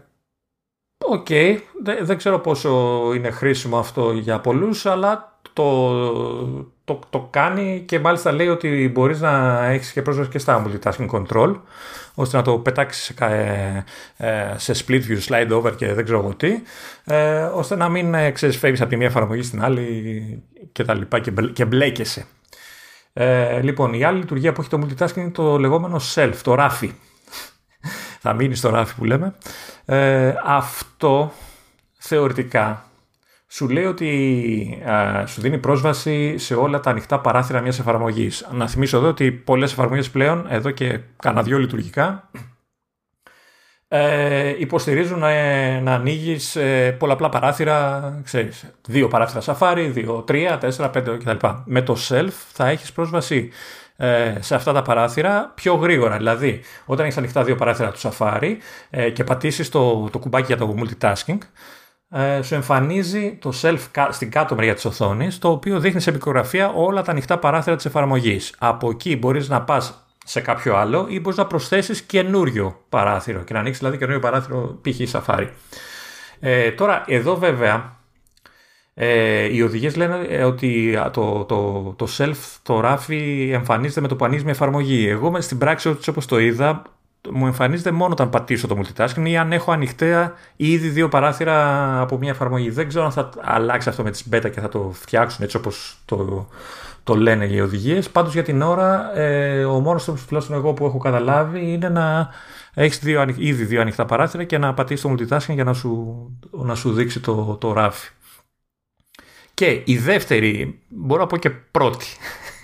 [0.99, 1.57] OK, okay.
[2.03, 5.91] δεν, ξέρω πόσο είναι χρήσιμο αυτό για πολλούς, αλλά το,
[6.85, 11.11] το, το κάνει και μάλιστα λέει ότι μπορείς να έχεις και πρόσβαση και στα multitasking
[11.11, 11.61] control,
[12.15, 13.85] ώστε να το πετάξεις σε, ε,
[14.17, 16.63] ε, σε split view, slide over και δεν ξέρω εγώ τι,
[17.05, 20.43] ε, ώστε να μην ε, ξέρεις φεύγεις από τη μία εφαρμογή στην άλλη
[20.73, 22.27] και τα λοιπά και, και μπλέκεσαι.
[23.13, 26.93] Ε, λοιπόν, η άλλη λειτουργία που έχει το multitasking είναι το λεγόμενο self, το ράφι.
[28.27, 29.35] Θα μείνει στο ράφι που λέμε.
[29.85, 31.33] Ε, αυτό
[31.99, 32.85] θεωρητικά
[33.49, 34.83] σου λέει ότι
[35.27, 38.49] σου δίνει πρόσβαση σε όλα τα ανοιχτά παράθυρα μιας εφαρμογής.
[38.53, 42.31] Να θυμίσω εδώ ότι πολλές εφαρμογές πλέον, εδώ και κανένα δυο λειτουργικά,
[43.89, 50.91] ε, υποστηρίζουν ε, να ανοίγεις ε, πολλαπλά παράθυρα, ξέρεις, δύο παράθυρα Safari, δύο, τρία, τέσσερα,
[50.91, 51.47] πέντε κτλ.
[51.65, 53.51] Με το Self θα έχεις πρόσβαση
[53.97, 56.17] ε, σε αυτά τα παράθυρα πιο γρήγορα.
[56.17, 58.57] Δηλαδή, όταν έχεις ανοιχτά δύο παράθυρα του Safari
[58.91, 61.39] ε, και πατήσεις το, το κουμπάκι για το multitasking,
[62.11, 63.79] ε, σου εμφανίζει το self
[64.11, 67.85] στην κάτω μεριά της οθόνης, το οποίο δείχνει σε επικογραφία όλα τα ανοιχτά παράθυρα της
[67.85, 68.55] εφαρμογής.
[68.59, 73.53] Από εκεί μπορείς να πας σε κάποιο άλλο ή μπορείς να προσθέσεις καινούριο παράθυρο και
[73.53, 75.17] να ανοίξεις δηλαδή καινούριο παράθυρο π.χ.
[75.17, 75.49] Safari.
[76.41, 77.96] Ε, τώρα εδώ βέβαια
[78.99, 84.17] ε, οι οδηγίες λένε ε, ότι το, το, το self, το ράφι εμφανίζεται με το
[84.17, 85.09] που ανοίγει μια εφαρμογή.
[85.09, 86.83] Εγώ στην πράξη όπως το είδα
[87.31, 92.19] μου εμφανίζεται μόνο όταν πατήσω το multitasking ή αν έχω ανοιχτά ήδη δύο παράθυρα από
[92.19, 92.71] μια εφαρμογή.
[92.71, 95.99] Δεν ξέρω αν θα αλλάξει αυτό με τις beta και θα το φτιάξουν έτσι όπως
[96.05, 96.49] το,
[97.05, 98.11] το λένε οι οδηγίες.
[98.11, 102.29] Πάντως για την ώρα ε, ο μόνος τρόπος τουλάχιστον εγώ που έχω καταλάβει είναι να
[102.75, 106.17] έχεις δύο, ήδη δύο ανοιχτά παράθυρα και να πατήσεις το multitasking για να σου,
[106.51, 108.11] να σου δείξει το, το ράφι.
[109.57, 112.07] Και η δεύτερη, μπορώ να πω και πρώτη,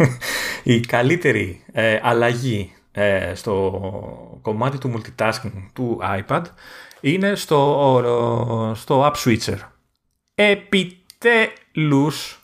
[0.74, 3.80] η καλύτερη ε, αλλαγή ε, στο
[4.42, 6.42] κομμάτι του multitasking του iPad
[7.00, 9.58] είναι στο, στο App Switcher.
[10.34, 12.40] Επιτέλους,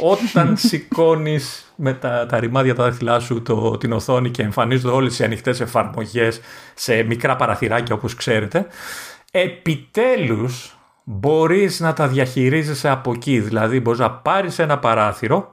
[0.00, 5.18] όταν σηκώνεις με τα, τα ρημάδια τα δάχτυλά σου το, την οθόνη και εμφανίζονται όλες
[5.18, 6.40] οι ανοιχτές εφαρμογές
[6.74, 8.66] σε μικρά παραθυράκια όπως ξέρετε,
[9.30, 13.40] επιτέλους μπορείς να τα διαχειρίζεσαι από εκεί.
[13.40, 15.52] Δηλαδή μπορείς να πάρεις ένα παράθυρο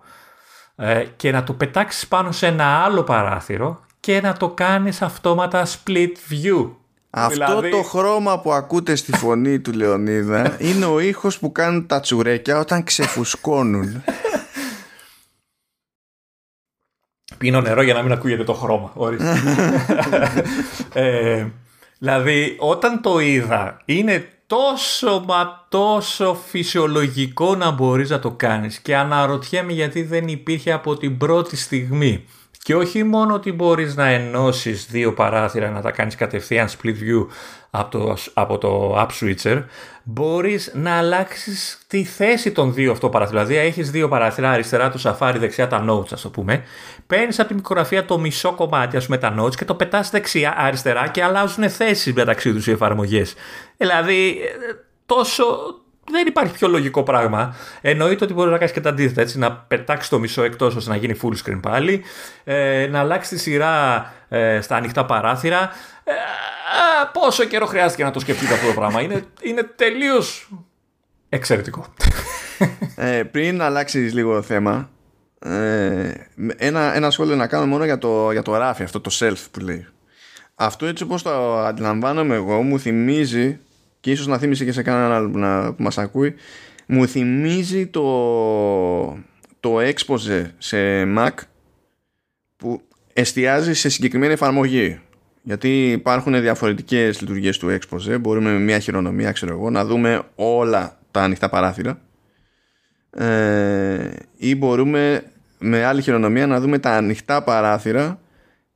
[0.76, 5.66] ε, και να το πετάξεις πάνω σε ένα άλλο παράθυρο και να το κάνεις αυτόματα
[5.66, 6.70] split view.
[7.10, 11.88] Αυτό δηλαδή- το χρώμα που ακούτε στη φωνή του Λεωνίδα είναι ο ήχος που κάνουν
[11.88, 14.04] τα τσουρέκια όταν ξεφουσκώνουν.
[17.38, 18.94] Πίνω νερό για να μην ακούγεται το χρώμα.
[20.94, 21.46] ε,
[22.00, 28.96] δηλαδή όταν το είδα είναι τόσο μα τόσο φυσιολογικό να μπορείς να το κάνεις και
[28.96, 32.26] αναρωτιέμαι γιατί δεν υπήρχε από την πρώτη στιγμή.
[32.70, 37.28] Και όχι μόνο ότι μπορείς να ενώσεις δύο παράθυρα να τα κάνεις κατευθείαν split view
[37.70, 39.64] από το, από το app switcher,
[40.04, 43.46] μπορείς να αλλάξεις τη θέση των δύο αυτό παράθυρα.
[43.46, 46.64] Δηλαδή έχεις δύο παράθυρα, αριστερά το Safari, δεξιά τα notes ας το πούμε.
[47.08, 50.54] Παίρνεις από τη μικρογραφία το μισό κομμάτι ας πούμε τα notes και το πετάς δεξιά,
[50.58, 53.34] αριστερά και αλλάζουν θέσεις μεταξύ τους οι εφαρμογές.
[53.78, 54.38] Δηλαδή
[55.06, 55.46] τόσο,
[56.12, 57.56] δεν υπάρχει πιο λογικό πράγμα.
[57.82, 59.22] Εννοείται ότι μπορεί να κάνεις και τα αντίθετα.
[59.22, 62.04] Έτσι, να πετάξεις το μισό εκτός ώστε να γίνει full screen πάλι.
[62.44, 65.72] Ε, να αλλάξεις τη σειρά ε, στα ανοιχτά παράθυρα.
[66.04, 66.12] Ε,
[67.14, 69.02] πόσο καιρό χρειάστηκε να το σκεφτείτε αυτό το πράγμα.
[69.02, 70.50] Είναι, είναι τελείως
[71.30, 71.86] εξαιρετικό.
[72.96, 74.90] Ε, πριν αλλάξεις λίγο θέμα,
[75.40, 76.12] ε,
[76.58, 79.60] ένα, ένα σχόλιο να κάνω μόνο για το, για το ράφι, αυτό το self που
[79.60, 79.88] λέει.
[80.56, 83.60] Αυτό έτσι όπως το αντιλαμβάνομαι εγώ μου θυμίζει
[84.10, 86.36] και ίσως να θύμισε και σε κανέναν άλλο που, να, που μας ακούει.
[86.86, 88.04] Μου θυμίζει το,
[89.60, 90.78] το expose σε
[91.18, 91.30] Mac
[92.58, 92.82] που
[93.14, 95.00] εστιάζει σε συγκεκριμένη εφαρμογή.
[95.42, 98.20] Γιατί υπάρχουν διαφορετικές λειτουργίες του expose.
[98.20, 102.02] Μπορούμε με μια χειρονομία ξέρω εγώ να δούμε όλα τα ανοιχτά παράθυρα.
[103.12, 105.24] Ε, ή μπορούμε
[105.60, 108.20] με άλλη χειρονομία να δούμε τα ανοιχτά παράθυρα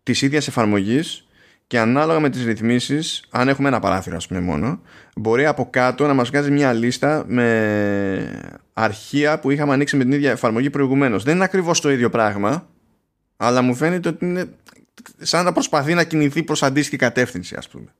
[0.03, 1.27] της ίδιας εφαρμογής
[1.67, 4.79] και ανάλογα με τις ρυθμίσεις αν έχουμε ένα παράθυρο ας πούμε μόνο
[5.15, 10.11] μπορεί από κάτω να μας βγάζει μια λίστα με αρχεία που είχαμε ανοίξει με την
[10.11, 12.67] ίδια εφαρμογή προηγουμένως δεν είναι ακριβώς το ίδιο πράγμα
[13.37, 14.49] αλλά μου φαίνεται ότι είναι
[15.17, 17.93] σαν να προσπαθεί να κινηθεί προς αντίστοιχη κατεύθυνση ας πούμε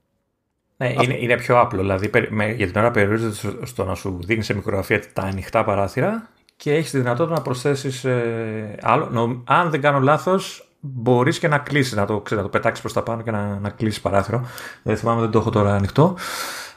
[0.77, 1.81] Ναι, είναι, είναι πιο απλό.
[1.81, 2.10] Δηλαδή,
[2.56, 6.91] για την ώρα περιορίζεται στο να σου δίνει σε μικρογραφία τα ανοιχτά παράθυρα και έχεις
[6.91, 9.44] τη δυνατότητα να προσθέσεις ε, άλλο.
[9.45, 12.94] αν δεν κάνω λάθος, μπορείς και να κλείσεις, να το, ξέρω, να το πετάξεις προς
[12.94, 14.46] τα πάνω και να, να κλείσεις παράθυρο.
[14.84, 16.16] Δεν θυμάμαι, δεν το έχω τώρα ανοιχτό.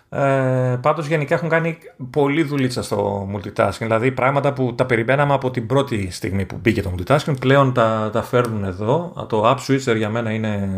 [0.09, 1.79] Ε, Πάντως γενικά έχουν κάνει
[2.11, 3.71] πολύ δουλίτσα στο multitasking.
[3.79, 8.11] Δηλαδή πράγματα που τα περιμέναμε από την πρώτη στιγμή που μπήκε το multitasking πλέον τα,
[8.13, 9.27] τα φέρνουν εδώ.
[9.29, 10.69] Το app switcher για μένα είναι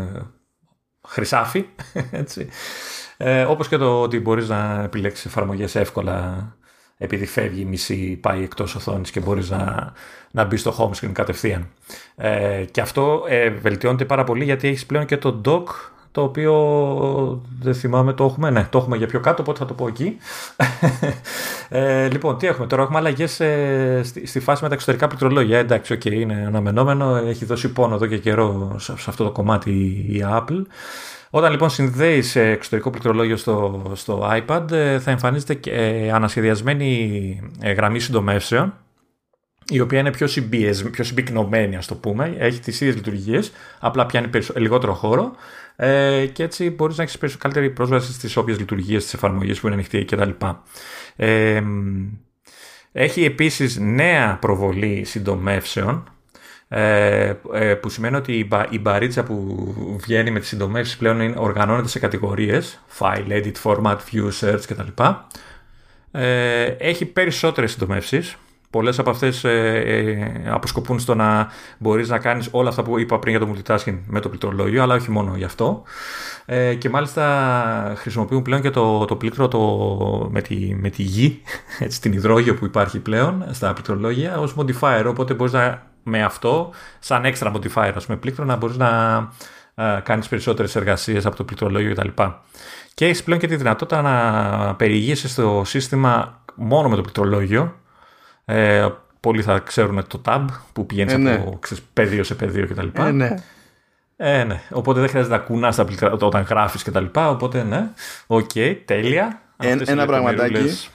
[1.07, 1.65] χρυσάφι.
[2.11, 2.47] Έτσι.
[3.17, 6.47] Ε, όπως και το ότι μπορείς να επιλέξεις εφαρμογές εύκολα
[7.01, 9.93] επειδή φεύγει η μισή, πάει εκτός οθόνης και μπορείς να,
[10.31, 11.67] να μπεις στο home screen κατευθείαν.
[12.15, 15.63] Ε, και αυτό ε, βελτιώνεται πάρα πολύ γιατί έχεις πλέον και το dock
[16.11, 19.73] το οποίο δεν θυμάμαι, το έχουμε, ναι, το έχουμε για πιο κάτω, οπότε θα το
[19.73, 20.17] πω εκεί.
[21.69, 25.57] ε, λοιπόν, τι έχουμε τώρα, έχουμε αλλαγές ε, στη, στη, φάση με τα εξωτερικά πληκτρολόγια.
[25.57, 29.31] Ε, εντάξει, okay, είναι αναμενόμενο, έχει δώσει πόνο εδώ και καιρό σε, σε αυτό το
[29.31, 29.71] κομμάτι
[30.09, 30.61] η Apple.
[31.29, 37.71] Όταν λοιπόν συνδέει εξωτερικό πληκτρολόγιο στο, στο iPad, ε, θα εμφανίζεται και ε, ανασχεδιασμένη ε,
[37.71, 38.73] γραμμή συντομεύσεων,
[39.69, 42.35] η οποία είναι πιο, συμπίεσ, πιο συμπυκνωμένη, ας το πούμε.
[42.37, 45.31] Έχει τις ίδιες λειτουργίες, απλά πιάνει λιγότερο χώρο
[45.75, 49.75] ε, και έτσι μπορείς να έχεις καλύτερη πρόσβαση στις όποιες λειτουργίες τη εφαρμογή που είναι
[49.75, 50.29] ανοιχτή κτλ.
[51.15, 51.61] Ε,
[52.91, 56.18] έχει επίσης νέα προβολή συντομεύσεων ε, ε,
[57.81, 61.99] που σημαίνει ότι η, η μπαρίτσα που βγαίνει με τις συντομεύσεις πλέον είναι, οργανώνεται σε
[61.99, 65.03] κατηγορίες file, edit, format, view, search κτλ.
[66.11, 68.37] Ε, έχει περισσότερες συντομεύσεις
[68.71, 69.49] Πολλές από αυτές ε,
[69.85, 71.47] ε, αποσκοπούν στο να
[71.77, 74.95] μπορείς να κάνεις όλα αυτά που είπα πριν για το multitasking με το πληκτρολόγιο, αλλά
[74.95, 75.83] όχι μόνο γι' αυτό.
[76.45, 79.59] Ε, και μάλιστα χρησιμοποιούν πλέον και το, το πλήκτρο το,
[80.31, 81.41] με, τη, με τη γη,
[81.79, 86.71] έτσι, την υδρόγειο που υπάρχει πλέον στα πληκτρολόγια ως modifier, οπότε μπορείς να, με αυτό,
[86.99, 89.17] σαν extra modifier, ας πούμε, πλήκτρο, να μπορείς να
[89.75, 92.23] ε, κάνεις περισσότερες εργασίες από το πληκτρολόγιο κτλ.
[92.93, 97.75] Και έχεις πλέον και τη δυνατότητα να περιηγήσεις το σύστημα μόνο με το πληκτρολόγιο,
[98.45, 98.87] ε,
[99.19, 101.33] πολλοί θα ξέρουν το tab που πηγαίνεις ε, ναι.
[101.33, 102.87] από ξέρεις, πεδίο σε πεδίο κτλ.
[102.93, 103.35] Ε, ναι.
[104.17, 104.61] Ε, ναι.
[104.71, 105.79] Οπότε δεν χρειάζεται να κουνάς
[106.19, 107.05] όταν γράφεις κτλ.
[107.13, 107.89] Οπότε ναι.
[108.27, 109.41] OK, okay, τέλεια.
[109.57, 110.89] Ε, ένα πραγματάκι.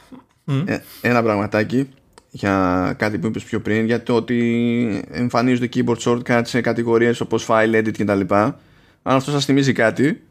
[0.64, 1.88] Ε, ένα πραγματάκι
[2.36, 7.46] για κάτι που είπες πιο πριν για το ότι εμφανίζονται keyboard shortcuts σε κατηγορίες όπως
[7.48, 8.34] file edit κτλ.
[8.34, 8.56] Αν
[9.02, 10.22] αυτό σας θυμίζει κάτι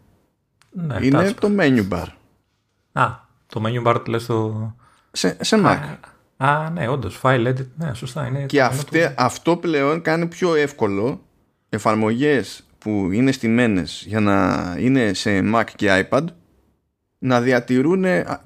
[0.72, 2.06] ναι, είναι το menu bar.
[2.92, 3.06] Α,
[3.48, 4.76] το menu bar λες το...
[5.12, 5.80] Σε, σε Mac.
[6.38, 7.20] Α, ναι, όντως.
[7.24, 8.28] File edit, ναι, σωστά.
[8.28, 11.22] Είναι και αυτε, αυτό πλέον κάνει πιο εύκολο
[11.70, 16.24] εφαρμογές που είναι στημένε για να είναι σε Mac και iPad
[17.26, 18.06] να διατηρούν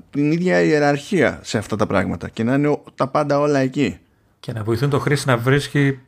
[0.09, 3.97] την ίδια ιεραρχία σε αυτά τα πράγματα και να είναι τα πάντα όλα εκεί.
[4.39, 5.99] Και να βοηθούν το χρήστη να βρίσκει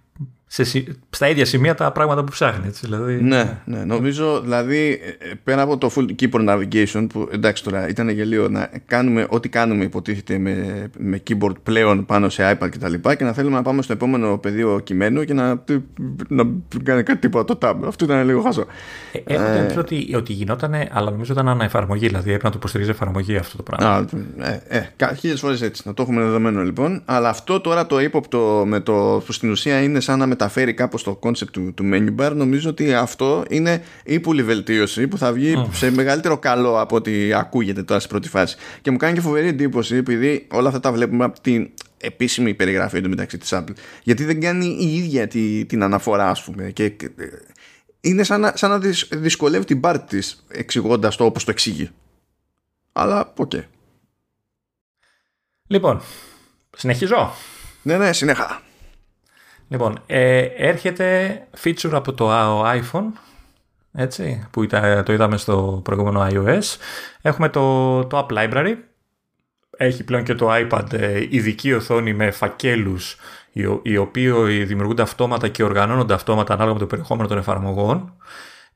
[0.51, 2.67] σε, στα ίδια σημεία τα πράγματα που ψάχνει.
[2.67, 4.99] Έτσι, δηλαδή, ναι, ναι, νομίζω δηλαδή
[5.43, 9.83] πέρα από το full keyboard navigation που εντάξει τώρα ήταν γελίο να κάνουμε ό,τι κάνουμε
[9.83, 12.93] υποτίθεται με, με keyboard πλέον πάνω σε iPad κτλ.
[12.93, 15.63] Και, και να θέλουμε να πάμε στο επόμενο πεδίο κειμένου και να,
[16.27, 16.43] να
[16.83, 17.87] κάνει κάτι τίποτα το tab.
[17.87, 18.65] Αυτό ήταν λίγο χάσο.
[19.11, 22.57] Ε, έχω ε, την ότι, ότι γινόταν, αλλά νομίζω ήταν αναεφαρμογή, δηλαδή έπρεπε να το
[22.57, 23.95] υποστηρίζει εφαρμογή αυτό το πράγμα.
[23.95, 24.05] Α,
[24.67, 25.81] ε, ε, χίλιες φορές έτσι.
[25.85, 27.01] Να το έχουμε δεδομένο λοιπόν.
[27.05, 31.03] Αλλά αυτό τώρα το ύποπτο με το που στην ουσία είναι σαν να μεταφέρει κάπως
[31.03, 35.67] το concept του, του menu bar νομίζω ότι αυτό είναι ύπουλη βελτίωση που θα βγει
[35.71, 39.47] σε μεγαλύτερο καλό από ό,τι ακούγεται τώρα στην πρώτη φάση και μου κάνει και φοβερή
[39.47, 44.39] εντύπωση επειδή όλα αυτά τα βλέπουμε από την επίσημη περιγραφή εντωμεταξύ της Apple γιατί δεν
[44.39, 46.93] κάνει η ίδια τη, την αναφορά ας πούμε και,
[48.01, 48.77] είναι σαν να, σαν να
[49.17, 51.89] δυσκολεύει την πάρτη της εξηγώντας το όπως το εξηγεί
[52.91, 53.63] αλλά OK okay.
[55.67, 56.01] Λοιπόν,
[56.77, 57.31] συνεχίζω.
[57.81, 58.61] Ναι, ναι, συνέχα.
[59.69, 63.11] Λοιπόν, ε, έρχεται feature από το iPhone,
[63.93, 64.67] έτσι, που
[65.05, 66.77] το είδαμε στο προηγούμενο iOS.
[67.21, 68.73] Έχουμε το, το App Library.
[69.77, 73.17] Έχει πλέον και το iPad ε, ειδική οθόνη με φακέλους
[73.83, 78.13] οι, οποίοι δημιουργούνται αυτόματα και οργανώνονται αυτόματα ανάλογα με το περιεχόμενο των εφαρμογών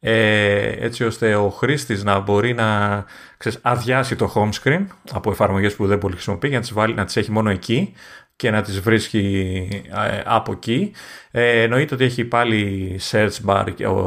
[0.06, 3.04] ε, έτσι ώστε ο χρήστης να μπορεί να
[3.38, 6.94] ξέρεις, αδειάσει το home screen από εφαρμογές που δεν πολύ χρησιμοποιεί για να τις, βάλει,
[6.94, 7.94] να τις έχει μόνο εκεί
[8.36, 9.68] και να τις βρίσκει
[10.10, 10.92] ε, από εκεί.
[11.32, 13.66] Ε, εννοείται ότι έχει πάλι search bar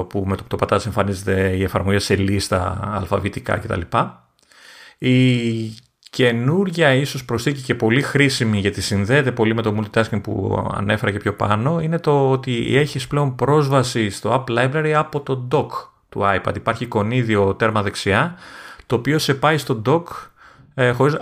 [0.09, 3.81] που με το που το πατάς εμφανίζεται η εφαρμογή σε λίστα αλφαβητικά κτλ.
[4.99, 5.75] Η
[6.11, 11.19] καινούρια ίσως προσθήκη και πολύ χρήσιμη γιατί συνδέεται πολύ με το multitasking που ανέφερα και
[11.19, 16.21] πιο πάνω είναι το ότι έχεις πλέον πρόσβαση στο App Library από το dock του
[16.23, 16.57] iPad.
[16.57, 18.37] Υπάρχει εικονίδιο τέρμα δεξιά
[18.87, 20.05] το οποίο σε πάει στο dock
[20.79, 21.17] ε, χωρίς,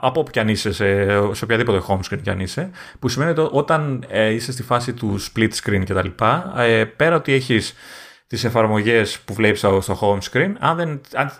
[0.00, 3.30] από όπου κι αν είσαι, σε, σε οποιαδήποτε home screen κι αν είσαι, που σημαίνει
[3.30, 6.24] ότι όταν ε, είσαι στη φάση του split screen κτλ.
[6.56, 7.74] Ε, πέρα ότι έχεις
[8.26, 11.32] τις εφαρμογές που βλέπεις στο home screen, αν, δεν, αν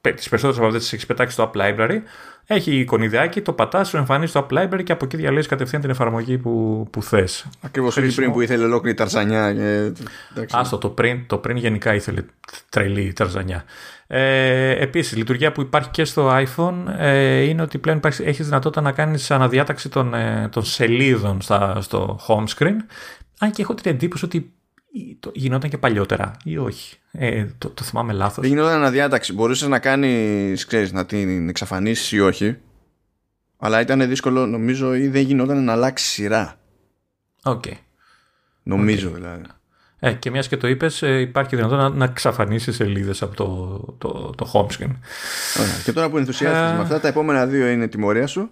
[0.00, 1.98] τις περισσότερες από αυτές τις έχεις πετάξει στο App Library,
[2.46, 5.90] έχει εικονιδάκι, το πατάς, σου εμφανίζει το App Library και από εκεί διαλέγεις κατευθείαν την
[5.90, 7.46] εφαρμογή που, που θες.
[7.60, 9.52] Ακριβώς όχι πριν που ήθελε ολόκληρη ταρζανιά.
[9.54, 9.92] Και...
[10.50, 12.22] Άστο, το πριν, το πριν γενικά ήθελε
[12.68, 13.64] τρελή ταρζανιά.
[14.06, 18.92] Ε, Επίσης, λειτουργία που υπάρχει και στο iPhone ε, είναι ότι πλέον έχεις δυνατότητα να
[18.92, 22.76] κάνεις αναδιάταξη των, ε, των σελίδων στα, στο home screen.
[23.38, 24.52] Αν και έχω την εντύπωση ότι
[25.32, 26.96] γινόταν και παλιότερα ή όχι.
[27.10, 28.44] Ε, το, το θυμάμαι λάθος.
[28.44, 29.32] Δεν γινόταν αναδιάταξη.
[29.32, 32.56] Μπορούσες να κάνεις, να την εξαφανίσεις ή όχι.
[33.58, 36.58] Αλλά ήταν δύσκολο, νομίζω, ή δεν γινόταν να αλλάξει σειρά.
[37.42, 37.62] OK.
[37.66, 37.72] Okay.
[38.62, 39.14] Νομίζω okay.
[39.14, 39.42] δηλαδή.
[39.98, 43.78] Ε, και μιας και το είπες, ε, υπάρχει δυνατότητα να, να εξαφανίσεις σελίδες από το,
[43.98, 44.96] το, το home screen.
[45.60, 45.80] Ωραία.
[45.84, 48.50] Και τώρα που ενθουσιάστηκες με αυτά, τα επόμενα δύο είναι τιμωρία σου.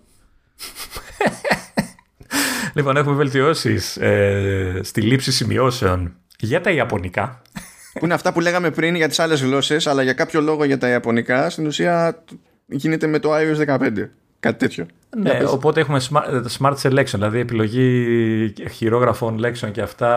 [2.75, 7.43] λοιπόν, έχουμε βελτιώσεις ε, στη λήψη σημειώσεων για τα Ιαπωνικά.
[7.93, 10.79] Που είναι αυτά που λέγαμε πριν για τις άλλες γλώσσες, αλλά για κάποιο λόγο για
[10.79, 12.25] τα Ιαπωνικά στην ουσία
[12.67, 14.09] γίνεται με το iOS 15.
[14.41, 14.87] Κάτι τέτοιο.
[15.17, 20.13] Ναι, οπότε έχουμε smart, smart selection, δηλαδή επιλογή χειρόγραφων λέξεων και αυτά,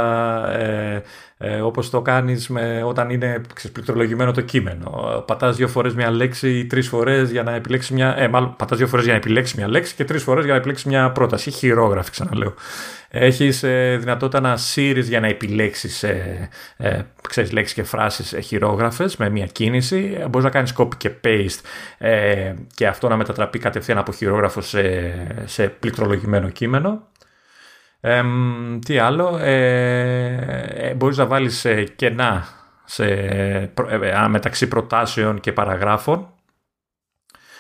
[0.58, 1.02] ε,
[1.38, 3.42] ε, όπως το κάνεις με, όταν είναι
[3.74, 5.24] πληκτρολογημένο το κείμενο.
[5.28, 8.16] Πατάς δύο φορές μια λέξη ή τρεις φορές για να επιλέξεις μια...
[8.18, 10.60] Ε, μάλλον πατάς δύο φορές για να επιλέξεις μια λέξη και τρεις φορές για να
[10.60, 11.52] επιλέξεις μια πρόταση.
[11.52, 12.54] Χειρόγραφη, ξαναλέω.
[13.10, 18.40] Έχεις ε, δυνατότητα να σύρεις για να επιλέξεις ε, ε, ξέρεις, λέξεις και φράσεις ε,
[18.40, 20.18] χειρόγραφες με μια κίνηση.
[20.30, 21.60] Μπορείς να κάνεις copy και paste
[21.98, 25.14] ε, και αυτό να μετατραπεί κατευθείαν από χειρόγραφο σε,
[25.46, 27.02] σε πληκτρολογημένο κείμενο.
[28.08, 28.24] Ε,
[28.86, 31.66] τι άλλο, ε, μπορείς να βάλεις
[31.96, 32.48] κενά
[32.84, 33.06] σε,
[34.30, 36.30] μεταξύ προτάσεων και παραγράφων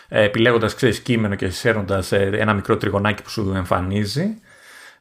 [0.07, 4.39] επιλέγοντας ξέρεις, κείμενο και σέρνοντας ένα μικρό τριγωνάκι που σου εμφανίζει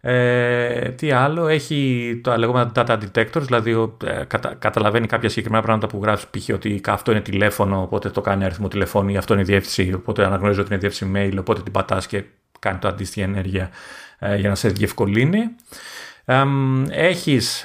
[0.06, 5.86] ε, τι άλλο, έχει τα λεγόμενα data detectors, δηλαδή ε, κατα, καταλαβαίνει κάποια συγκεκριμένα πράγματα
[5.86, 6.54] που γράφεις, π.χ.
[6.54, 10.60] ότι αυτό είναι τηλέφωνο, οπότε το κάνει αριθμό τηλεφώνου ή αυτό είναι διεύθυνση, οπότε αναγνωρίζει
[10.60, 12.24] ότι είναι διεύθυνση mail, οπότε την πατάς και
[12.58, 15.42] κάνει το αντίστοιχη ενέργεια ε, για να σε διευκολύνει.
[16.24, 16.44] Ε,
[16.90, 17.64] έχεις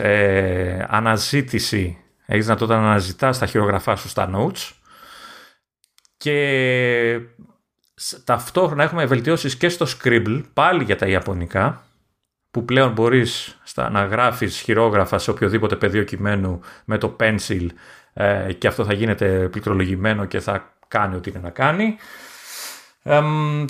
[0.87, 4.71] αναζήτηση, έχεις δυνατότητα να αναζητάς τα χειρογραφά σου στα notes
[6.17, 7.19] και
[8.23, 11.83] ταυτόχρονα έχουμε βελτιώσεις και στο Scribble, πάλι για τα Ιαπωνικά,
[12.51, 17.67] που πλέον μπορείς στα, να γράφεις χειρόγραφα σε οποιοδήποτε πεδίο κειμένου με το pencil
[18.13, 21.97] ε, και αυτό θα γίνεται πληκτρολογημένο και θα κάνει ό,τι είναι να κάνει.
[23.03, 23.21] Ε,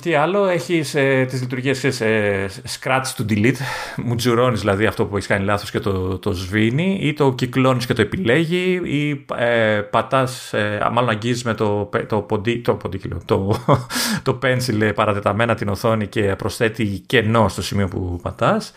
[0.02, 2.48] τι άλλο, έχεις ε, τις λειτουργίες ε,
[2.80, 3.56] scratch to delete,
[3.96, 4.14] μου
[4.52, 8.02] δηλαδή αυτό που έχεις κάνει λάθος και το, το σβήνει, ή το κυκλώνεις και το
[8.02, 12.78] επιλέγει, ή ε, πατάς, ε, μάλλον αγγίζεις με το, το, ποντί, το,
[13.24, 13.64] το,
[14.22, 18.72] το pencil ε, παρατεταμένα την οθόνη και προσθέτει κενό στο σημείο που πατάς.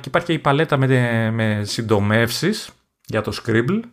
[0.00, 2.70] Και υπάρχει και η παλέτα με, με συντομεύσεις
[3.06, 3.88] για το Scribble ε,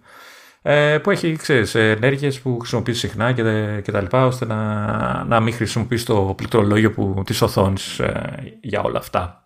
[1.02, 3.44] που έχει ξέρεις, ενέργειες που χρησιμοποιείς συχνά και,
[3.84, 8.82] και τα λοιπά ώστε να, να μην χρησιμοποιείς το πληκτρολόγιο που, της οθόνης ε, για
[8.82, 9.44] όλα αυτά.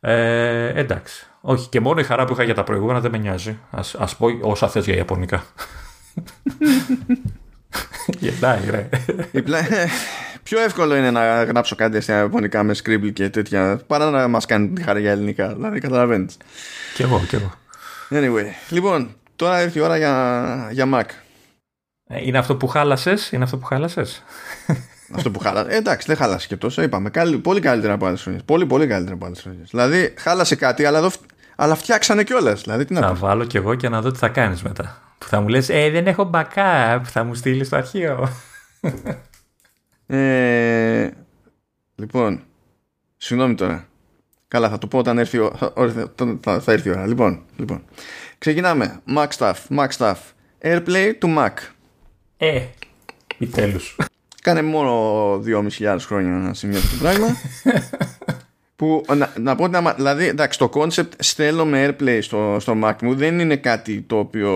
[0.00, 1.26] Ε, εντάξει.
[1.40, 3.58] Όχι, και μόνο η χαρά που είχα για τα προηγούμενα δεν με νοιάζει.
[3.70, 5.44] Ας, ας πω όσα θες για Ιαπωνικά.
[8.20, 8.88] Γελάει, ρε.
[10.42, 14.46] Πιο εύκολο είναι να γράψω κάτι στα Ιαπωνικά με Scribble και τέτοια παρά να μας
[14.46, 15.54] κάνει τη χαρά για ελληνικά.
[15.54, 16.36] Δηλαδή, καταλαβαίνεις.
[16.94, 17.52] Κι εγώ, κι εγώ.
[18.10, 21.04] Anyway, λοιπόν, Τώρα έρθει η ώρα για, για Mac.
[22.06, 24.22] Ε, είναι αυτό που χάλασες, είναι αυτό που χάλασες;
[25.16, 25.70] αυτό που χάλασε.
[25.70, 26.82] Ε, εντάξει, δεν χάλασε και τόσο.
[26.82, 27.10] Είπαμε.
[27.42, 28.44] πολύ καλύτερα από άλλες χρονιές.
[28.44, 29.68] Πολύ, πολύ καλύτερα από άλλες χρονιές.
[29.70, 31.10] Δηλαδή, χάλασε κάτι, αλλά, εδώ,
[31.56, 32.62] αλλά φτιάξανε κιόλας.
[32.62, 35.14] Δηλαδή, τι να θα βάλω κι εγώ και να δω τι θα κάνεις μετά.
[35.18, 37.00] Που θα μου λες, Ε, δεν έχω backup.
[37.04, 38.28] Θα μου στείλεις στο αρχείο.
[40.06, 41.10] ε,
[41.94, 42.42] λοιπόν,
[43.16, 43.86] συγγνώμη τώρα.
[44.48, 45.38] Καλά, θα το πω όταν έρθει,
[46.40, 47.06] θα, θα έρθει η ώρα.
[47.06, 47.82] Λοιπόν, λοιπόν.
[48.42, 49.00] Ξεκινάμε.
[49.16, 50.14] Mac stuff, Mac stuff.
[50.62, 51.50] Airplay to Mac.
[52.36, 52.60] Ε,
[53.34, 53.96] επιτέλους.
[54.42, 55.34] Κάνε μόνο
[55.78, 57.26] 2.500 χρόνια να σημειώσει το πράγμα.
[58.76, 62.94] που να, να πω ότι δηλαδή εντάξει το concept στέλνω με airplay στο, στο Mac
[63.02, 64.52] μου δεν είναι κάτι το οποίο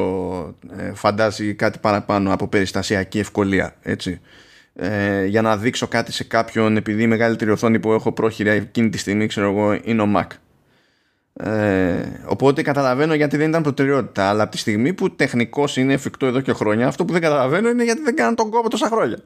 [0.79, 4.21] ε, φαντάζει κάτι παραπάνω από περιστασιακή ευκολία έτσι
[4.75, 8.89] ε, για να δείξω κάτι σε κάποιον επειδή η μεγαλύτερη οθόνη που έχω πρόχειρα εκείνη
[8.89, 10.27] τη στιγμή ξέρω εγώ είναι ο Mac
[11.39, 14.29] ε, οπότε καταλαβαίνω γιατί δεν ήταν προτεραιότητα.
[14.29, 17.69] Αλλά από τη στιγμή που τεχνικώ είναι εφικτό εδώ και χρόνια, αυτό που δεν καταλαβαίνω
[17.69, 19.19] είναι γιατί δεν κάναν τον κόπο τόσα χρόνια.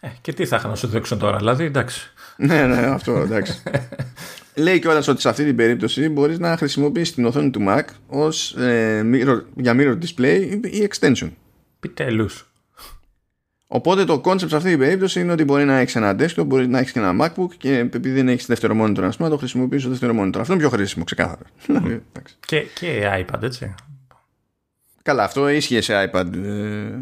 [0.00, 2.12] Ε, και τι θα είχαν να σου δείξουν τώρα, δηλαδή εντάξει.
[2.36, 3.62] ναι, ναι, αυτό εντάξει.
[4.54, 8.54] Λέει κιόλας ότι σε αυτή την περίπτωση μπορείς να χρησιμοποιήσεις την οθόνη του Mac ως,
[8.54, 9.02] ε,
[9.56, 11.30] για mirror display ή extension.
[11.76, 12.53] Επιτέλους.
[13.66, 16.66] Οπότε το concept σε αυτή την περίπτωση είναι ότι μπορεί να έχεις ένα desktop, μπορεί
[16.68, 19.36] να έχεις και ένα MacBook και επειδή δεν έχεις δεύτερο monitor, ας πούμε, να το
[19.40, 20.38] χρησιμοποιήσεις το δεύτερο monitor.
[20.38, 21.42] Αυτό είναι πιο χρήσιμο, ξεκάθαρα.
[22.46, 23.74] και, και iPad, έτσι.
[25.02, 26.34] Καλά, αυτό ίσχυε σε iPad.
[26.34, 26.98] Ε,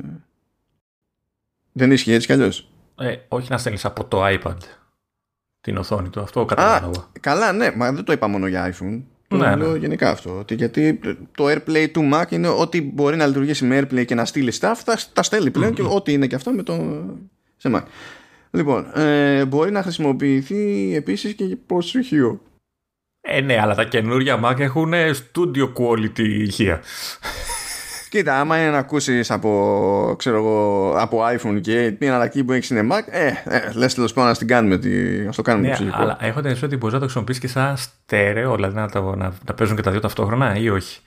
[1.72, 2.70] Δεν ισχύει έτσι κι αλλιώς.
[2.98, 4.56] Ε, όχι να στέλνεις από το iPad
[5.60, 6.20] την οθόνη του.
[6.20, 7.10] Αυτό καταλαβαίνω.
[7.20, 9.02] Καλά, ναι, μα δεν το είπα μόνο για iPhone.
[9.38, 9.78] Το Ναι, λέω ναι.
[9.78, 10.38] γενικά αυτό.
[10.38, 11.00] Ότι γιατί
[11.36, 14.74] το AirPlay του Mac είναι ότι μπορεί να λειτουργήσει με AirPlay και να στείλει stuff,
[14.84, 17.04] τα, τα στέλνει πλέον και ό,τι είναι και αυτό με το.
[17.56, 17.82] σε Mac.
[18.50, 22.40] Λοιπόν, ε, μπορεί να χρησιμοποιηθεί επίσης και προς ηχείο.
[23.20, 26.80] Ε, ναι, αλλά τα καινούργια Mac έχουν studio quality ηχεία.
[28.12, 32.70] Κοίτα, άμα είναι να ακούσεις από, ξέρω εγώ, από iPhone και την εναλλακτική που έχεις
[32.70, 34.78] είναι Mac, ε, ε λες τέλος πάντων να την κάνουμε.
[34.78, 34.90] Τη,
[35.26, 35.96] ας το κάνουμε Ναι, ψυχικό.
[36.00, 39.00] αλλά έχω την αίσθηση ότι μπορείς να το χρησιμοποιήσεις και σαν στέρεο, δηλαδή να, τα,
[39.00, 41.00] να, να παίζουν και τα δύο ταυτόχρονα ή όχι;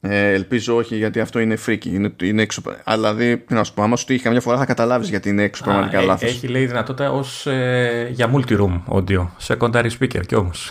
[0.00, 1.86] Ε, ελπίζω όχι, γιατί αυτό είναι freaky.
[1.86, 2.62] Είναι, είναι έξω.
[2.84, 5.42] Αλλά δηλαδή, τι να σου πω, άμα σου τύχει καμιά φορά θα καταλάβεις γιατί είναι
[5.42, 6.28] έξω πραγματικά Α, ε, λάθος.
[6.30, 10.70] Έχει λέει δυνατότητα ως, ε, για multi-room audio, secondary speaker κι όμως.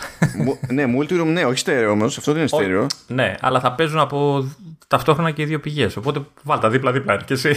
[0.72, 2.18] ναι, multi-room, ναι, όχι στέρεο όμως.
[2.18, 2.86] Αυτό δεν είναι στέρεο.
[3.06, 4.48] ναι, αλλά θα παίζουν από
[4.94, 7.56] ταυτόχρονα και οι δύο πηγές, οπότε βάλτε δίπλα-δίπλα και εσύ.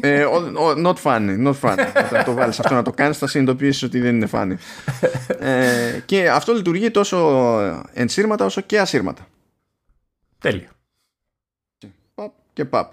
[0.00, 1.86] ε, ο- ο- not funny, not funny.
[2.06, 4.54] Όταν το βάλεις αυτό να το κάνεις, θα συνειδητοποιήσεις ότι δεν είναι funny.
[5.38, 7.18] ε, και αυτό λειτουργεί τόσο
[7.92, 9.26] ενσύρματα όσο και ασύρματα.
[10.38, 10.68] Τέλεια.
[12.14, 12.92] Παπ και παπ.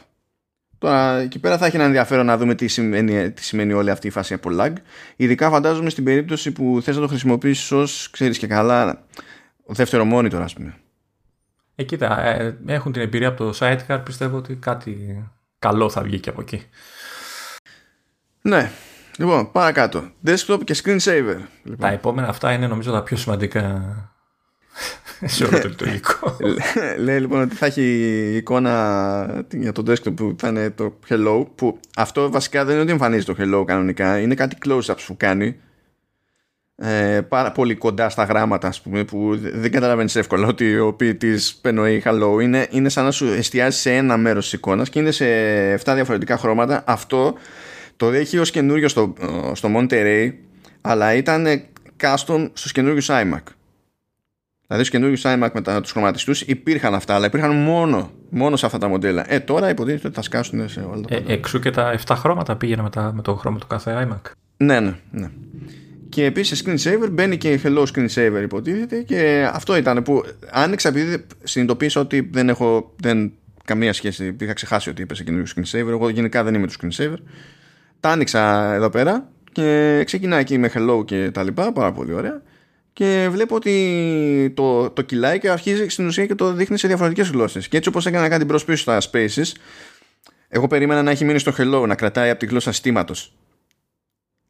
[0.78, 4.08] Τώρα εκεί πέρα θα έχει ένα ενδιαφέρον να δούμε τι σημαίνει, τι σημαίνει όλη αυτή
[4.08, 4.74] η φάση από lag.
[5.16, 9.04] Ειδικά φαντάζομαι στην περίπτωση που θες να το χρησιμοποιήσεις ως, ξέρεις και καλά,
[9.66, 10.74] δεύτερο monitor ας πούμε.
[11.80, 15.24] Ε, κοίτα, ε, έχουν την εμπειρία από το Sidecar, πιστεύω ότι κάτι
[15.60, 16.64] καλό θα βγει και από εκεί.
[18.42, 18.72] Ναι.
[19.18, 20.10] Λοιπόν, παρακάτω.
[20.26, 21.36] Desktop και screensaver.
[21.36, 23.94] Τα Λοιπόν, επόμενα αυτά είναι νομίζω τα πιο σημαντικά
[25.26, 26.38] σε όλο το λειτουργικό.
[27.06, 27.84] λέει λοιπόν ότι θα έχει
[28.36, 32.92] εικόνα για το desktop που θα είναι το hello που αυτό βασικά δεν είναι ότι
[32.92, 35.60] εμφανίζει το hello κανονικά είναι κάτι close-ups που κάνει
[36.82, 41.56] ε, πάρα πολύ κοντά στα γράμματα ας πούμε που δεν καταλαβαίνεις εύκολα ότι ο ποιητής
[41.62, 45.12] πεννοεί hello είναι, είναι σαν να σου εστιάζει σε ένα μέρος της εικόνας και είναι
[45.12, 45.26] σε
[45.74, 47.34] 7 διαφορετικά χρώματα αυτό
[47.98, 49.14] το έχει ως καινούριο στο,
[49.54, 50.32] στο Monterey
[50.82, 51.62] αλλά ήταν
[52.02, 53.44] custom στους καινούριους iMac
[54.68, 58.78] Δηλαδή στους καινούριους iMac με τους χρωματιστού υπήρχαν αυτά, αλλά υπήρχαν μόνο, μόνο σε αυτά
[58.78, 59.34] τα μοντέλα.
[59.34, 61.34] Ε, τώρα υποτίθεται ότι θα σκάσουν σε όλα τα Ε, πάντα.
[61.34, 64.32] εξού και τα 7 χρώματα πήγαινε με, τα, με το χρώμα του κάθε iMac.
[64.58, 65.30] Ναι, ναι, ναι.
[66.10, 72.00] Και επίσης screensaver μπαίνει και hello screensaver υποτίθεται και αυτό ήταν που άνοιξα επειδή συνειδητοποίησα
[72.02, 73.32] ότι δεν έχω δεν,
[73.66, 74.36] καμία σχέση.
[74.40, 75.88] Είχα ξεχάσει ότι είπε σε καινούριο screensaver.
[75.88, 77.18] Εγώ γενικά δεν είμαι του screensaver.
[78.00, 81.74] Τα άνοιξα εδώ πέρα και ξεκινάει εκεί με hello και τα λοιπά.
[81.74, 82.42] Πάρα πολύ ωραία.
[82.94, 87.30] Και βλέπω ότι το, το κυλάει και αρχίζει στην ουσία και το δείχνει σε διαφορετικές
[87.30, 87.68] γλώσσες.
[87.68, 89.52] Και έτσι όπως έκανα κάτι μπρος πίσω στα spaces,
[90.50, 93.34] εγώ περίμενα να έχει μείνει στο hello, να κρατάει από τη γλώσσα στήματος.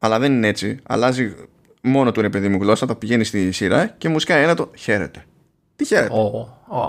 [0.02, 0.78] Αλλά δεν είναι έτσι.
[0.82, 1.34] Αλλάζει
[1.82, 4.70] μόνο του ρε παιδί μου γλώσσα, το πηγαίνει στη σειρά και μου σκάει ένα το
[4.76, 5.24] χαίρεται.
[5.76, 6.14] Τι χαίρεται.
[6.14, 6.24] Ω,
[6.68, 6.80] ω,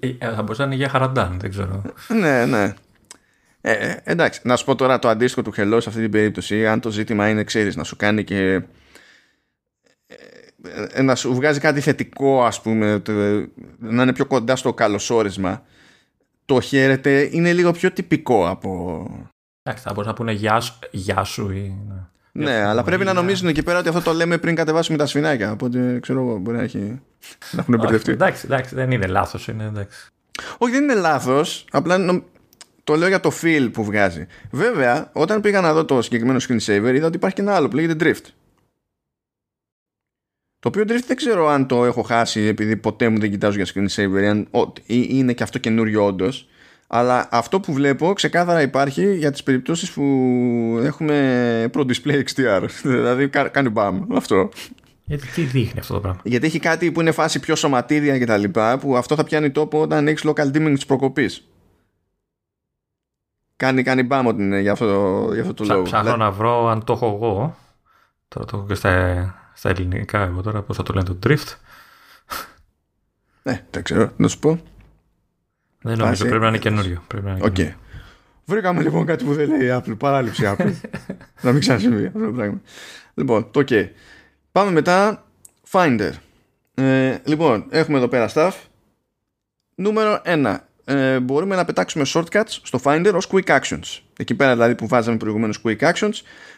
[0.00, 1.82] ε, ε, θα μπορούσε να είναι για χαραντάν, δεν ξέρω.
[2.20, 2.74] ναι, ναι.
[3.60, 6.66] Ε, ε, εντάξει, να σου πω τώρα το αντίστοιχο του hello σε αυτή την περίπτωση,
[6.66, 8.36] αν το ζήτημα είναι, ξέρεις, να σου κάνει και
[10.06, 13.12] ε, ε, να σου βγάζει κάτι θετικό ας πούμε το-
[13.78, 15.62] να είναι πιο κοντά στο καλωσόρισμα
[16.44, 19.30] το χαίρεται είναι λίγο πιο τυπικό από
[19.62, 21.78] Εντάξει, θα μπορούσαν να πούνε γεια, σου- γεια σου ή...
[22.32, 22.44] ναι.
[22.44, 25.52] ναι, αλλά πρέπει να νομίζουν εκεί πέρα ότι αυτό το λέμε πριν κατεβάσουμε τα σφινάκια.
[25.52, 26.78] Οπότε ξέρω εγώ, μπορεί να, έχει...
[26.78, 28.10] να έχουν Όχι, μπερδευτεί.
[28.10, 30.08] εντάξει, εντάξει, δεν είναι λάθος, είναι εντάξει.
[30.58, 31.64] Όχι, δεν είναι λάθος.
[31.70, 32.22] Απλά νομ-
[32.84, 34.26] το λέω για το feel που βγάζει.
[34.50, 37.76] Βέβαια, όταν πήγα να δω το συγκεκριμένο screensaver, είδα ότι υπάρχει και ένα άλλο που
[37.76, 38.26] λέγεται drift.
[40.58, 43.66] Το οποίο drift δεν ξέρω αν το έχω χάσει επειδή ποτέ μου δεν κοιτάζω για
[43.74, 46.48] screensaver αν ο- ή- είναι και αυτό καινούριο όντως.
[46.94, 50.02] Αλλά αυτό που βλέπω ξεκάθαρα υπάρχει για τις περιπτώσεις που
[50.82, 52.66] έχουμε Pro Display XDR.
[52.82, 54.48] δηλαδή κα- κάνει μπαμ αυτό.
[55.04, 58.24] Γιατί τι δείχνει αυτό το πράγμα; Γιατί έχει κάτι που είναι φάση πιο σωματίδια και
[58.26, 61.48] τα λοιπά που αυτό θα πιάνει τόπο όταν έχεις local dimming της προκοπής.
[63.56, 64.86] Κάνει, κάνει μπάμ ότι είναι για αυτό,
[65.26, 65.84] το- για αυτό το Ψα, λόγο.
[65.84, 67.56] ψάχνω να βρω αν το έχω εγώ.
[68.28, 71.54] Τώρα το έχω και στα, στα ελληνικά εγώ τώρα, πώς θα το λένε το drift.
[73.42, 74.60] Ναι, δεν ξέρω, να σου πω.
[75.82, 77.02] Δεν νομίζω, Βάζει- πρέπει να είναι καινούριο.
[77.06, 77.52] Πρέπει να είναι Οκ.
[77.52, 77.76] καινούριο.
[78.44, 79.98] Βρήκαμε λοιπόν κάτι που δεν λέει η Apple.
[79.98, 80.72] Παράληψη Apple.
[81.42, 82.60] να μην ξανασυμβεί αυτό το πράγμα.
[83.14, 83.88] Λοιπόν, το OK.
[84.52, 85.26] Πάμε μετά.
[85.70, 86.10] Finder.
[86.74, 88.52] Ε, λοιπόν, έχουμε εδώ πέρα stuff.
[89.74, 90.56] Νούμερο 1.
[90.84, 93.98] Ε, μπορούμε να πετάξουμε shortcuts στο Finder ως quick actions.
[94.18, 96.12] Εκεί πέρα δηλαδή που βάζαμε προηγουμένως quick actions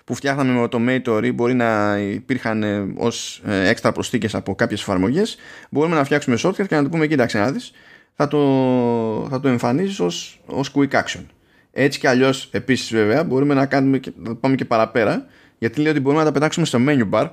[0.04, 4.80] που φτιάχναμε με Automator ή μπορεί να υπήρχαν ε, ως ε, έξτρα προσθήκες από κάποιες
[4.80, 5.36] εφαρμογές
[5.70, 7.72] μπορούμε να φτιάξουμε shortcut και να το πούμε κοίταξε να δεις
[8.14, 11.24] θα το, θα το εμφανίζεις ως, ως quick action.
[11.72, 15.26] Έτσι κι αλλιώς επίσης βέβαια μπορούμε να, κάνουμε και, να πάμε και παραπέρα
[15.58, 17.30] γιατί λέει ότι μπορούμε να τα πετάξουμε στο menu bar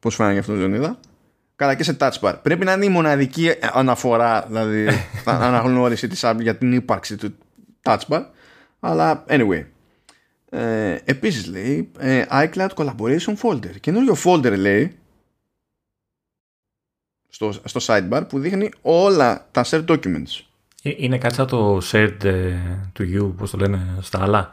[0.00, 1.00] πώς φάνηκε αυτό Λεωνίδα
[1.56, 2.34] καλά και σε touch bar.
[2.42, 4.86] Πρέπει να είναι η μοναδική αναφορά δηλαδή
[5.24, 7.34] αναγνώριση της Apple για την ύπαρξη του
[7.82, 8.22] touch bar
[8.80, 9.64] αλλά anyway
[10.50, 13.80] Ε, επίσης λέει ε, iCloud Collaboration Folder.
[13.80, 14.98] Καινούριο folder λέει
[17.38, 20.44] στο, στο sidebar που δείχνει όλα τα shared documents.
[20.82, 22.54] Ε, είναι κάτι σαν το shared ε,
[22.98, 24.50] to you, πώς το λένε στα άλλα;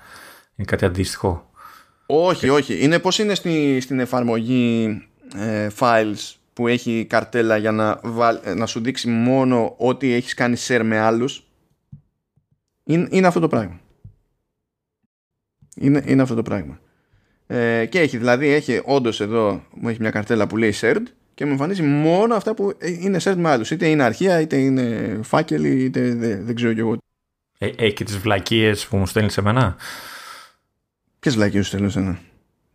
[0.56, 1.50] Είναι κάτι αντίστοιχο.
[2.06, 2.84] Όχι, όχι.
[2.84, 5.02] Είναι πώς είναι στη, στην εφαρμογή
[5.36, 8.00] ε, files που έχει καρτέλα για να,
[8.56, 11.44] να σου δείξει μόνο ό,τι έχεις κάνει share με άλλους;
[12.84, 13.80] Είναι, είναι αυτό το πράγμα.
[15.76, 16.80] Είναι, είναι αυτό το πράγμα.
[17.48, 21.04] Ε, και έχει, δηλαδή, έχει όντως εδώ, μου έχει μια καρτέλα που λέει shared
[21.36, 23.72] και μου εμφανίζει μόνο αυτά που είναι shared με άλλους.
[23.72, 26.98] Είτε είναι αρχεία, είτε είναι φάκελοι, είτε δεν, δεν ξέρω κι εγώ.
[27.58, 29.76] Ε, έχει και τις βλακίες που μου στέλνεις σε μένα.
[31.20, 32.20] Ποιες βλακίες σου στέλνει σε μένα.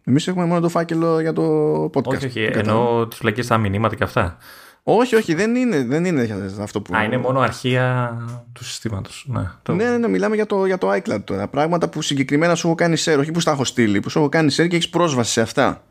[0.05, 2.07] Εμείς έχουμε μόνο το φάκελο για το podcast.
[2.07, 2.41] Όχι, όχι.
[2.41, 4.37] Ενώ τις βλακίες στα μηνύματα και αυτά.
[4.82, 6.28] Όχι, όχι, δεν είναι, δεν είναι
[6.61, 6.97] αυτό που.
[6.97, 8.16] Α, είναι μόνο αρχεία
[8.53, 9.24] του συστήματος.
[9.28, 9.74] Ναι, το...
[9.74, 11.49] ναι, ναι, μιλάμε για το, για το iCloud τώρα.
[11.49, 14.28] Πράγματα που συγκεκριμένα σου έχω κάνει share, όχι που στα έχω στείλει, που σου έχω
[14.28, 15.85] κάνει share και έχεις πρόσβαση σε αυτά.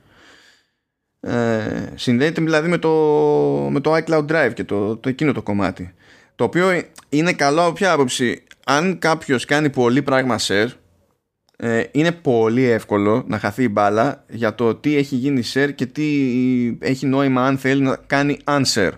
[1.21, 2.89] Ε, συνδέεται δηλαδή με το,
[3.71, 5.93] με το iCloud Drive και το, το εκείνο το κομμάτι.
[6.35, 10.67] Το οποίο είναι καλό από ποια άποψη; Αν κάποιος κάνει πολύ πράγμα share,
[11.57, 15.85] ε, είναι πολύ εύκολο να χαθεί η μπάλα για το τι έχει γίνει share και
[15.85, 16.07] τι
[16.79, 18.91] έχει νόημα αν θέλει να κάνει unshare.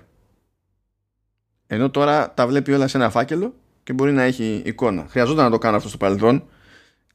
[1.68, 3.54] Ενώ τώρα τα βλέπει όλα σε ένα φάκελο
[3.84, 5.06] και μπορεί να έχει εικόνα.
[5.10, 6.44] Χρειαζόταν να το κάνω αυτό στο παρελθόν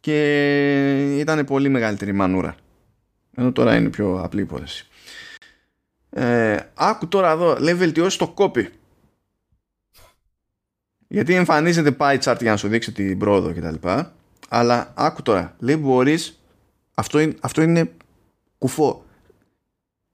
[0.01, 2.55] και ήταν πολύ μεγαλύτερη μανούρα.
[3.37, 4.87] Ενώ τώρα είναι πιο απλή υπόθεση.
[6.19, 8.67] Ε, άκου τώρα εδώ, λέει βελτιώσεις το copy.
[11.09, 13.89] Γιατί εμφανίζεται pie chart για να σου δείξει την πρόοδο κτλ.
[14.49, 16.41] Αλλά άκου τώρα, λέει μπορείς.
[16.95, 17.93] Αυτό, είναι, αυτό είναι
[18.59, 19.05] κουφό.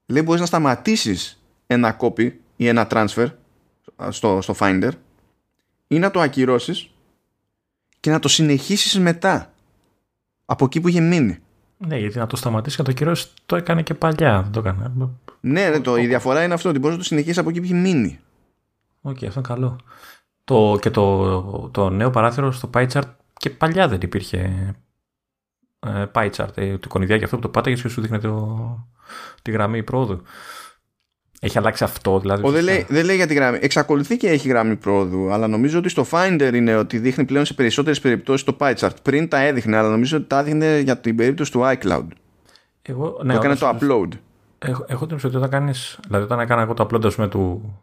[0.06, 3.32] Λέει μπορείς να σταματήσεις ένα copy ή ένα transfer
[4.08, 4.90] στο, στο Finder
[5.88, 6.90] ή να το ακυρώσεις
[8.00, 9.52] και να το συνεχίσεις μετά
[10.44, 11.38] από εκεί που είχε μείνει.
[11.86, 14.42] Ναι, γιατί να το σταματήσει και να το ακυρώσει το έκανε και παλιά.
[14.42, 14.92] Δεν το έκανε.
[15.40, 17.64] Ναι, ναι το, η διαφορά είναι αυτό ότι μπορείς να το συνεχίσεις από εκεί που
[17.64, 18.20] είχε μείνει.
[19.00, 19.78] OK, okay, αυτό είναι καλό.
[20.44, 24.74] Το, και το, το νέο παράθυρο στο pie chart και παλιά δεν υπήρχε
[25.86, 28.88] ε, pie chart, ε, το εικονιδιάκι αυτό που το πάταγες και σου δείχνει το,
[29.42, 30.22] τη γραμμή πρόοδου.
[31.44, 32.46] Έχει αλλάξει αυτό, δηλαδή.
[32.46, 33.58] Ο, δεν, λέει, δεν λέει για τη γραμμή.
[33.60, 37.54] Εξακολουθεί και έχει γραμμή πρόοδου, αλλά νομίζω ότι στο Finder είναι ότι δείχνει πλέον σε
[37.54, 38.90] περισσότερες περιπτώσεις το pie chart.
[39.02, 42.06] Πριν τα έδειχνε, αλλά νομίζω ότι τα έδειχνε για την περίπτωση του iCloud.
[42.82, 44.08] Εγώ, ναι, το έκανε το upload.
[44.58, 45.72] Έχω, έχω την ότι όταν κάνει.
[46.06, 47.74] Δηλαδή, όταν έκανα εγώ το upload πούμε, του,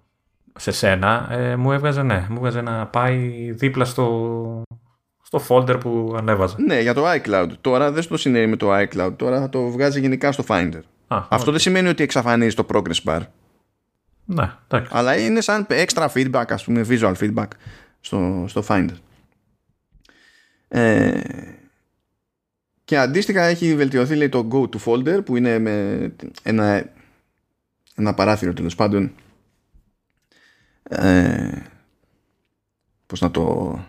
[0.55, 3.17] σε σένα, ε, μου έβγαζε ναι, μου έβγαζε να πάει
[3.51, 4.61] δίπλα στο,
[5.21, 6.55] στο folder που ανέβαζα.
[6.59, 7.49] Ναι, για το iCloud.
[7.61, 9.13] Τώρα δεν στο συνέβη με το iCloud.
[9.15, 10.81] Τώρα θα το βγάζει γενικά στο Finder.
[11.07, 13.21] Α, Αυτό δεν σημαίνει ότι εξαφανίζει το progress bar.
[14.31, 14.91] Ναι, εντάξει.
[14.93, 17.47] Αλλά είναι σαν extra feedback, ας πούμε, visual feedback
[17.99, 18.95] στο, στο Finder.
[20.67, 21.21] Ε,
[22.85, 26.89] και αντίστοιχα έχει βελτιωθεί λέει, το go to folder που είναι με ένα,
[27.95, 29.11] ένα παράθυρο τέλος πάντων
[30.83, 31.61] ε,
[33.05, 33.79] πώς να το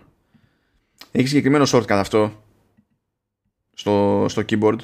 [1.13, 2.43] έχει συγκεκριμένο shortcut αυτό
[3.75, 4.79] στο, στο keyboard.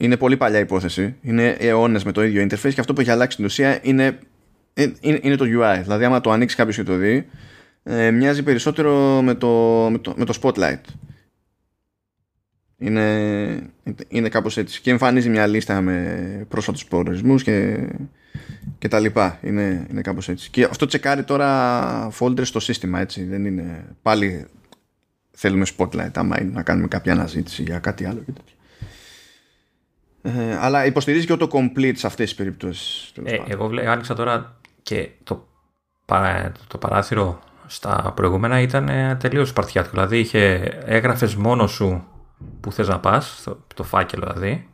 [0.00, 1.14] Είναι πολύ παλιά υπόθεση.
[1.22, 4.18] Είναι αιώνες με το ίδιο interface και αυτό που έχει αλλάξει στην ουσία είναι,
[5.00, 5.78] είναι, είναι το UI.
[5.82, 7.26] Δηλαδή, άμα το ανοίξει κάποιος και το δει,
[7.82, 9.48] ε, μοιάζει περισσότερο με το,
[9.90, 10.80] με το, με το Spotlight.
[12.78, 13.02] Είναι,
[14.08, 14.80] είναι κάπως έτσι.
[14.80, 17.88] Και εμφανίζει μια λίστα με πρόσφατους προορισμούς και,
[18.78, 19.38] και τα λοιπά.
[19.42, 20.50] Είναι, είναι κάπως έτσι.
[20.50, 23.24] Και αυτό τσεκάρει τώρα folders στο σύστημα, έτσι.
[23.24, 24.46] Δεν είναι πάλι
[25.30, 28.54] θέλουμε spotlight άμα είναι να κάνουμε κάποια αναζήτηση για κάτι άλλο και τέτοια.
[30.22, 33.12] Ε, αλλά υποστηρίζει και το complete σε αυτές τις περιπτώσεις.
[33.24, 35.46] Ε, εγώ βλέπω, άνοιξα τώρα και το,
[36.66, 39.94] το παράθυρο στα προηγούμενα ήταν ε, τελείως σπαρτιάτικο.
[39.94, 42.04] Δηλαδή είχε, έγραφες μόνος σου
[42.60, 44.68] που θες να πας, το, το φάκελο δηλαδή,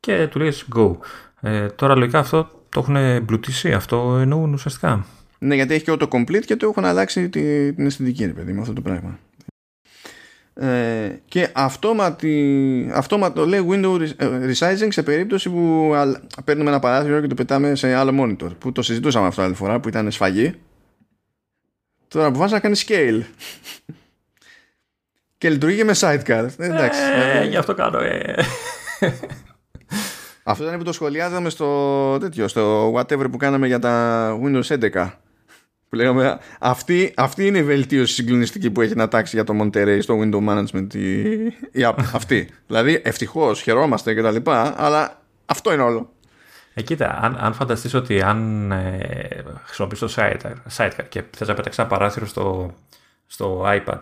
[0.00, 0.96] και του λες go.
[1.40, 5.06] Ε, τώρα λογικά αυτό το έχουν εμπλουτίσει, αυτό εννοούν ουσιαστικά.
[5.38, 8.72] Ναι, γιατί έχει και το complete και το έχουν αλλάξει την αισθητική, παιδί, με αυτό
[8.72, 9.18] το πράγμα.
[10.54, 15.92] Ε, και αυτόματι, αυτόματο λέει window resizing σε περίπτωση που
[16.44, 19.80] παίρνουμε ένα παράθυρο και το πετάμε σε άλλο monitor που το συζητούσαμε αυτό άλλη φορά
[19.80, 20.54] που ήταν σφαγή.
[22.08, 23.22] Τώρα αποφάσισα να κάνει scale.
[25.38, 26.46] Και λειτουργεί και με sidecar.
[26.58, 27.00] Ε, εντάξει.
[27.14, 28.34] Ε, γι' αυτό κάνω ε.
[30.42, 35.10] αυτό ήταν που το σχολιάζαμε στο τέτοιο στο whatever που κάναμε για τα Windows 11
[35.94, 39.98] που λέγαμε, αυτή, αυτή είναι η βελτίωση συγκλονιστική που έχει να τάξει για το Monterey
[40.00, 42.48] στο window management η, η app αυτή.
[42.66, 46.12] δηλαδή ευτυχώς χαιρόμαστε και τα λοιπά, αλλά αυτό είναι όλο.
[46.74, 51.54] Ε, κοίτα, αν, αν φανταστείς ότι αν ε, χρησιμοποιείς το sidecar, sidecar και θες να
[51.54, 52.74] πετάξεις ένα παράθυρο στο,
[53.26, 53.98] στο iPad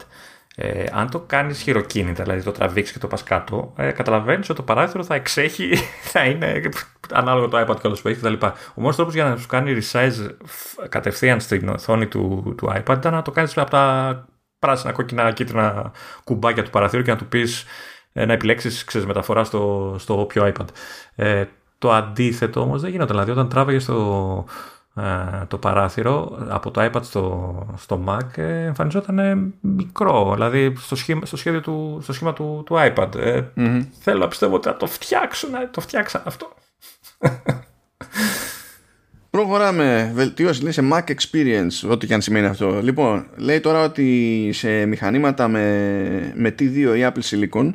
[0.57, 4.59] Ε, αν το κάνεις χειροκίνητα, δηλαδή το τραβήξεις και το πας κάτω, ε, καταλαβαίνεις ότι
[4.59, 5.75] το παράθυρο θα εξέχει,
[6.13, 6.63] θα είναι
[7.13, 8.47] ανάλογα το iPad κιόλα που έχεις κτλ.
[8.75, 10.31] Ο μόνος τρόπος για να σου κάνει resize
[10.89, 14.27] κατευθείαν στην οθόνη του, του iPad ήταν να το κάνεις από τα
[14.59, 15.93] πράσινα, κόκκινα, κίτρινα
[16.25, 17.65] κουμπάκια του παραθύρου και να του πεις
[18.13, 20.67] ε, να επιλέξεις μεταφορά στο, στο όποιο iPad.
[21.15, 21.45] Ε,
[21.79, 23.11] το αντίθετο όμως δεν γίνεται.
[23.13, 24.82] Δηλαδή, όταν τράβηγε το, ε,
[25.49, 30.31] το παράθυρο από το iPad στο, στο Mac ε, εμφανιζόταν μικρό.
[30.35, 33.15] Δηλαδή, στο σχήμα, στο σχέδιο του, στο σχήμα του, του iPad.
[33.15, 33.87] Ε, mm-hmm.
[34.01, 35.51] Θέλω να πιστεύω ότι θα το φτιάξουν.
[35.71, 36.53] Το φτιάξαν αυτό.
[39.31, 40.11] Προχωράμε.
[40.15, 42.81] Βελτίωση λέει σε Mac Experience, ό,τι και αν σημαίνει αυτό.
[42.83, 47.73] Λοιπόν, λέει τώρα ότι σε μηχανήματα με, με T2 ή Apple Silicon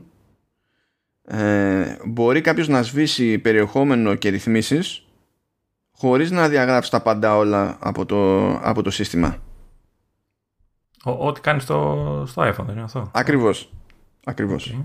[1.28, 5.07] ε, μπορεί κάποιος να σβήσει περιεχόμενο και ρυθμίσεις
[5.98, 9.38] χωρίς να διαγράψεις τα πάντα όλα από το, από το σύστημα.
[11.04, 13.72] ό,τι κάνεις στο, στο iPhone, δεν είναι αυτό; Ακριβώς.
[14.26, 14.78] Ακριβώς.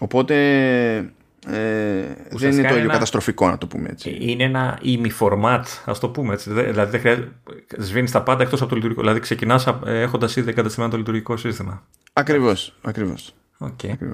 [0.00, 0.34] Οπότε
[1.46, 4.16] ε, δεν είναι το ίδιο καταστροφικό να το πούμε έτσι.
[4.20, 6.52] Είναι ένα ημι-format, ας το πούμε έτσι.
[6.52, 7.30] Δηλαδή δεν χρειάζεται.
[7.78, 9.00] Σβήνεις τα πάντα εκτός από το λειτουργικό.
[9.00, 11.82] Δηλαδή ξεκινάς έχοντας ήδη εγκαταστημένο το λειτουργικό σύστημα.
[12.12, 12.74] Ακριβώς.
[12.82, 13.34] Ακριβώς.
[13.58, 14.12] Okay.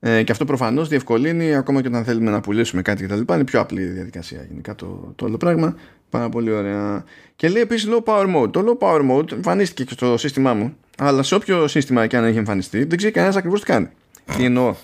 [0.00, 3.32] Ε, και αυτό προφανώς διευκολύνει ακόμα και όταν θέλουμε να πουλήσουμε κάτι κτλ.
[3.32, 5.76] Είναι πιο απλή η διαδικασία γενικά το, το όλο πράγμα.
[6.10, 7.04] Πάρα πολύ ωραία.
[7.36, 8.52] Και λέει επίσης low power mode.
[8.52, 12.24] Το low power mode εμφανίστηκε και στο σύστημά μου, αλλά σε όποιο σύστημα και αν
[12.24, 13.88] έχει εμφανιστεί, δεν ξέρει κανένας ακριβώς τι κάνει.
[14.36, 14.74] Τι εννοώ.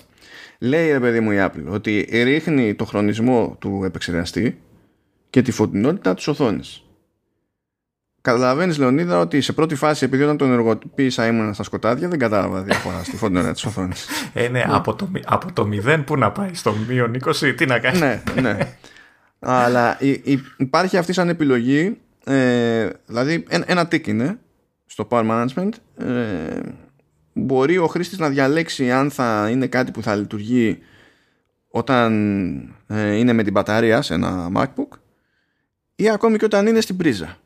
[0.59, 4.57] Λέει ρε παιδί μου η Apple ότι ρίχνει το χρονισμό του επεξεργαστή
[5.29, 6.84] και τη φωτεινότητα της οθόνης.
[8.25, 12.61] Καταλαβαίνεις, Λεωνίδα, ότι σε πρώτη φάση, επειδή όταν τον ενεργοποίησα ήμουν στα σκοτάδια, δεν κατάλαβα
[12.61, 14.07] διαφορά στη φωτεινότητα της οθόνης.
[14.33, 17.79] Ε, ναι, από το, από το 0 που να πάει, στο μείον 20, τι να
[17.79, 17.99] κάνει.
[17.99, 18.57] ναι, ναι.
[19.39, 19.97] Αλλά
[20.57, 24.39] υπάρχει αυτή σαν επιλογή, ε, δηλαδή ένα, ένα tick είναι
[24.85, 25.71] στο Power Management.
[25.97, 26.59] Ε,
[27.33, 30.79] μπορεί ο χρήστης να διαλέξει αν θα είναι κάτι που θα λειτουργεί
[31.67, 32.11] όταν
[32.87, 34.97] ε, είναι με την μπαταρία σε ένα MacBook
[35.95, 37.37] ή ακόμη και όταν είναι στην πρίζα.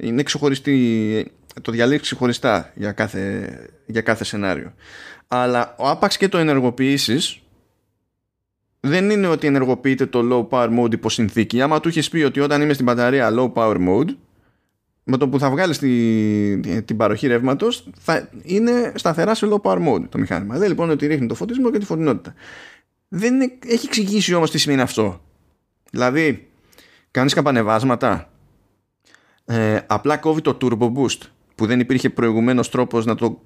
[0.00, 1.30] Είναι ξεχωριστή,
[1.62, 3.50] το διαλέξει ξεχωριστά για κάθε,
[3.86, 4.74] για κάθε σενάριο.
[5.28, 7.42] Αλλά ο άπαξ και το ενεργοποιήσεις
[8.80, 11.60] δεν είναι ότι ενεργοποιείται το low power mode υπό συνθήκη.
[11.60, 14.08] Άμα του έχει πει ότι όταν είμαι στην μπαταρία low power mode
[15.10, 19.88] με το που θα βγάλεις τη, την παροχή ρεύματος, θα είναι σταθερά σε low power
[19.88, 20.58] mode το μηχάνημα.
[20.58, 22.34] Δεν λοιπόν ότι ρίχνει το φωτισμό και τη φωτεινότητα.
[23.08, 25.20] Δεν είναι, έχει εξηγήσει όμως τι σημαίνει αυτό.
[25.90, 26.48] Δηλαδή,
[27.10, 28.30] κάνεις καπανεβάσματα.
[29.50, 31.18] Ε, απλά κόβει το turbo boost
[31.54, 33.40] που δεν υπήρχε προηγουμένως τρόπος να το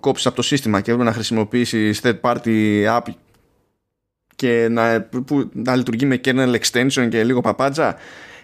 [0.00, 3.12] κόψεις από το σύστημα και έπρεπε να χρησιμοποιήσεις third party app
[4.36, 7.96] και να, που, να λειτουργεί με kernel extension και λίγο παπάτζα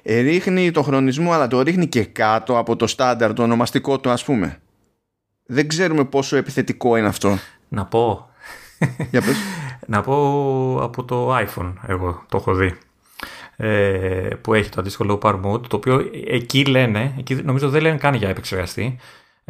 [0.05, 4.25] ρίχνει το χρονισμό αλλά το ρίχνει και κάτω από το στάνταρ το ονομαστικό του ας
[4.25, 4.59] πούμε.
[5.47, 7.39] Δεν ξέρουμε πόσο επιθετικό είναι αυτό.
[7.69, 8.29] Να πω.
[9.11, 9.37] Για πες.
[9.87, 10.15] να πω
[10.83, 12.67] από το iPhone εγώ το έχω δει.
[12.67, 12.88] ε,
[14.41, 17.97] που έχει το αντίστοιχο low power mode το οποίο εκεί λένε εκεί νομίζω δεν λένε
[17.97, 18.99] καν για επεξεργαστή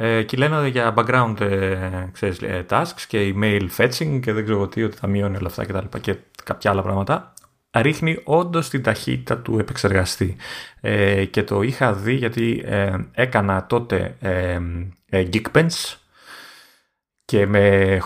[0.00, 4.68] ε, εκεί λένε για background ε, ξέρεις, ε, tasks και email fetching και δεν ξέρω
[4.68, 7.32] τι ότι θα μειώνει όλα αυτά και τα λοιπά και κάποια άλλα πράγματα.
[7.76, 10.36] Ρίχνει όντως την ταχύτητα του επεξεργαστή.
[10.80, 14.60] Ε, και το είχα δει γιατί ε, έκανα τότε ε,
[15.08, 15.94] ε, Geekbench
[17.24, 17.98] και με,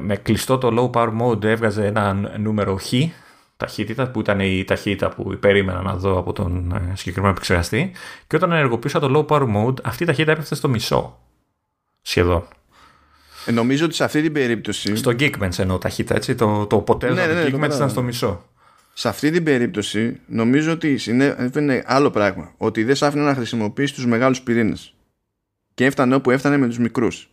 [0.00, 2.92] με κλειστό το low power mode έβγαζε ένα νούμερο χ
[3.62, 7.92] ταχύτητα που ήταν η ταχύτητα που περίμενα να δω από τον συγκεκριμένο επεξεργαστή
[8.26, 11.18] και όταν ενεργοποίησα το low power mode αυτή η ταχύτητα έπεφτε στο μισό
[12.02, 12.44] σχεδόν.
[13.52, 14.96] νομίζω ότι σε αυτή την περίπτωση.
[14.96, 16.34] Στο Geekbench εννοώ ταχύτητα, έτσι.
[16.34, 18.44] Το, το αποτέλεσμα ναι, ναι, του Geekbench ήταν στο μισό
[18.94, 22.54] σε αυτή την περίπτωση νομίζω ότι συνέβαινε άλλο πράγμα.
[22.56, 24.94] Ότι δεν σ' άφηνε να χρησιμοποιήσει τους μεγάλους πυρήνες.
[25.74, 27.30] Και έφτανε όπου έφτανε με τους μικρούς.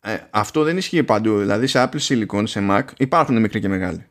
[0.00, 1.38] Ε, αυτό δεν ισχύει παντού.
[1.38, 4.06] Δηλαδή σε Apple Silicon, σε Mac υπάρχουν μικροί και μεγάλοι.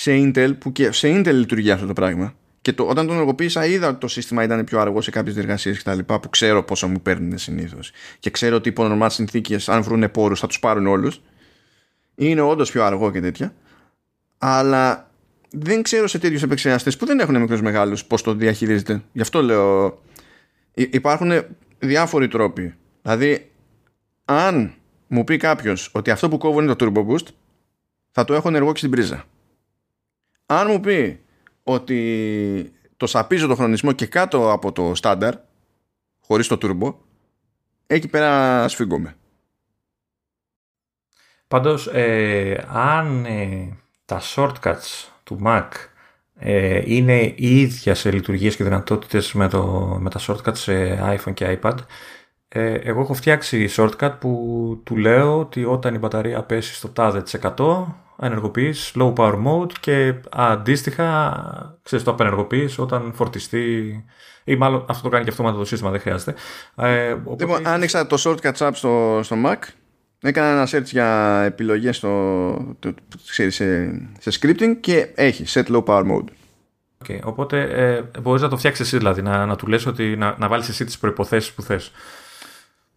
[0.00, 2.34] Σε Intel, που και σε Intel λειτουργεί αυτό το πράγμα.
[2.60, 5.76] Και το, όταν τον ενεργοποίησα είδα ότι το σύστημα ήταν πιο αργό σε κάποιες διεργασίες
[5.76, 7.92] και τα λοιπά που ξέρω πόσο μου παίρνουν συνήθως.
[8.18, 11.20] Και ξέρω ότι υπό νορμάλ συνθήκες αν βρουν πόρους θα τους πάρουν όλους.
[12.14, 13.54] Είναι όντως πιο αργό και τέτοια.
[14.38, 15.10] Αλλά
[15.50, 19.02] δεν ξέρω σε τέτοιους επεξεργαστές που δεν έχουν μικρούς μεγάλους πώς το διαχειρίζεται.
[19.12, 20.02] Γι' αυτό λέω.
[20.74, 21.32] Υπάρχουν
[21.78, 22.74] διάφοροι τρόποι.
[23.02, 23.50] Δηλαδή,
[24.24, 24.74] αν
[25.06, 27.26] μου πει κάποιος ότι αυτό που κόβω είναι το turbo boost,
[28.10, 29.24] θα το έχω ενεργό και στην πρίζα.
[30.50, 31.20] Αν μου πει
[31.62, 35.34] ότι το σαπίζω το χρονισμό και κάτω από το στάνταρ,
[36.20, 36.94] χωρίς το turbo,
[37.86, 39.16] εκεί πέρα σφίγγομαι.
[41.48, 45.68] Πάντως, ε, αν ε, τα shortcuts του Mac
[46.34, 49.62] ε, είναι η ίδια σε λειτουργίες και δυνατότητες με, το,
[50.00, 51.76] με τα shortcuts σε iPhone και iPad
[52.48, 57.22] Ε, εγώ έχω φτιάξει shortcut που του λέω ότι όταν η μπαταρία πέσει στο τάδε
[57.22, 57.84] της 100
[58.20, 64.04] ενεργοποιείς low power mode και αντίστοιχα ξέρεις το απενεργοποιείς όταν φορτιστεί
[64.44, 66.34] ή μάλλον αυτό το κάνει και αυτό το σύστημα δεν χρειάζεται.
[66.76, 67.44] Ε, οπότε...
[67.44, 69.56] Λοιπόν, άνοιξα το shortcut app στο, στο Mac
[70.20, 72.94] έκανα ένα search για επιλογές στο, το,
[73.26, 76.28] ξέρεις, σε, σε scripting και έχει set low power mode.
[77.06, 80.36] Okay, οπότε ε, μπορείς να το φτιάξεις εσύ δηλαδή, να, να του λες ότι να,
[80.38, 81.92] να βάλεις εσύ τις προϋποθέσεις που θες.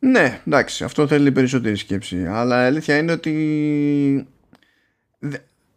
[0.03, 2.25] Ναι, εντάξει, αυτό θέλει περισσότερη σκέψη.
[2.25, 4.27] Αλλά η αλήθεια είναι ότι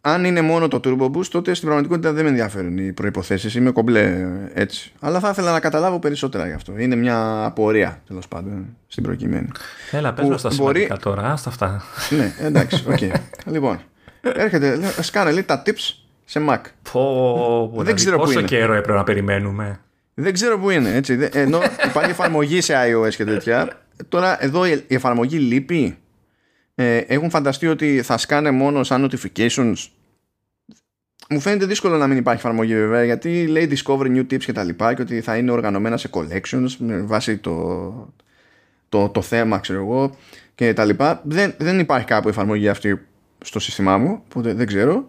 [0.01, 3.59] αν είναι μόνο το Turbo Boost, τότε στην πραγματικότητα δεν με ενδιαφέρουν οι προποθέσει.
[3.59, 4.93] Είμαι κομπλέ έτσι.
[5.01, 6.79] Αλλά θα ήθελα να καταλάβω περισσότερα γι' αυτό.
[6.79, 9.49] Είναι μια απορία τέλος πάντων στην προκειμένη.
[9.91, 10.91] Έλα, πες μας τα μπορεί...
[11.01, 11.83] τώρα, στα αυτά.
[12.11, 12.97] ναι, εντάξει, OK.
[13.01, 13.13] Okay.
[13.45, 13.81] λοιπόν,
[14.21, 15.95] έρχεται, α κάνω λίγο τα tips
[16.25, 16.61] σε Mac.
[16.93, 19.81] Πω, δεν δηλαδή, ξέρω πόσο καιρό έπρεπε να περιμένουμε.
[20.15, 20.95] Δεν ξέρω πού είναι.
[20.95, 21.29] Έτσι.
[21.33, 23.84] Ενώ υπάρχει εφαρμογή σε iOS και τέτοια.
[24.09, 25.99] Τώρα εδώ η εφαρμογή λείπει.
[26.75, 29.75] Ε, έχουν φανταστεί ότι θα σκάνε μόνο σαν notifications.
[31.29, 34.65] Μου φαίνεται δύσκολο να μην υπάρχει εφαρμογή βέβαια γιατί λέει discover new tips και τα
[34.65, 38.15] λοιπά και ότι θα είναι οργανωμένα σε collections με βάση το,
[38.89, 40.17] το, το θέμα ξέρω εγώ
[40.55, 41.21] και τα λοιπά.
[41.25, 43.07] Δεν, δεν υπάρχει κάπου εφαρμογή αυτή
[43.45, 45.09] στο σύστημά μου οπότε δεν ξέρω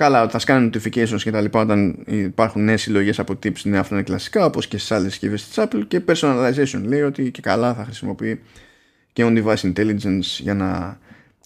[0.00, 3.78] Καλά, ότι θα σκάνε notifications και τα λοιπά όταν υπάρχουν νέες συλλογές από tips, ναι,
[3.78, 5.82] αυτό είναι κλασικά, όπως και στις άλλες συσκευές της Apple.
[5.88, 8.40] Και personalization λέει ότι και καλά θα χρησιμοποιεί
[9.12, 10.98] και on-device intelligence για να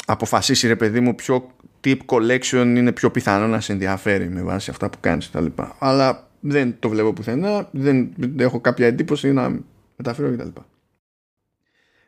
[0.06, 1.50] αποφασίσει ρε παιδί μου ποιο
[1.84, 5.76] tip collection είναι πιο πιθανό να σε ενδιαφέρει με βάση αυτά που κάνεις τα λοιπά.
[5.78, 9.60] Αλλά δεν το βλέπω πουθενά, δεν, έχω κάποια εντύπωση να
[9.96, 10.66] μεταφέρω και τα λοιπά.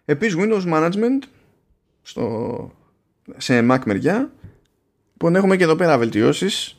[0.04, 1.28] Επίσης Windows Management
[2.02, 2.72] στο,
[3.36, 4.30] σε Mac μεριά
[5.16, 6.76] που έχουμε και εδώ πέρα βελτιώσεις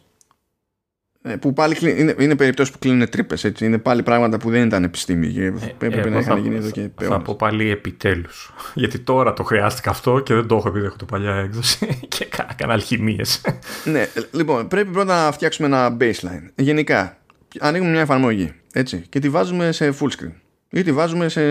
[1.27, 3.51] ε, που πάλι είναι, είναι περιπτώσεις που κλείνουν τρύπες.
[3.59, 5.33] Είναι πάλι πράγματα που δεν ήταν επιστήμη.
[5.37, 5.53] Ε,
[5.85, 7.09] Έπρεπε να είχαν γίνει εδώ και πέρα.
[7.09, 8.53] Θα πω πάλι επιτέλους.
[8.73, 12.27] Γιατί τώρα το χρειάστηκα αυτό και δεν το έχω επειδή έχω το παλιά έκδοση και
[12.51, 13.41] έκανα αλχημίες.
[13.93, 16.49] ναι, λοιπόν, πρέπει πρώτα να φτιάξουμε ένα baseline.
[16.55, 17.17] Γενικά,
[17.59, 20.31] ανοίγουμε μια εφαρμογή έτσι, και τη βάζουμε σε full screen.
[20.69, 21.41] Ή τη βάζουμε σε.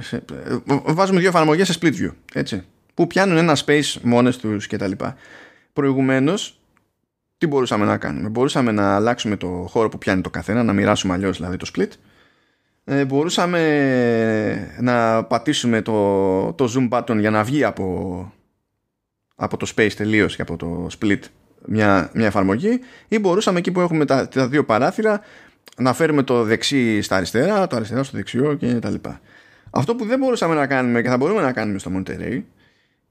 [0.00, 0.24] σε
[0.84, 2.10] βάζουμε δύο εφαρμογές σε split view.
[2.32, 2.62] Έτσι,
[2.94, 4.92] που πιάνουν ένα space μόνες τους κτλ.
[5.72, 6.60] Προηγουμένως
[7.38, 11.12] τι μπορούσαμε να κάνουμε; Μπορούσαμε να αλλάξουμε το χώρο που πιάνει το καθένα, να μοιράσουμε
[11.12, 11.90] αλλιώς δηλαδή το split.
[12.84, 18.32] Ε, μπορούσαμε να πατήσουμε το, το zoom button για να βγει από,
[19.34, 21.20] από το space τελείως και από το split
[21.66, 25.20] μια, μια εφαρμογή ή μπορούσαμε εκεί που έχουμε τα, τα δύο παράθυρα
[25.76, 29.20] να φέρουμε το δεξί στα αριστερά, το αριστερά στο δεξιό και τα λοιπά.
[29.70, 32.42] Αυτό που δεν μπορούσαμε να κάνουμε και θα μπορούμε να κάνουμε στο Monterey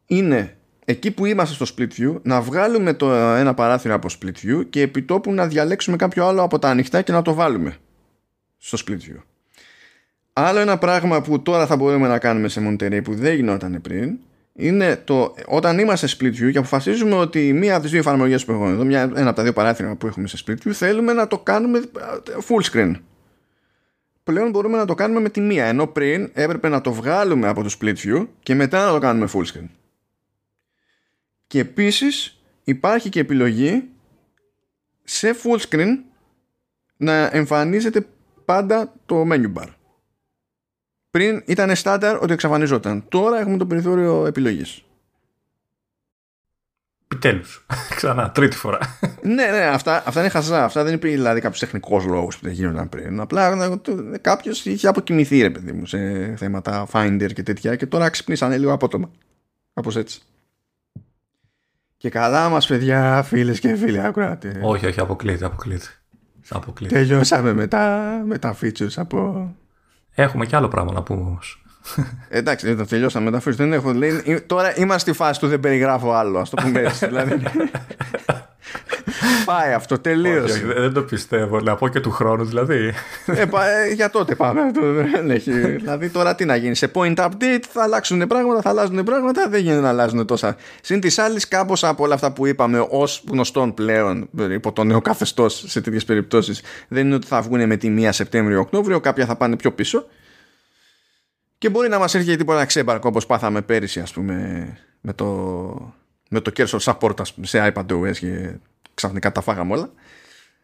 [0.05, 4.69] είναι εκεί που είμαστε στο split view να βγάλουμε το ένα παράθυρο από split view
[4.69, 7.77] και επιτόπου να διαλέξουμε κάποιο άλλο από τα ανοιχτά και να το βάλουμε
[8.57, 9.21] στο split view.
[10.33, 14.17] Άλλο ένα πράγμα που τώρα θα μπορούμε να κάνουμε σε Monterey που δεν γινόταν πριν
[14.53, 18.51] είναι το όταν είμαστε split view και αποφασίζουμε ότι μία από τις δύο εφαρμογές που
[18.51, 21.27] έχουμε εδώ, μια, ένα από τα δύο παράθυρα που έχουμε σε split view, θέλουμε να
[21.27, 21.83] το κάνουμε ε,
[22.47, 22.93] full screen.
[24.23, 27.63] Πλέον μπορούμε να το κάνουμε με τη μία, ενώ πριν έπρεπε να το βγάλουμε από
[27.63, 29.67] το split view και μετά να το κάνουμε full screen.
[31.51, 33.89] Και επίσης υπάρχει και επιλογή
[35.03, 35.87] σε full screen
[36.97, 38.07] να εμφανίζεται
[38.45, 39.67] πάντα το menu bar.
[41.11, 43.05] Πριν ήταν στάνταρ ότι εξαφανιζόταν.
[43.09, 44.83] Τώρα έχουμε το περιθώριο επιλογής.
[47.03, 47.65] Επιτέλους.
[47.95, 48.79] Ξανά, τρίτη φορά.
[49.21, 50.63] ναι, ναι, αυτά, αυτά είναι χαζά.
[50.63, 53.19] Αυτά δεν υπήρχε δηλαδή κάποιο τεχνικό λόγο που δεν γίνονταν πριν.
[53.19, 53.77] Απλά
[54.21, 58.73] κάποιος είχε αποκοιμηθεί, ρε παιδί μου, σε θέματα Finder και τέτοια και τώρα ξυπνήσανε λίγο
[58.73, 59.11] απότομα.
[59.73, 60.21] Κάπως έτσι.
[62.01, 64.59] Και καλά μας παιδιά, φίλες και φίλοι, ακουράτε.
[64.61, 65.85] Όχι, όχι, αποκλείται, αποκλείται.
[66.49, 66.95] αποκλείται.
[66.95, 69.49] Τελειώσαμε με τα, με τα features από...
[70.13, 71.63] Έχουμε και άλλο πράγμα να πούμε όμως.
[72.29, 73.55] Εντάξει, δεν το τελειώσαμε με τα features.
[73.55, 77.05] Δεν έχω, λέει, τώρα είμαστε στη φάση του δεν περιγράφω άλλο, ας το πούμε έτσι.
[77.05, 77.41] δηλαδή.
[79.45, 80.73] Πάει αυτό, τελείωσε.
[80.77, 81.59] δεν το πιστεύω.
[81.59, 82.93] Να πω και του χρόνου δηλαδή.
[83.25, 84.61] Ε, ε, για τότε πάμε.
[85.77, 89.49] δηλαδή τώρα τι να γίνει; Σε point update θα αλλάξουν πράγματα, θα αλλάζουν πράγματα.
[89.49, 90.55] Δεν γίνεται να αλλάζουν τόσα.
[90.81, 95.01] Συν της άλλης, κάπως από όλα αυτά που είπαμε ως γνωστόν πλέον υπό το νέο
[95.01, 98.99] καθεστώς σε τέτοιες περιπτώσεις, δεν είναι ότι θα βγουν με τη 1 Σεπτέμβριο-Οκτώβριο.
[98.99, 100.05] Κάποια θα πάνε πιο πίσω.
[101.57, 104.67] Και μπορεί να μας έρχεται και τίποτα ξέμπαρκο όπως πάθαμε πέρυσι, ας πούμε,
[105.01, 105.25] με το,
[106.29, 108.53] με το Kershaw Support σε iPadOS και
[108.93, 109.91] ξαφνικά τα φάγαμε όλα.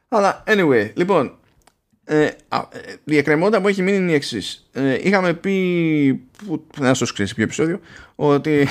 [0.07, 1.37] Αλλά anyway, λοιπόν,
[2.09, 2.35] ε, ε,
[3.03, 4.69] η εκκρεμότητα που έχει μείνει είναι η εξής.
[4.73, 6.27] Ε, είχαμε πει.
[6.45, 7.79] Που, να σα ξέρεις ποιο επεισόδιο.
[8.15, 8.67] Ότι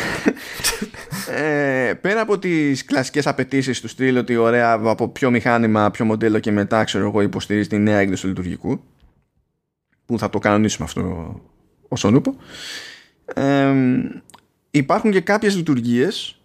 [1.37, 6.39] ε, πέρα από τις κλασικές απαιτήσεις του στυλ ότι ωραία από ποιο μηχάνημα, ποιο μοντέλο
[6.39, 8.81] και μετά ξέρω εγώ υποστηρίζει τη νέα έκδοση του λειτουργικού.
[10.07, 11.35] Που θα το κανονίσουμε αυτό
[11.89, 12.37] όσον ούπο
[14.71, 16.41] υπάρχουν και κάποιες λειτουργίες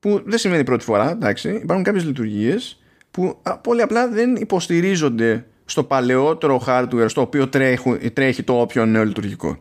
[0.00, 5.84] που δεν σημαίνει πρώτη φορά εντάξει, υπάρχουν κάποιες λειτουργίες που πολύ απλά δεν υποστηρίζονται στο
[5.84, 9.58] παλαιότερο hardware στο οποίο τρέχει, τρέχει το όποιο νέο λειτουργικό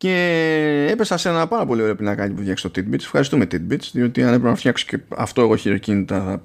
[0.00, 2.94] και έπεσα σε ένα πάρα πολύ ωραίο πινακάκι που φτιάξει το Tidbits.
[2.94, 6.42] Ευχαριστούμε Tidbits, διότι αν έπρεπε να φτιάξω και αυτό εγώ χειροκίνητα.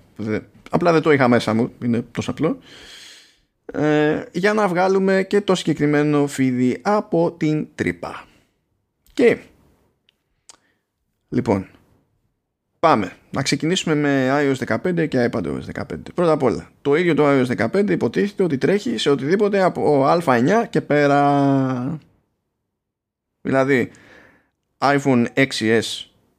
[0.69, 2.59] Απλά δεν το είχα μέσα μου, είναι τόσο απλό.
[3.65, 8.25] Ε, για να βγάλουμε και το συγκεκριμένο φίδι από την τρύπα.
[9.13, 9.37] Και
[11.29, 11.67] λοιπόν,
[12.85, 15.83] πάμε να ξεκινήσουμε με iOS 15 και iPadOS 15.
[16.13, 20.63] Πρώτα απ' όλα, το ίδιο το iOS 15 υποτίθεται ότι τρέχει σε οτιδήποτε από α9
[20.69, 21.99] και πέρα.
[23.41, 23.91] Δηλαδή
[24.77, 25.81] iPhone 6s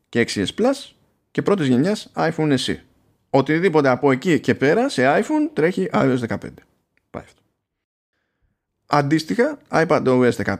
[0.08, 0.90] και 6s Plus
[1.30, 2.76] και πρώτης γενιάς iPhone SE.
[3.30, 6.36] Οτιδήποτε από εκεί και πέρα σε iPhone τρέχει iOS 15.
[7.10, 7.42] Πάει αυτό.
[8.86, 10.56] Αντίστοιχα, iPadOS 15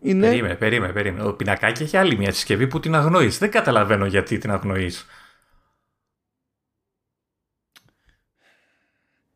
[0.00, 0.26] είναι.
[0.26, 1.28] Περίμενε, περίμενε, περίμενε.
[1.28, 3.38] Ο πινακάκι έχει άλλη μια συσκευή που την αγνοείς.
[3.38, 5.06] Δεν καταλαβαίνω γιατί την αγνοείς.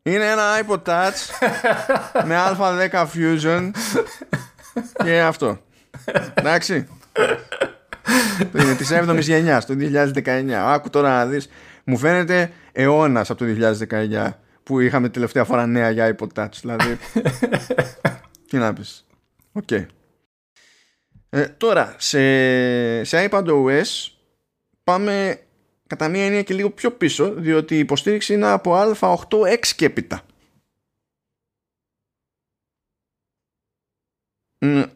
[0.03, 1.47] Είναι ένα iPod Touch
[2.27, 3.71] με α10 Fusion
[5.03, 5.59] και αυτό.
[6.33, 6.87] Εντάξει.
[8.55, 10.49] Είναι της 7η γενιάς, το 2019.
[10.51, 11.49] Άκου τώρα να δεις.
[11.83, 14.29] Μου φαίνεται αιώνας από το 2019
[14.63, 16.53] που είχαμε τελευταία φορά νέα για iPod Touch.
[16.61, 16.97] Δηλαδή.
[18.49, 19.05] τι να πεις.
[19.51, 19.71] Οκ.
[21.29, 24.11] Ε, τώρα, σε, σε iPad OS
[24.83, 25.39] πάμε
[25.93, 30.21] κατά μία έννοια και λίγο πιο πίσω, διότι η υποστήριξη είναι από A8X και έπειτα.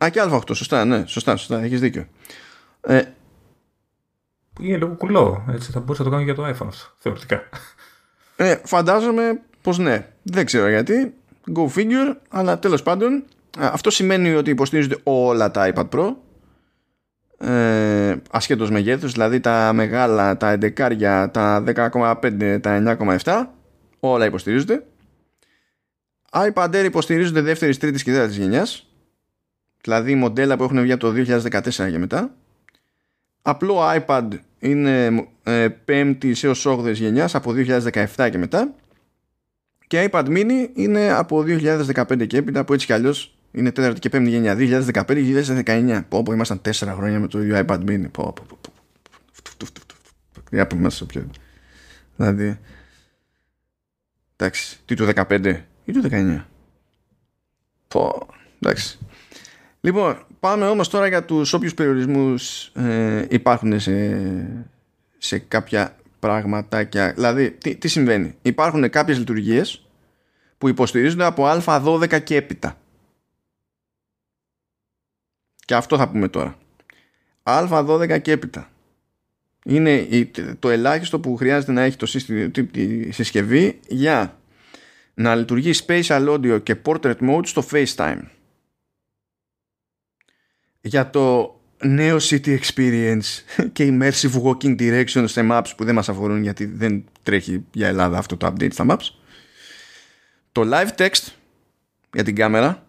[0.03, 2.07] Α, και α8, σωστά, ναι, σωστά, σωστά, έχεις δίκιο.
[2.81, 3.01] Ε,
[4.53, 7.49] που είναι λίγο κουλό, έτσι, θα μπορούσα να το κάνω για το iPhone αυτό, θεωρητικά.
[8.35, 11.13] Ε, φαντάζομαι πως ναι, δεν ξέρω γιατί,
[11.55, 13.23] go figure, αλλά τέλος πάντων,
[13.57, 16.15] αυτό σημαίνει ότι υποστηρίζονται όλα τα iPad Pro,
[17.39, 23.45] ε, ασχέτως μεγέθους, δηλαδή τα μεγάλα, τα 11, τα 10,5, τα 9,7,
[23.99, 24.83] όλα υποστηρίζονται.
[26.31, 28.87] iPad Air υποστηρίζονται δεύτερης, τρίτης και τέταρτης γενιάς
[29.87, 32.35] δηλαδή μοντέλα που έχουν βγει από το 2014 και μετά.
[33.41, 34.27] Απλό iPad
[34.59, 37.53] είναι ε, 5η έως 8η γενιάς από
[38.15, 38.73] 2017 και μετά.
[39.87, 44.09] Και iPad mini είναι από 2015 και έπειτα που έτσι κι αλλιώς είναι τέταρτη και
[44.09, 44.55] πέμπτη γενιά.
[44.57, 46.01] 2015-2019.
[46.09, 48.11] Πω πω ήμασταν 4 χρόνια με το ίδιο iPad mini.
[48.11, 48.71] Πω πω πω.
[50.49, 51.29] Τι από μέσα πιο.
[52.15, 52.59] Δηλαδή.
[54.35, 54.79] Εντάξει.
[54.85, 56.43] Τι το 15 ή το 19.
[57.87, 58.27] Πω.
[58.59, 58.99] Εντάξει.
[59.81, 64.21] Λοιπόν, πάμε όμως τώρα για τους όποιους περιορισμούς ε, υπάρχουν σε,
[65.17, 67.13] σε κάποια πραγματάκια.
[67.13, 69.87] Δηλαδή, τι, τι συμβαίνει; Υπάρχουν κάποιες λειτουργίες
[70.57, 72.77] που υποστηρίζονται από α12 και έπειτα.
[75.67, 76.57] Και αυτό θα πούμε τώρα.
[77.43, 78.69] α12 και έπειτα.
[79.65, 80.07] Είναι
[80.59, 84.39] το ελάχιστο που χρειάζεται να έχει το σύστημα, τη συσκευή για
[85.13, 88.19] να λειτουργεί spatial audio και portrait mode στο FaceTime
[90.81, 93.21] για το νέο City Experience
[93.73, 98.17] και Immersive Walking Direction σε maps που δεν μας αφορούν γιατί δεν τρέχει για Ελλάδα
[98.17, 99.09] αυτό το update στα maps
[100.51, 101.27] το live text
[102.13, 102.86] για την κάμερα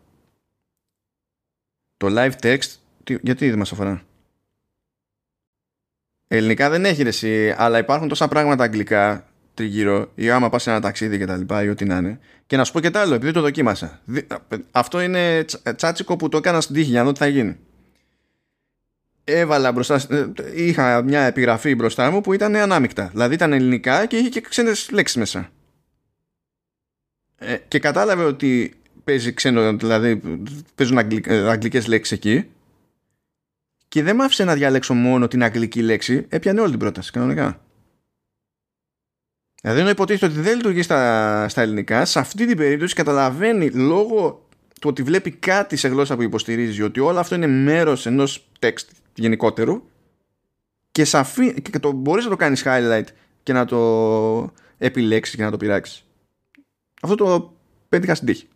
[1.99, 2.71] το live text
[3.23, 4.03] γιατί δεν μας αφορά;
[6.29, 10.81] Ελληνικά δεν έχει εσύ αλλά υπάρχουν τόσα πράγματα αγγλικά τριγύρω ή άμα πας σε ένα
[10.81, 13.15] ταξίδι και τα λοιπά ή ό,τι να είναι και να σου πω και τα άλλο
[13.15, 14.01] επειδή το δοκίμασα
[14.71, 15.45] αυτό είναι
[15.77, 17.59] τσάτσικο που το έκανα στην τύχη για να δω τι θα γίνει
[19.29, 23.09] έβαλα μπροστά, ε, είχα μια επιγραφή μπροστά μου που ήταν ανάμεικτα.
[23.13, 25.51] Δηλαδή ήταν ελληνικά και είχε και ξένες λέξεις μέσα.
[27.37, 28.78] Ε, και κατάλαβε ότι
[29.09, 30.21] παίζει ξένο, δηλαδή
[30.75, 32.49] παίζουν ε, αγγλικές λέξεις εκεί
[33.89, 37.61] και δεν μ' άφησε να διαλέξω μόνο την αγγλική λέξη, έπιανε όλη την πρόταση κανονικά.
[39.63, 44.49] Δηλαδή ενώ υποτίθεται ότι δεν λειτουργεί στα, στα ελληνικά, σε αυτή την περίπτωση καταλαβαίνει λόγω
[44.81, 48.87] του ότι βλέπει κάτι σε γλώσσα που υποστηρίζει ότι όλο αυτό είναι μέρος ενός text
[49.15, 49.83] γενικότερου
[50.91, 53.07] και, σαφή, και το μπορείς να το κάνεις highlight
[53.43, 56.05] και να το επιλέξεις και να το πειράξεις.
[57.03, 57.57] Αυτό το
[57.89, 58.49] πέτυχα στην τύχη.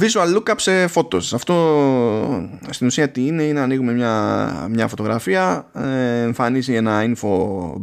[0.00, 1.30] Visual lookup σε photos.
[1.32, 7.28] Αυτό στην ουσία τι είναι, είναι να ανοίγουμε μια, μια φωτογραφία, ε, εμφανίζει ένα info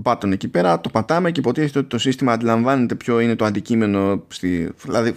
[0.04, 4.24] button εκεί πέρα, το πατάμε και υποτίθεται ότι το σύστημα αντιλαμβάνεται ποιο είναι το αντικείμενο,
[4.28, 5.16] στη, δηλαδή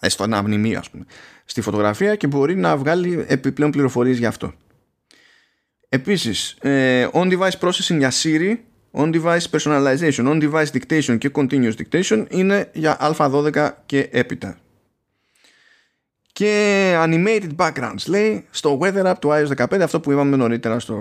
[0.00, 1.04] στο ένα μνημείο ας πούμε,
[1.44, 4.52] στη φωτογραφία και μπορεί να βγάλει επιπλέον πληροφορίες για αυτό.
[5.88, 8.56] Επίσης, ε, on-device processing για Siri,
[8.92, 14.56] on-device personalization, on-device dictation και continuous dictation είναι για α12 και έπειτα.
[16.32, 20.98] Και animated backgrounds λέει στο weather app του iOS 15 αυτό που είπαμε νωρίτερα στο,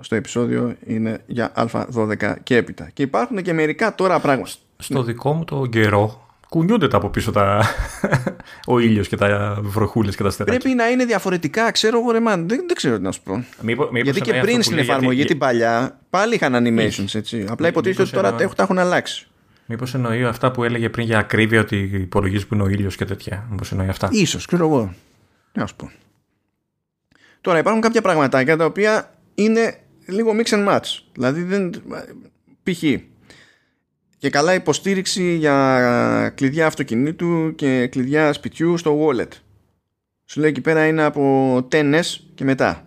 [0.00, 5.32] στο επεισόδιο είναι για α12 και έπειτα και υπάρχουν και μερικά τώρα πράγματα στο δικό
[5.32, 7.64] μου το καιρό κουνιούνται τα από πίσω τα...
[8.72, 10.58] ο ήλιος και τα βροχούλες και τα στεράκια.
[10.58, 13.44] Πρέπει να είναι διαφορετικά, ξέρω εγώ ρε δεν, δεν ξέρω τι να σου πω.
[13.62, 15.30] Μήπω, μήπως γιατί και πριν στην εφαρμογή γιατί...
[15.30, 17.44] την παλιά πάλι είχαν animations έτσι.
[17.48, 18.48] Απλά υποτίθεται ότι τώρα εννοώ...
[18.54, 19.29] τα έχουν αλλάξει.
[19.72, 23.04] Μήπως εννοεί αυτά που έλεγε πριν για ακρίβεια ότι υπολογίζει που είναι ο ήλιος και
[23.04, 23.46] τέτοια.
[23.50, 24.10] Μήπως εννοεί αυτά.
[24.26, 24.94] σω, ξέρω εγώ.
[25.52, 25.90] Να σου πω.
[27.40, 30.98] Τώρα υπάρχουν κάποια πραγματάκια τα οποία είναι λίγο mix and match.
[31.12, 31.70] Δηλαδή δεν.
[32.62, 32.82] Π.χ.
[34.18, 39.32] Και καλά υποστήριξη για κλειδιά αυτοκινήτου και κλειδιά σπιτιού στο wallet.
[40.24, 42.00] Σου λέει εκεί πέρα είναι από 10S
[42.34, 42.86] και μετά.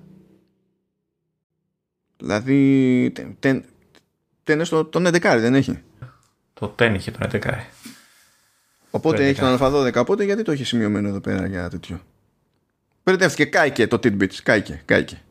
[2.18, 3.12] Δηλαδή
[4.46, 5.82] 10S το, τον 11 δεν έχει.
[6.68, 7.54] Το 10 είχε τον 11.
[8.92, 9.96] Οπότε έχει τον A12.
[9.96, 12.00] Οπότε γιατί το έχει σημειωμένο εδώ πέρα για τέτοιο;
[13.04, 14.36] Περιτεύτηκε, κάηκε το Tidbits.
[14.44, 15.22] Κάηκε, κάηκε.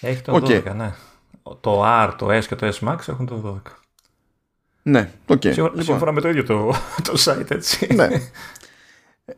[0.00, 0.64] Έχει το okay.
[0.64, 0.92] 12, ναι.
[1.60, 3.70] Το R, το S και το S Max έχουν το 12.
[4.82, 5.40] Ναι, OK.
[5.44, 5.52] Okay.
[5.52, 6.14] Σύμφωνα, λοιπόν.
[6.14, 6.74] με το ίδιο το,
[7.08, 7.94] το site, έτσι.
[7.94, 8.08] Ναι.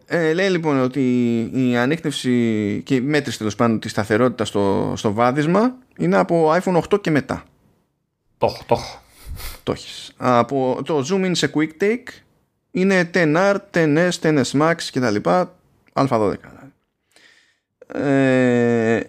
[0.06, 5.12] Ε, λέει λοιπόν ότι η ανείχνευση και η μέτρηση τέλος πάντων της σταθερότητας στο, στο
[5.12, 7.44] βάδισμα είναι από iPhone 8 και μετά.
[8.38, 9.01] Το έχω,
[9.34, 9.60] το έχω.
[9.62, 10.12] Το έχεις.
[10.16, 12.22] Από το zoom in σε quick take
[12.70, 15.16] είναι 10R, 10S, 10S Max κτλ.
[15.92, 16.34] Α12.
[17.94, 19.00] Ε,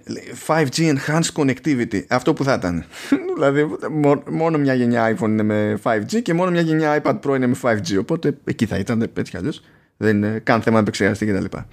[0.47, 2.85] 5G enhanced connectivity αυτό που θα ήταν
[3.35, 3.67] δηλαδή
[4.29, 7.55] μόνο μια γενιά iPhone είναι με 5G και μόνο μια γενιά iPad Pro είναι με
[7.61, 9.63] 5G οπότε εκεί θα ήταν έτσι αλλιώς
[9.97, 11.67] δεν είναι καν θέμα να επεξεργαστεί και τα λοιπά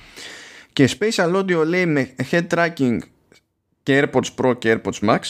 [0.73, 2.99] και Spatial Audio λέει με head tracking
[3.83, 5.21] και AirPods Pro και AirPods Max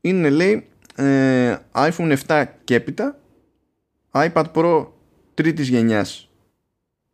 [0.00, 0.66] είναι λέει
[0.98, 3.18] ε, iPhone 7 και έπειτα
[4.12, 4.86] iPad Pro
[5.34, 6.30] τρίτης γενιάς.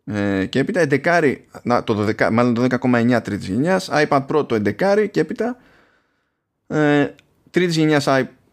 [0.04, 4.54] Ε, και έπειτα 11, να, το 12, μάλλον το 10,9 τρίτης γενιάς iPad Pro το
[4.54, 5.56] 11 και έπειτα
[6.66, 7.14] ε,
[7.50, 8.06] τρίτης γενιάς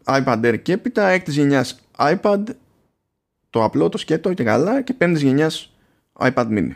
[0.05, 2.43] iPad Air και έπειτα έκτης γενιάς iPad
[3.49, 5.73] το απλό, το σκέτο και καλά και πέμπτης γενιάς
[6.19, 6.71] iPad mini.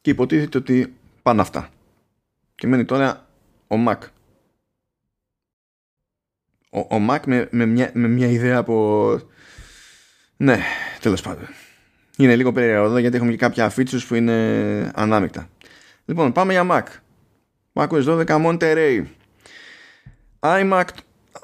[0.00, 1.68] Και υποτίθεται ότι πάνε αυτά.
[2.54, 3.26] Και μένει τώρα
[3.68, 3.98] ο Mac
[6.70, 9.20] ο, ο Mac με, με, μια, με μια ιδέα από
[10.36, 10.58] ναι,
[11.00, 11.48] τέλος πάντων
[12.18, 14.32] είναι λίγο περίεργο εδώ γιατί έχουμε και κάποια features που είναι
[14.94, 15.48] ανάμεικτα.
[16.04, 16.82] Λοιπόν, πάμε για Mac.
[17.72, 19.04] macOS 12 Monterey.
[20.40, 20.84] iMac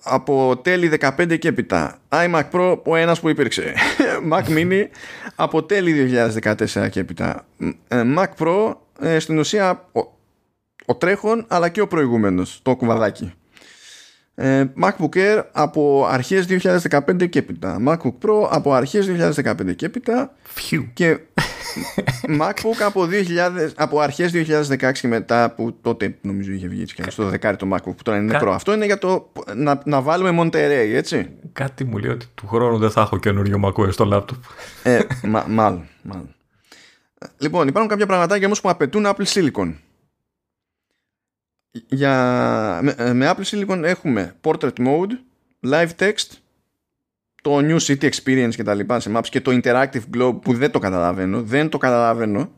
[0.03, 1.99] από τέλη 15 και έπειτα.
[2.09, 3.75] iMac Pro ο ένας που υπήρξε.
[4.33, 4.85] Mac Mini
[5.35, 7.47] από τέλη 2014 και έπειτα.
[7.89, 10.01] Ε, Mac Pro ε, στην ουσία ο,
[10.87, 13.33] ο τρέχον αλλά και ο προηγούμενος, το κουβαδάκι.
[14.37, 17.79] Ε, MacBook Air από αρχές 2015 και έπειτα.
[17.87, 20.35] MacBook Pro από αρχές 2015 και έπειτα.
[20.93, 21.19] Και
[22.41, 27.25] MacBook από, 2000, από αρχές 2016 και μετά που τότε νομίζω είχε βγει και στο
[27.25, 30.93] δεκάρι το MacBook που τώρα είναι νεκρό αυτό είναι για το να, να βάλουμε Monterey
[30.95, 31.31] έτσι.
[31.53, 34.39] Κάτι μου λέει ότι του χρόνου δεν θα έχω καινούριο MacOS στο laptop.
[34.83, 35.01] Ε,
[35.49, 36.35] μάλλον, μάλλον.
[37.39, 39.75] Λοιπόν υπάρχουν κάποια πραγματάκια όμως που απαιτούν Apple Silicon
[41.87, 45.11] για, με, ε, με Apple Silicon έχουμε Portrait Mode,
[45.67, 46.31] Live Text,
[47.43, 50.71] το New City Experience και τα λοιπά σε maps και το Interactive Globe που δεν
[50.71, 51.43] το καταλαβαίνω.
[51.43, 52.51] Δεν το καταλαβαίνω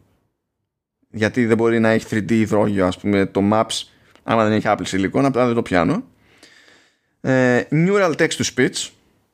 [1.10, 3.82] γιατί δεν μπορεί να έχει 3D υδρόγειο ας πούμε το Maps
[4.22, 6.04] άμα δεν έχει Apple Silicon, απλά δεν το πιάνω.
[7.20, 8.88] Ε, neural Text to Speech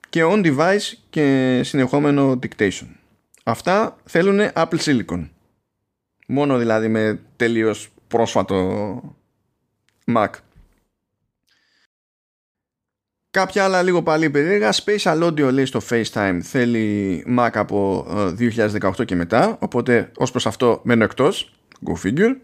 [0.09, 2.87] και On Device και συνεχόμενο Dictation.
[3.45, 5.29] Αυτά θέλουν Apple Silicon.
[6.27, 9.17] Μόνο δηλαδή με τελείως πρόσφατο
[10.07, 10.29] Mac.
[13.31, 14.73] Κάποια άλλα λίγο πάλι περίεργα.
[14.73, 18.07] Spatial Audio λέει στο FaceTime θέλει Mac από
[18.81, 19.57] 2018 ε, και μετά.
[19.61, 21.53] Οπότε ως προς αυτό μένω εκτός.
[21.87, 22.37] Go figure.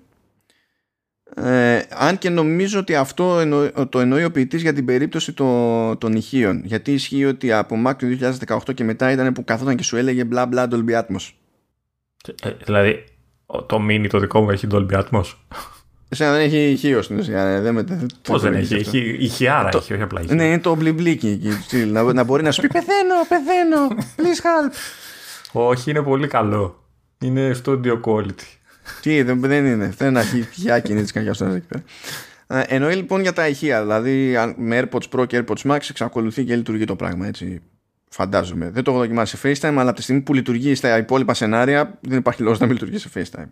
[1.35, 3.43] Ε, αν και νομίζω ότι αυτό
[3.89, 6.63] το εννοεί ο ποιητής για την περίπτωση το, των ηχείων.
[6.65, 10.25] Γιατί ισχύει ότι από Mac του 2018 και μετά ήταν που καθόταν και σου έλεγε
[10.25, 11.31] μπλα μπλα Dolby Atmos.
[12.43, 13.05] Ε, δηλαδή
[13.67, 15.25] το mini το δικό μου έχει Dolby Atmos.
[16.09, 17.43] Εσένα δεν έχει ηχείο στην ουσία.
[17.43, 17.87] Ε, δεν,
[18.23, 20.35] Πώς δεν έχει, έχει ηχιάρα, το, έχει, όχι απλά ηχείο.
[20.35, 21.41] Ναι, είναι το μπλιμπλίκι
[21.87, 24.73] να, να μπορεί να σου πει Πεθαίνω, πεθαίνω, please help.
[25.53, 26.85] Όχι, είναι πολύ καλό.
[27.21, 28.59] Είναι studio quality.
[29.03, 29.93] Τι, δεν, δεν είναι.
[29.97, 31.63] Δεν έχει ηχιάκι, είναι τη κακιά σου
[32.47, 33.81] Εννοεί λοιπόν για τα ηχεία.
[33.81, 37.63] Δηλαδή με AirPods Pro και AirPods Max εξακολουθεί και λειτουργεί το πράγμα έτσι.
[38.11, 38.71] Φαντάζομαι.
[38.71, 41.99] Δεν το έχω δοκιμάσει σε FaceTime, αλλά από τη στιγμή που λειτουργεί στα υπόλοιπα σενάρια,
[42.01, 43.49] δεν υπάρχει λόγος να μην λειτουργεί σε FaceTime.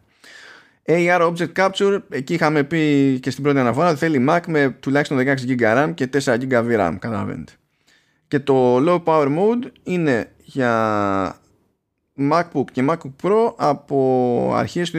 [0.88, 5.18] AR Object Capture, εκεί είχαμε πει και στην πρώτη αναφορά ότι θέλει Mac με τουλάχιστον
[5.18, 7.52] 16 GB RAM και 4 GB VRAM, καταλαβαίνετε.
[8.28, 11.40] Και το Low Power Mode είναι για
[12.18, 14.98] MacBook και MacBook Pro από αρχές του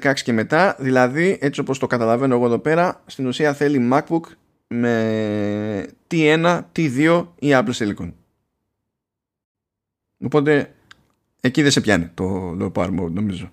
[0.00, 4.20] 2016 και μετά δηλαδή έτσι όπως το καταλαβαίνω εγώ εδώ πέρα στην ουσία θέλει MacBook
[4.66, 8.12] με T1, T2 ή Apple Silicon
[10.24, 10.74] οπότε
[11.40, 13.50] εκεί δεν σε πιάνει το low power mode νομίζω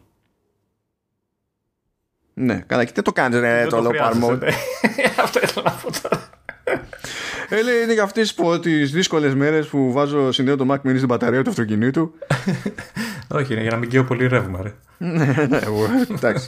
[2.41, 4.51] ναι, καλά, και τι το κάνεις ρε το, low power mode
[5.23, 6.29] Αυτό ήθελα να πω τώρα
[7.49, 11.43] ε, είναι για αυτές τις δύσκολες μέρες που βάζω συνδέω το Mac Mini στην μπαταρία
[11.43, 12.13] του αυτοκινήτου.
[13.37, 14.73] Όχι, είναι για να μην καίω πολύ ρεύμα, ρε.
[14.97, 15.59] ναι, ναι,
[16.11, 16.47] εντάξει.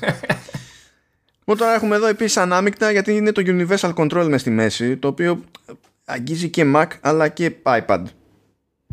[1.40, 5.08] Λοιπόν, τώρα έχουμε εδώ επίσης ανάμεικτα γιατί είναι το Universal Control μες στη μέση, το
[5.08, 5.44] οποίο
[6.06, 8.04] αγγίζει και Mac αλλά και iPad.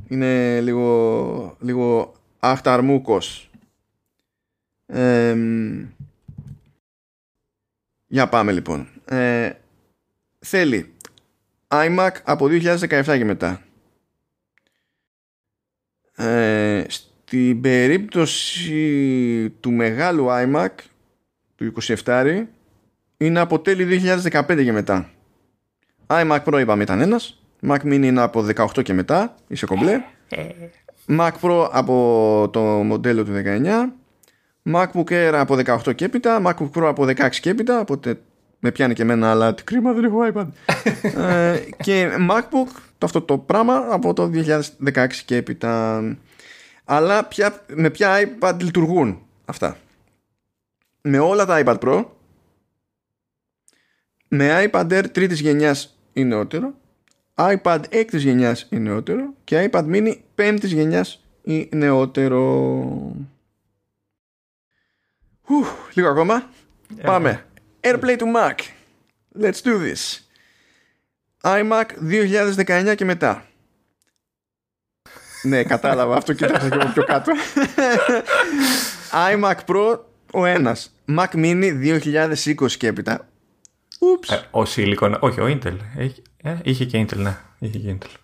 [0.08, 3.50] Είναι λίγο, λίγο αχταρμούκος.
[4.86, 5.36] Ε,
[8.08, 8.88] για πάμε λοιπόν.
[9.04, 9.50] Ε,
[10.38, 10.92] θέλει
[11.68, 13.62] iMac από 2017 και μετά.
[16.16, 20.68] Ε, στην περίπτωση του μεγάλου iMac
[21.54, 21.72] του
[22.04, 22.44] 27
[23.16, 24.02] είναι από τέλη
[24.32, 25.10] 2015 και μετά.
[26.06, 27.42] iMac Pro είπαμε ήταν ένας.
[27.62, 29.34] Mac Mini είναι από 18 και μετά.
[29.48, 30.00] Είσαι κομπλέ.
[31.06, 33.92] Mac Pro από το μοντέλο του 19.
[34.74, 36.42] MacBook Air από 18 και έπειτα.
[36.44, 37.80] MacBook Pro από 16 και έπειτα.
[37.80, 38.20] Οπότε
[38.58, 40.46] με πιάνει και εμένα αλλά τι κρίμα δεν έχω iPad
[41.30, 42.68] ε, και MacBook
[42.98, 46.02] το αυτό το πράγμα από το 2016 και έπειτα
[46.84, 49.76] αλλά πια, με ποια iPad λειτουργούν αυτά;
[51.00, 52.04] Με όλα τα iPad Pro
[54.28, 56.74] με iPad Air τρίτης γενιάς ή νεότερο
[57.34, 63.16] iPad έκτης γενιάς ή νεότερο και iPad mini πέμπτης γενιάς ή νεότερο
[65.94, 66.50] λίγο ακόμα
[67.02, 67.44] Πάμε
[67.80, 68.54] AirPlay to Mac.
[69.40, 70.20] Let's do this.
[71.42, 71.84] iMac
[72.66, 73.44] 2019 και μετά.
[75.48, 76.32] ναι, κατάλαβα αυτό.
[76.32, 77.32] Κοίταξα και εγώ πιο κάτω.
[79.32, 79.98] iMac Pro
[80.32, 80.94] ο ένας.
[81.16, 83.28] Mac Mini 2020 και έπειτα.
[84.00, 84.30] Ούψ.
[84.30, 85.76] Ε, ο Silicon, όχι ο Intel.
[85.98, 87.36] Είχε, ε, είχε και Intel, ναι.
[87.58, 88.14] Είχε και Intel.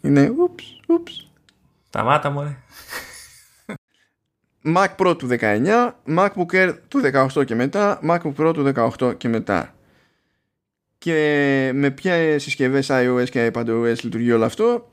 [0.00, 1.30] Είναι ούψ, ούψ.
[1.88, 2.56] Σταμάτα μωρέ.
[4.64, 7.00] Mac Pro του 19, MacBook Air του
[7.34, 9.74] 18 και μετά, MacBook Pro του 18 και μετά.
[10.98, 14.90] Και με ποια συσκευές iOS και iPadOS λειτουργεί όλο αυτό,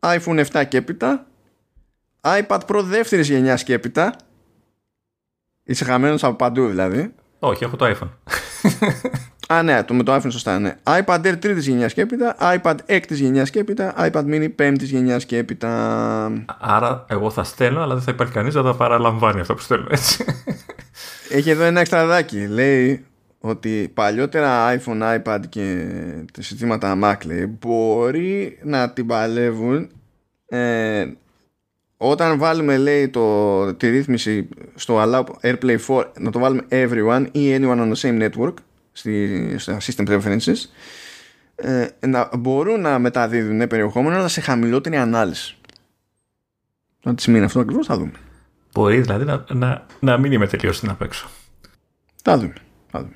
[0.00, 1.26] iPhone 7 και έπειτα,
[2.20, 4.16] iPad Pro δεύτερης γενιάς και έπειτα,
[5.64, 7.14] είσαι χαμένος από παντού δηλαδή.
[7.38, 8.10] Όχι, έχω το iPhone.
[9.54, 10.76] Α, ναι, το με το iPhone σωστά, ναι.
[10.82, 15.24] iPad Air τρίτης γενιάς και έπειτα, iPad έκτης γενιάς και έπειτα, iPad Mini πέμπτης γενιάς
[15.24, 15.70] και έπειτα.
[16.60, 19.86] Άρα, εγώ θα στέλνω, αλλά δεν θα υπάρχει κανείς να τα παραλαμβάνει αυτό που στέλνω
[19.90, 20.24] έτσι.
[21.30, 22.46] Έχει εδώ ένα εξτραδάκι.
[22.46, 23.04] Λέει
[23.40, 25.86] ότι παλιότερα iPhone, iPad και
[26.32, 29.90] τα συστήματα Mac λέει, μπορεί να την παλεύουν
[30.46, 31.06] ε,
[31.96, 37.56] όταν βάλουμε λέει το, τη ρύθμιση στο Allow AirPlay 4 να το βάλουμε everyone ή
[37.56, 38.54] anyone on the same network
[38.96, 40.56] στη, στα system preferences
[41.54, 45.56] ε, να μπορούν να μεταδίδουν περιεχόμενο αλλά σε χαμηλότερη ανάλυση.
[47.02, 48.12] Να τις σημαίνει αυτό ακριβώς, θα δούμε.
[48.72, 51.28] Μπορεί δηλαδή να, να, να μην είμαι τελείως στην απέξω.
[52.22, 52.54] Θα δούμε.
[52.90, 53.14] Θα δούμε.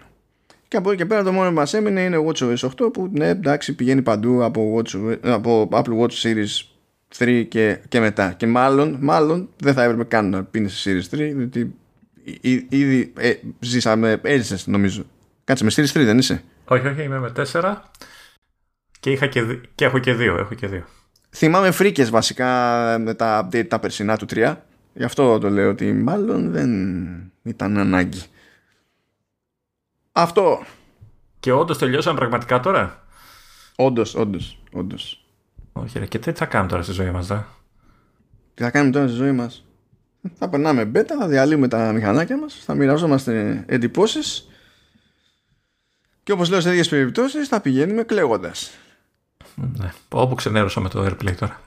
[0.68, 3.28] Και από εκεί και πέρα το μόνο που μας έμεινε είναι WatchOS 8 που ναι
[3.28, 6.66] εντάξει πηγαίνει παντού από, Watch, από Apple Watch Series
[7.18, 8.32] 3 και, και μετά.
[8.32, 11.74] Και μάλλον, μάλλον δεν θα έπρεπε καν να πίνεις σε Series 3 διότι
[12.68, 15.04] ήδη ε, ζήσαμε, έζησες νομίζω
[15.48, 17.74] Κάτσε με στήρι 3 δεν είσαι; Όχι, όχι, είμαι με 4
[19.00, 20.18] και, είχα και, και έχω και 2.
[20.18, 20.84] Έχω και δύο.
[21.30, 22.46] Θυμάμαι φρίκες βασικά
[22.98, 24.56] με τα update τα περσινά του 3.
[24.94, 26.70] Γι' αυτό το λέω ότι μάλλον δεν
[27.42, 28.22] ήταν ανάγκη.
[30.12, 30.62] Αυτό.
[31.40, 33.06] Και όντως τελειώσαν πραγματικά τώρα;
[33.76, 35.24] Όντως, όντως, όντως.
[35.72, 37.38] Όχι, ρε, και τι θα κάνουμε τώρα στη ζωή μας, δε.
[38.54, 39.64] Τι θα κάνουμε τώρα στη ζωή μας;
[40.38, 44.48] Θα περνάμε μπέτα, θα διαλύουμε τα μηχανάκια μας, θα μοιραζόμαστε εντυπώσεις
[46.28, 48.70] και όπως λέω σε τέτοιες περιπτώσεις θα πηγαίνουμε κλαίγοντας.
[49.54, 51.60] Ναι, όπου ξενέρωσα με το AirPlay τώρα.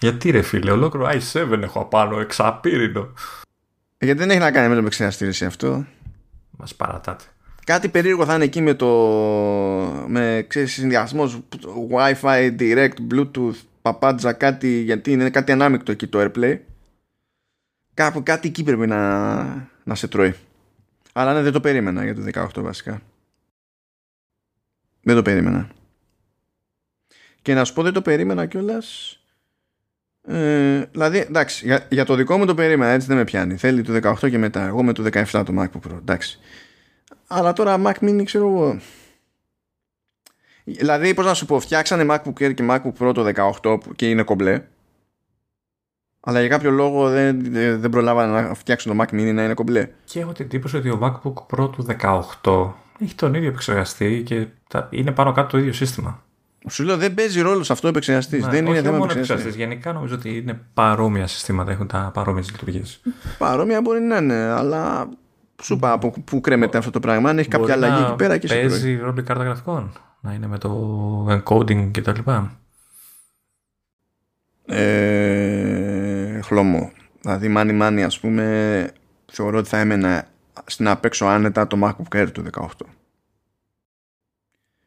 [0.00, 3.12] Γιατί ρε φίλε, ολόκληρο i7 έχω απάνω, εξαπύρινο.
[3.98, 5.86] Γιατί δεν έχει να κάνει με το επεξεργαστήριο αυτό.
[6.50, 7.24] Μας παρατάτε.
[7.64, 8.88] Κάτι περίεργο θα είναι εκεί με το
[10.06, 11.40] με ξέρεις συνδυασμός
[11.92, 16.58] Wi-Fi, Direct, Bluetooth, παπάντζα, κάτι γιατί είναι κάτι ανάμεικτο εκεί το AirPlay.
[17.94, 19.42] Κάπου κάτι εκεί πρέπει να,
[19.84, 20.34] να σε τρώει.
[21.12, 22.22] Αλλά ναι, δεν το περίμενα για το
[22.58, 23.02] 18 βασικά.
[25.02, 25.68] Δεν το περίμενα.
[27.42, 29.16] Και να σου πω δεν το περίμενα κιόλας.
[30.26, 33.56] Ε, δηλαδή, εντάξει, για, για, το δικό μου το περίμενα, έτσι δεν με πιάνει.
[33.56, 34.66] Θέλει το 18 και μετά.
[34.66, 36.38] Εγώ με το 17 το MacBook Pro, εντάξει.
[37.26, 38.80] Αλλά τώρα Mac Mini, ξέρω εγώ.
[40.64, 43.32] Δηλαδή, πώς να σου πω, φτιάξανε MacBook Air και MacBook Pro το
[43.62, 44.62] 18 και είναι κομπλέ.
[46.24, 49.88] Αλλά για κάποιο λόγο δεν, δεν προλάβανε να φτιάξουν το Mac Mini να είναι κομπλέ.
[50.04, 51.86] Και έχω την εντύπωση ότι ο MacBook Pro του
[52.42, 54.46] 18 έχει τον ίδιο επεξεργαστή και
[54.90, 56.22] είναι πάνω κάτω το ίδιο σύστημα.
[56.68, 58.44] Σου λέω δεν παίζει ρόλο σε αυτό ο επεξεργαστής.
[58.44, 59.54] Ναι, δεν είναι θέμα επεξεργαστής.
[59.54, 63.00] Γενικά νομίζω ότι είναι παρόμοια συστήματα, έχουν τα παρόμοιες λειτουργίες.
[63.38, 65.08] Παρόμοια μπορεί να είναι, αλλά
[65.62, 67.30] σου είπα από πού κρέμεται αυτό το πράγμα.
[67.30, 69.92] Αν έχει κάποια αλλαγή εκεί πέρα και Παίζει ρόλο η κάρτα γραφικών.
[70.20, 72.30] Να είναι με το encoding κτλ.
[74.66, 75.81] Ε,
[76.52, 76.92] χλωμό.
[77.20, 78.90] Δηλαδή, μάνι μάνι, ας πούμε,
[79.26, 80.28] θεωρώ ότι θα έμενα
[80.66, 82.66] στην απέξω άνετα το MacBook Air του 18.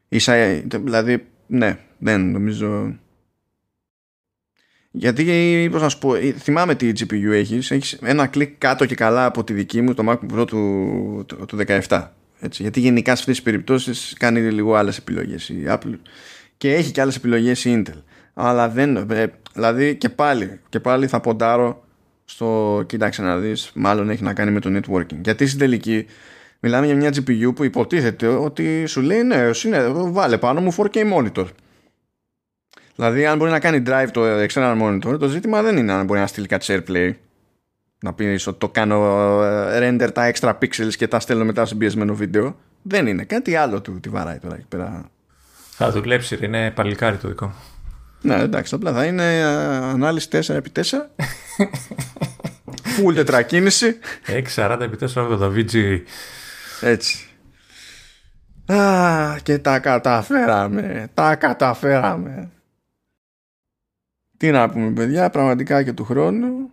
[0.08, 0.34] Ίσα,
[0.64, 2.98] δηλαδή, ναι, δεν νομίζω.
[4.90, 9.24] Γιατί, πώς να σου πω, θυμάμαι τι GPU έχεις, έχεις ένα κλικ κάτω και καλά
[9.24, 12.10] από τη δική μου, το MacBook Pro του, του, του 17.
[12.40, 15.98] Έτσι, γιατί γενικά σε αυτές τις περιπτώσεις κάνει λίγο άλλες επιλογές η Apple
[16.56, 18.02] και έχει και άλλες επιλογές η Intel.
[18.38, 21.84] Αλλά δεν, ε, δηλαδή και πάλι, και πάλι θα ποντάρω
[22.24, 25.18] στο, κοίταξε να δεις, μάλλον έχει να κάνει με το networking.
[25.22, 26.06] Γιατί στην τελική
[26.60, 31.12] μιλάμε για μια GPU που υποτίθεται ότι σου λέει ναι, είναι, βάλε πάνω μου 4K
[31.14, 31.46] monitor.
[32.94, 36.20] Δηλαδή αν μπορεί να κάνει drive το external monitor, το ζήτημα δεν είναι αν μπορεί
[36.20, 37.12] να στείλει κάτι AirPlay
[38.00, 38.96] να πεις ότι το κάνω
[39.42, 42.56] ε, render τα extra pixels και τα στέλνω μετά σε πιεσμένο βίντεο.
[42.82, 43.24] Δεν είναι.
[43.24, 45.10] Κάτι άλλο του τη βαράει τώρα εκεί πέρα.
[45.70, 47.54] Θα δουλέψει, είναι παλικάρι το δικό.
[48.20, 50.82] Ναι, εντάξει, απλά θα είναι ε, ανάλυση 4x4.
[52.96, 53.98] Full τετρακίνηση.
[54.54, 56.00] 640x480 VG.
[56.80, 57.28] Έτσι.
[58.72, 61.10] Α, και τα καταφέραμε.
[61.14, 62.50] Τα καταφέραμε.
[64.36, 66.70] Τι να πούμε, παιδιά, πραγματικά και του χρόνου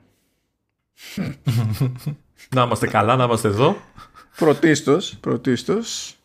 [2.50, 3.78] να είμαστε καλά, να είμαστε εδώ.
[4.36, 6.18] Πρωτίστως, πρωτίστως.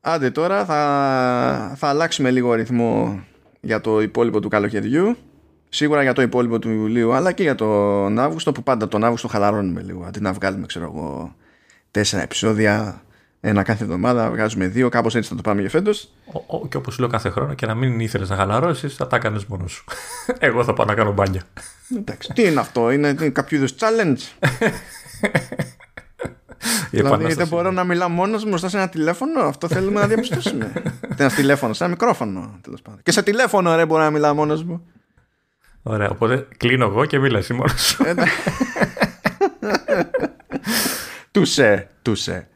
[0.00, 3.24] Άντε τώρα θα, θα αλλάξουμε λίγο ρυθμό
[3.60, 5.16] για το υπόλοιπο του καλοκαιριού.
[5.68, 9.28] Σίγουρα για το υπόλοιπο του Ιουλίου, αλλά και για τον Αύγουστο που πάντα τον Αύγουστο
[9.28, 10.04] χαλαρώνουμε λίγο.
[10.04, 11.34] Αντί να βγάλουμε, ξέρω εγώ,
[11.90, 13.02] τέσσερα επεισόδια,
[13.40, 16.12] ένα κάθε εβδομάδα, βγάζουμε δύο, κάπως έτσι θα το πάμε για φέτος.
[16.68, 19.72] και όπως λέω κάθε χρόνο και να μην ήθελες να χαλαρώσεις, θα τα κάνεις μόνος
[19.72, 19.84] σου.
[20.38, 21.42] εγώ θα πάω να κάνω μπάνια.
[21.96, 24.20] Εντάξει, τι είναι αυτό, είναι, είναι κάποιο είδους challenge.
[26.90, 29.40] δηλαδή δεν μπορώ να μιλάω μόνος μου μπροστά σε ένα τηλέφωνο.
[29.40, 30.72] Αυτό θέλουμε να διαπιστώσουμε.
[31.16, 33.00] ένα τηλέφωνο, σε ένα μικρόφωνο τέλος πάντων.
[33.02, 34.86] Και σε τηλέφωνο, ρε, μπορώ να μιλάω μόνος μου.
[35.82, 38.04] Ωραία, οπότε κλείνω εγώ και μίλα μόνος σου.
[41.32, 42.48] Τουσέ, τουσέ.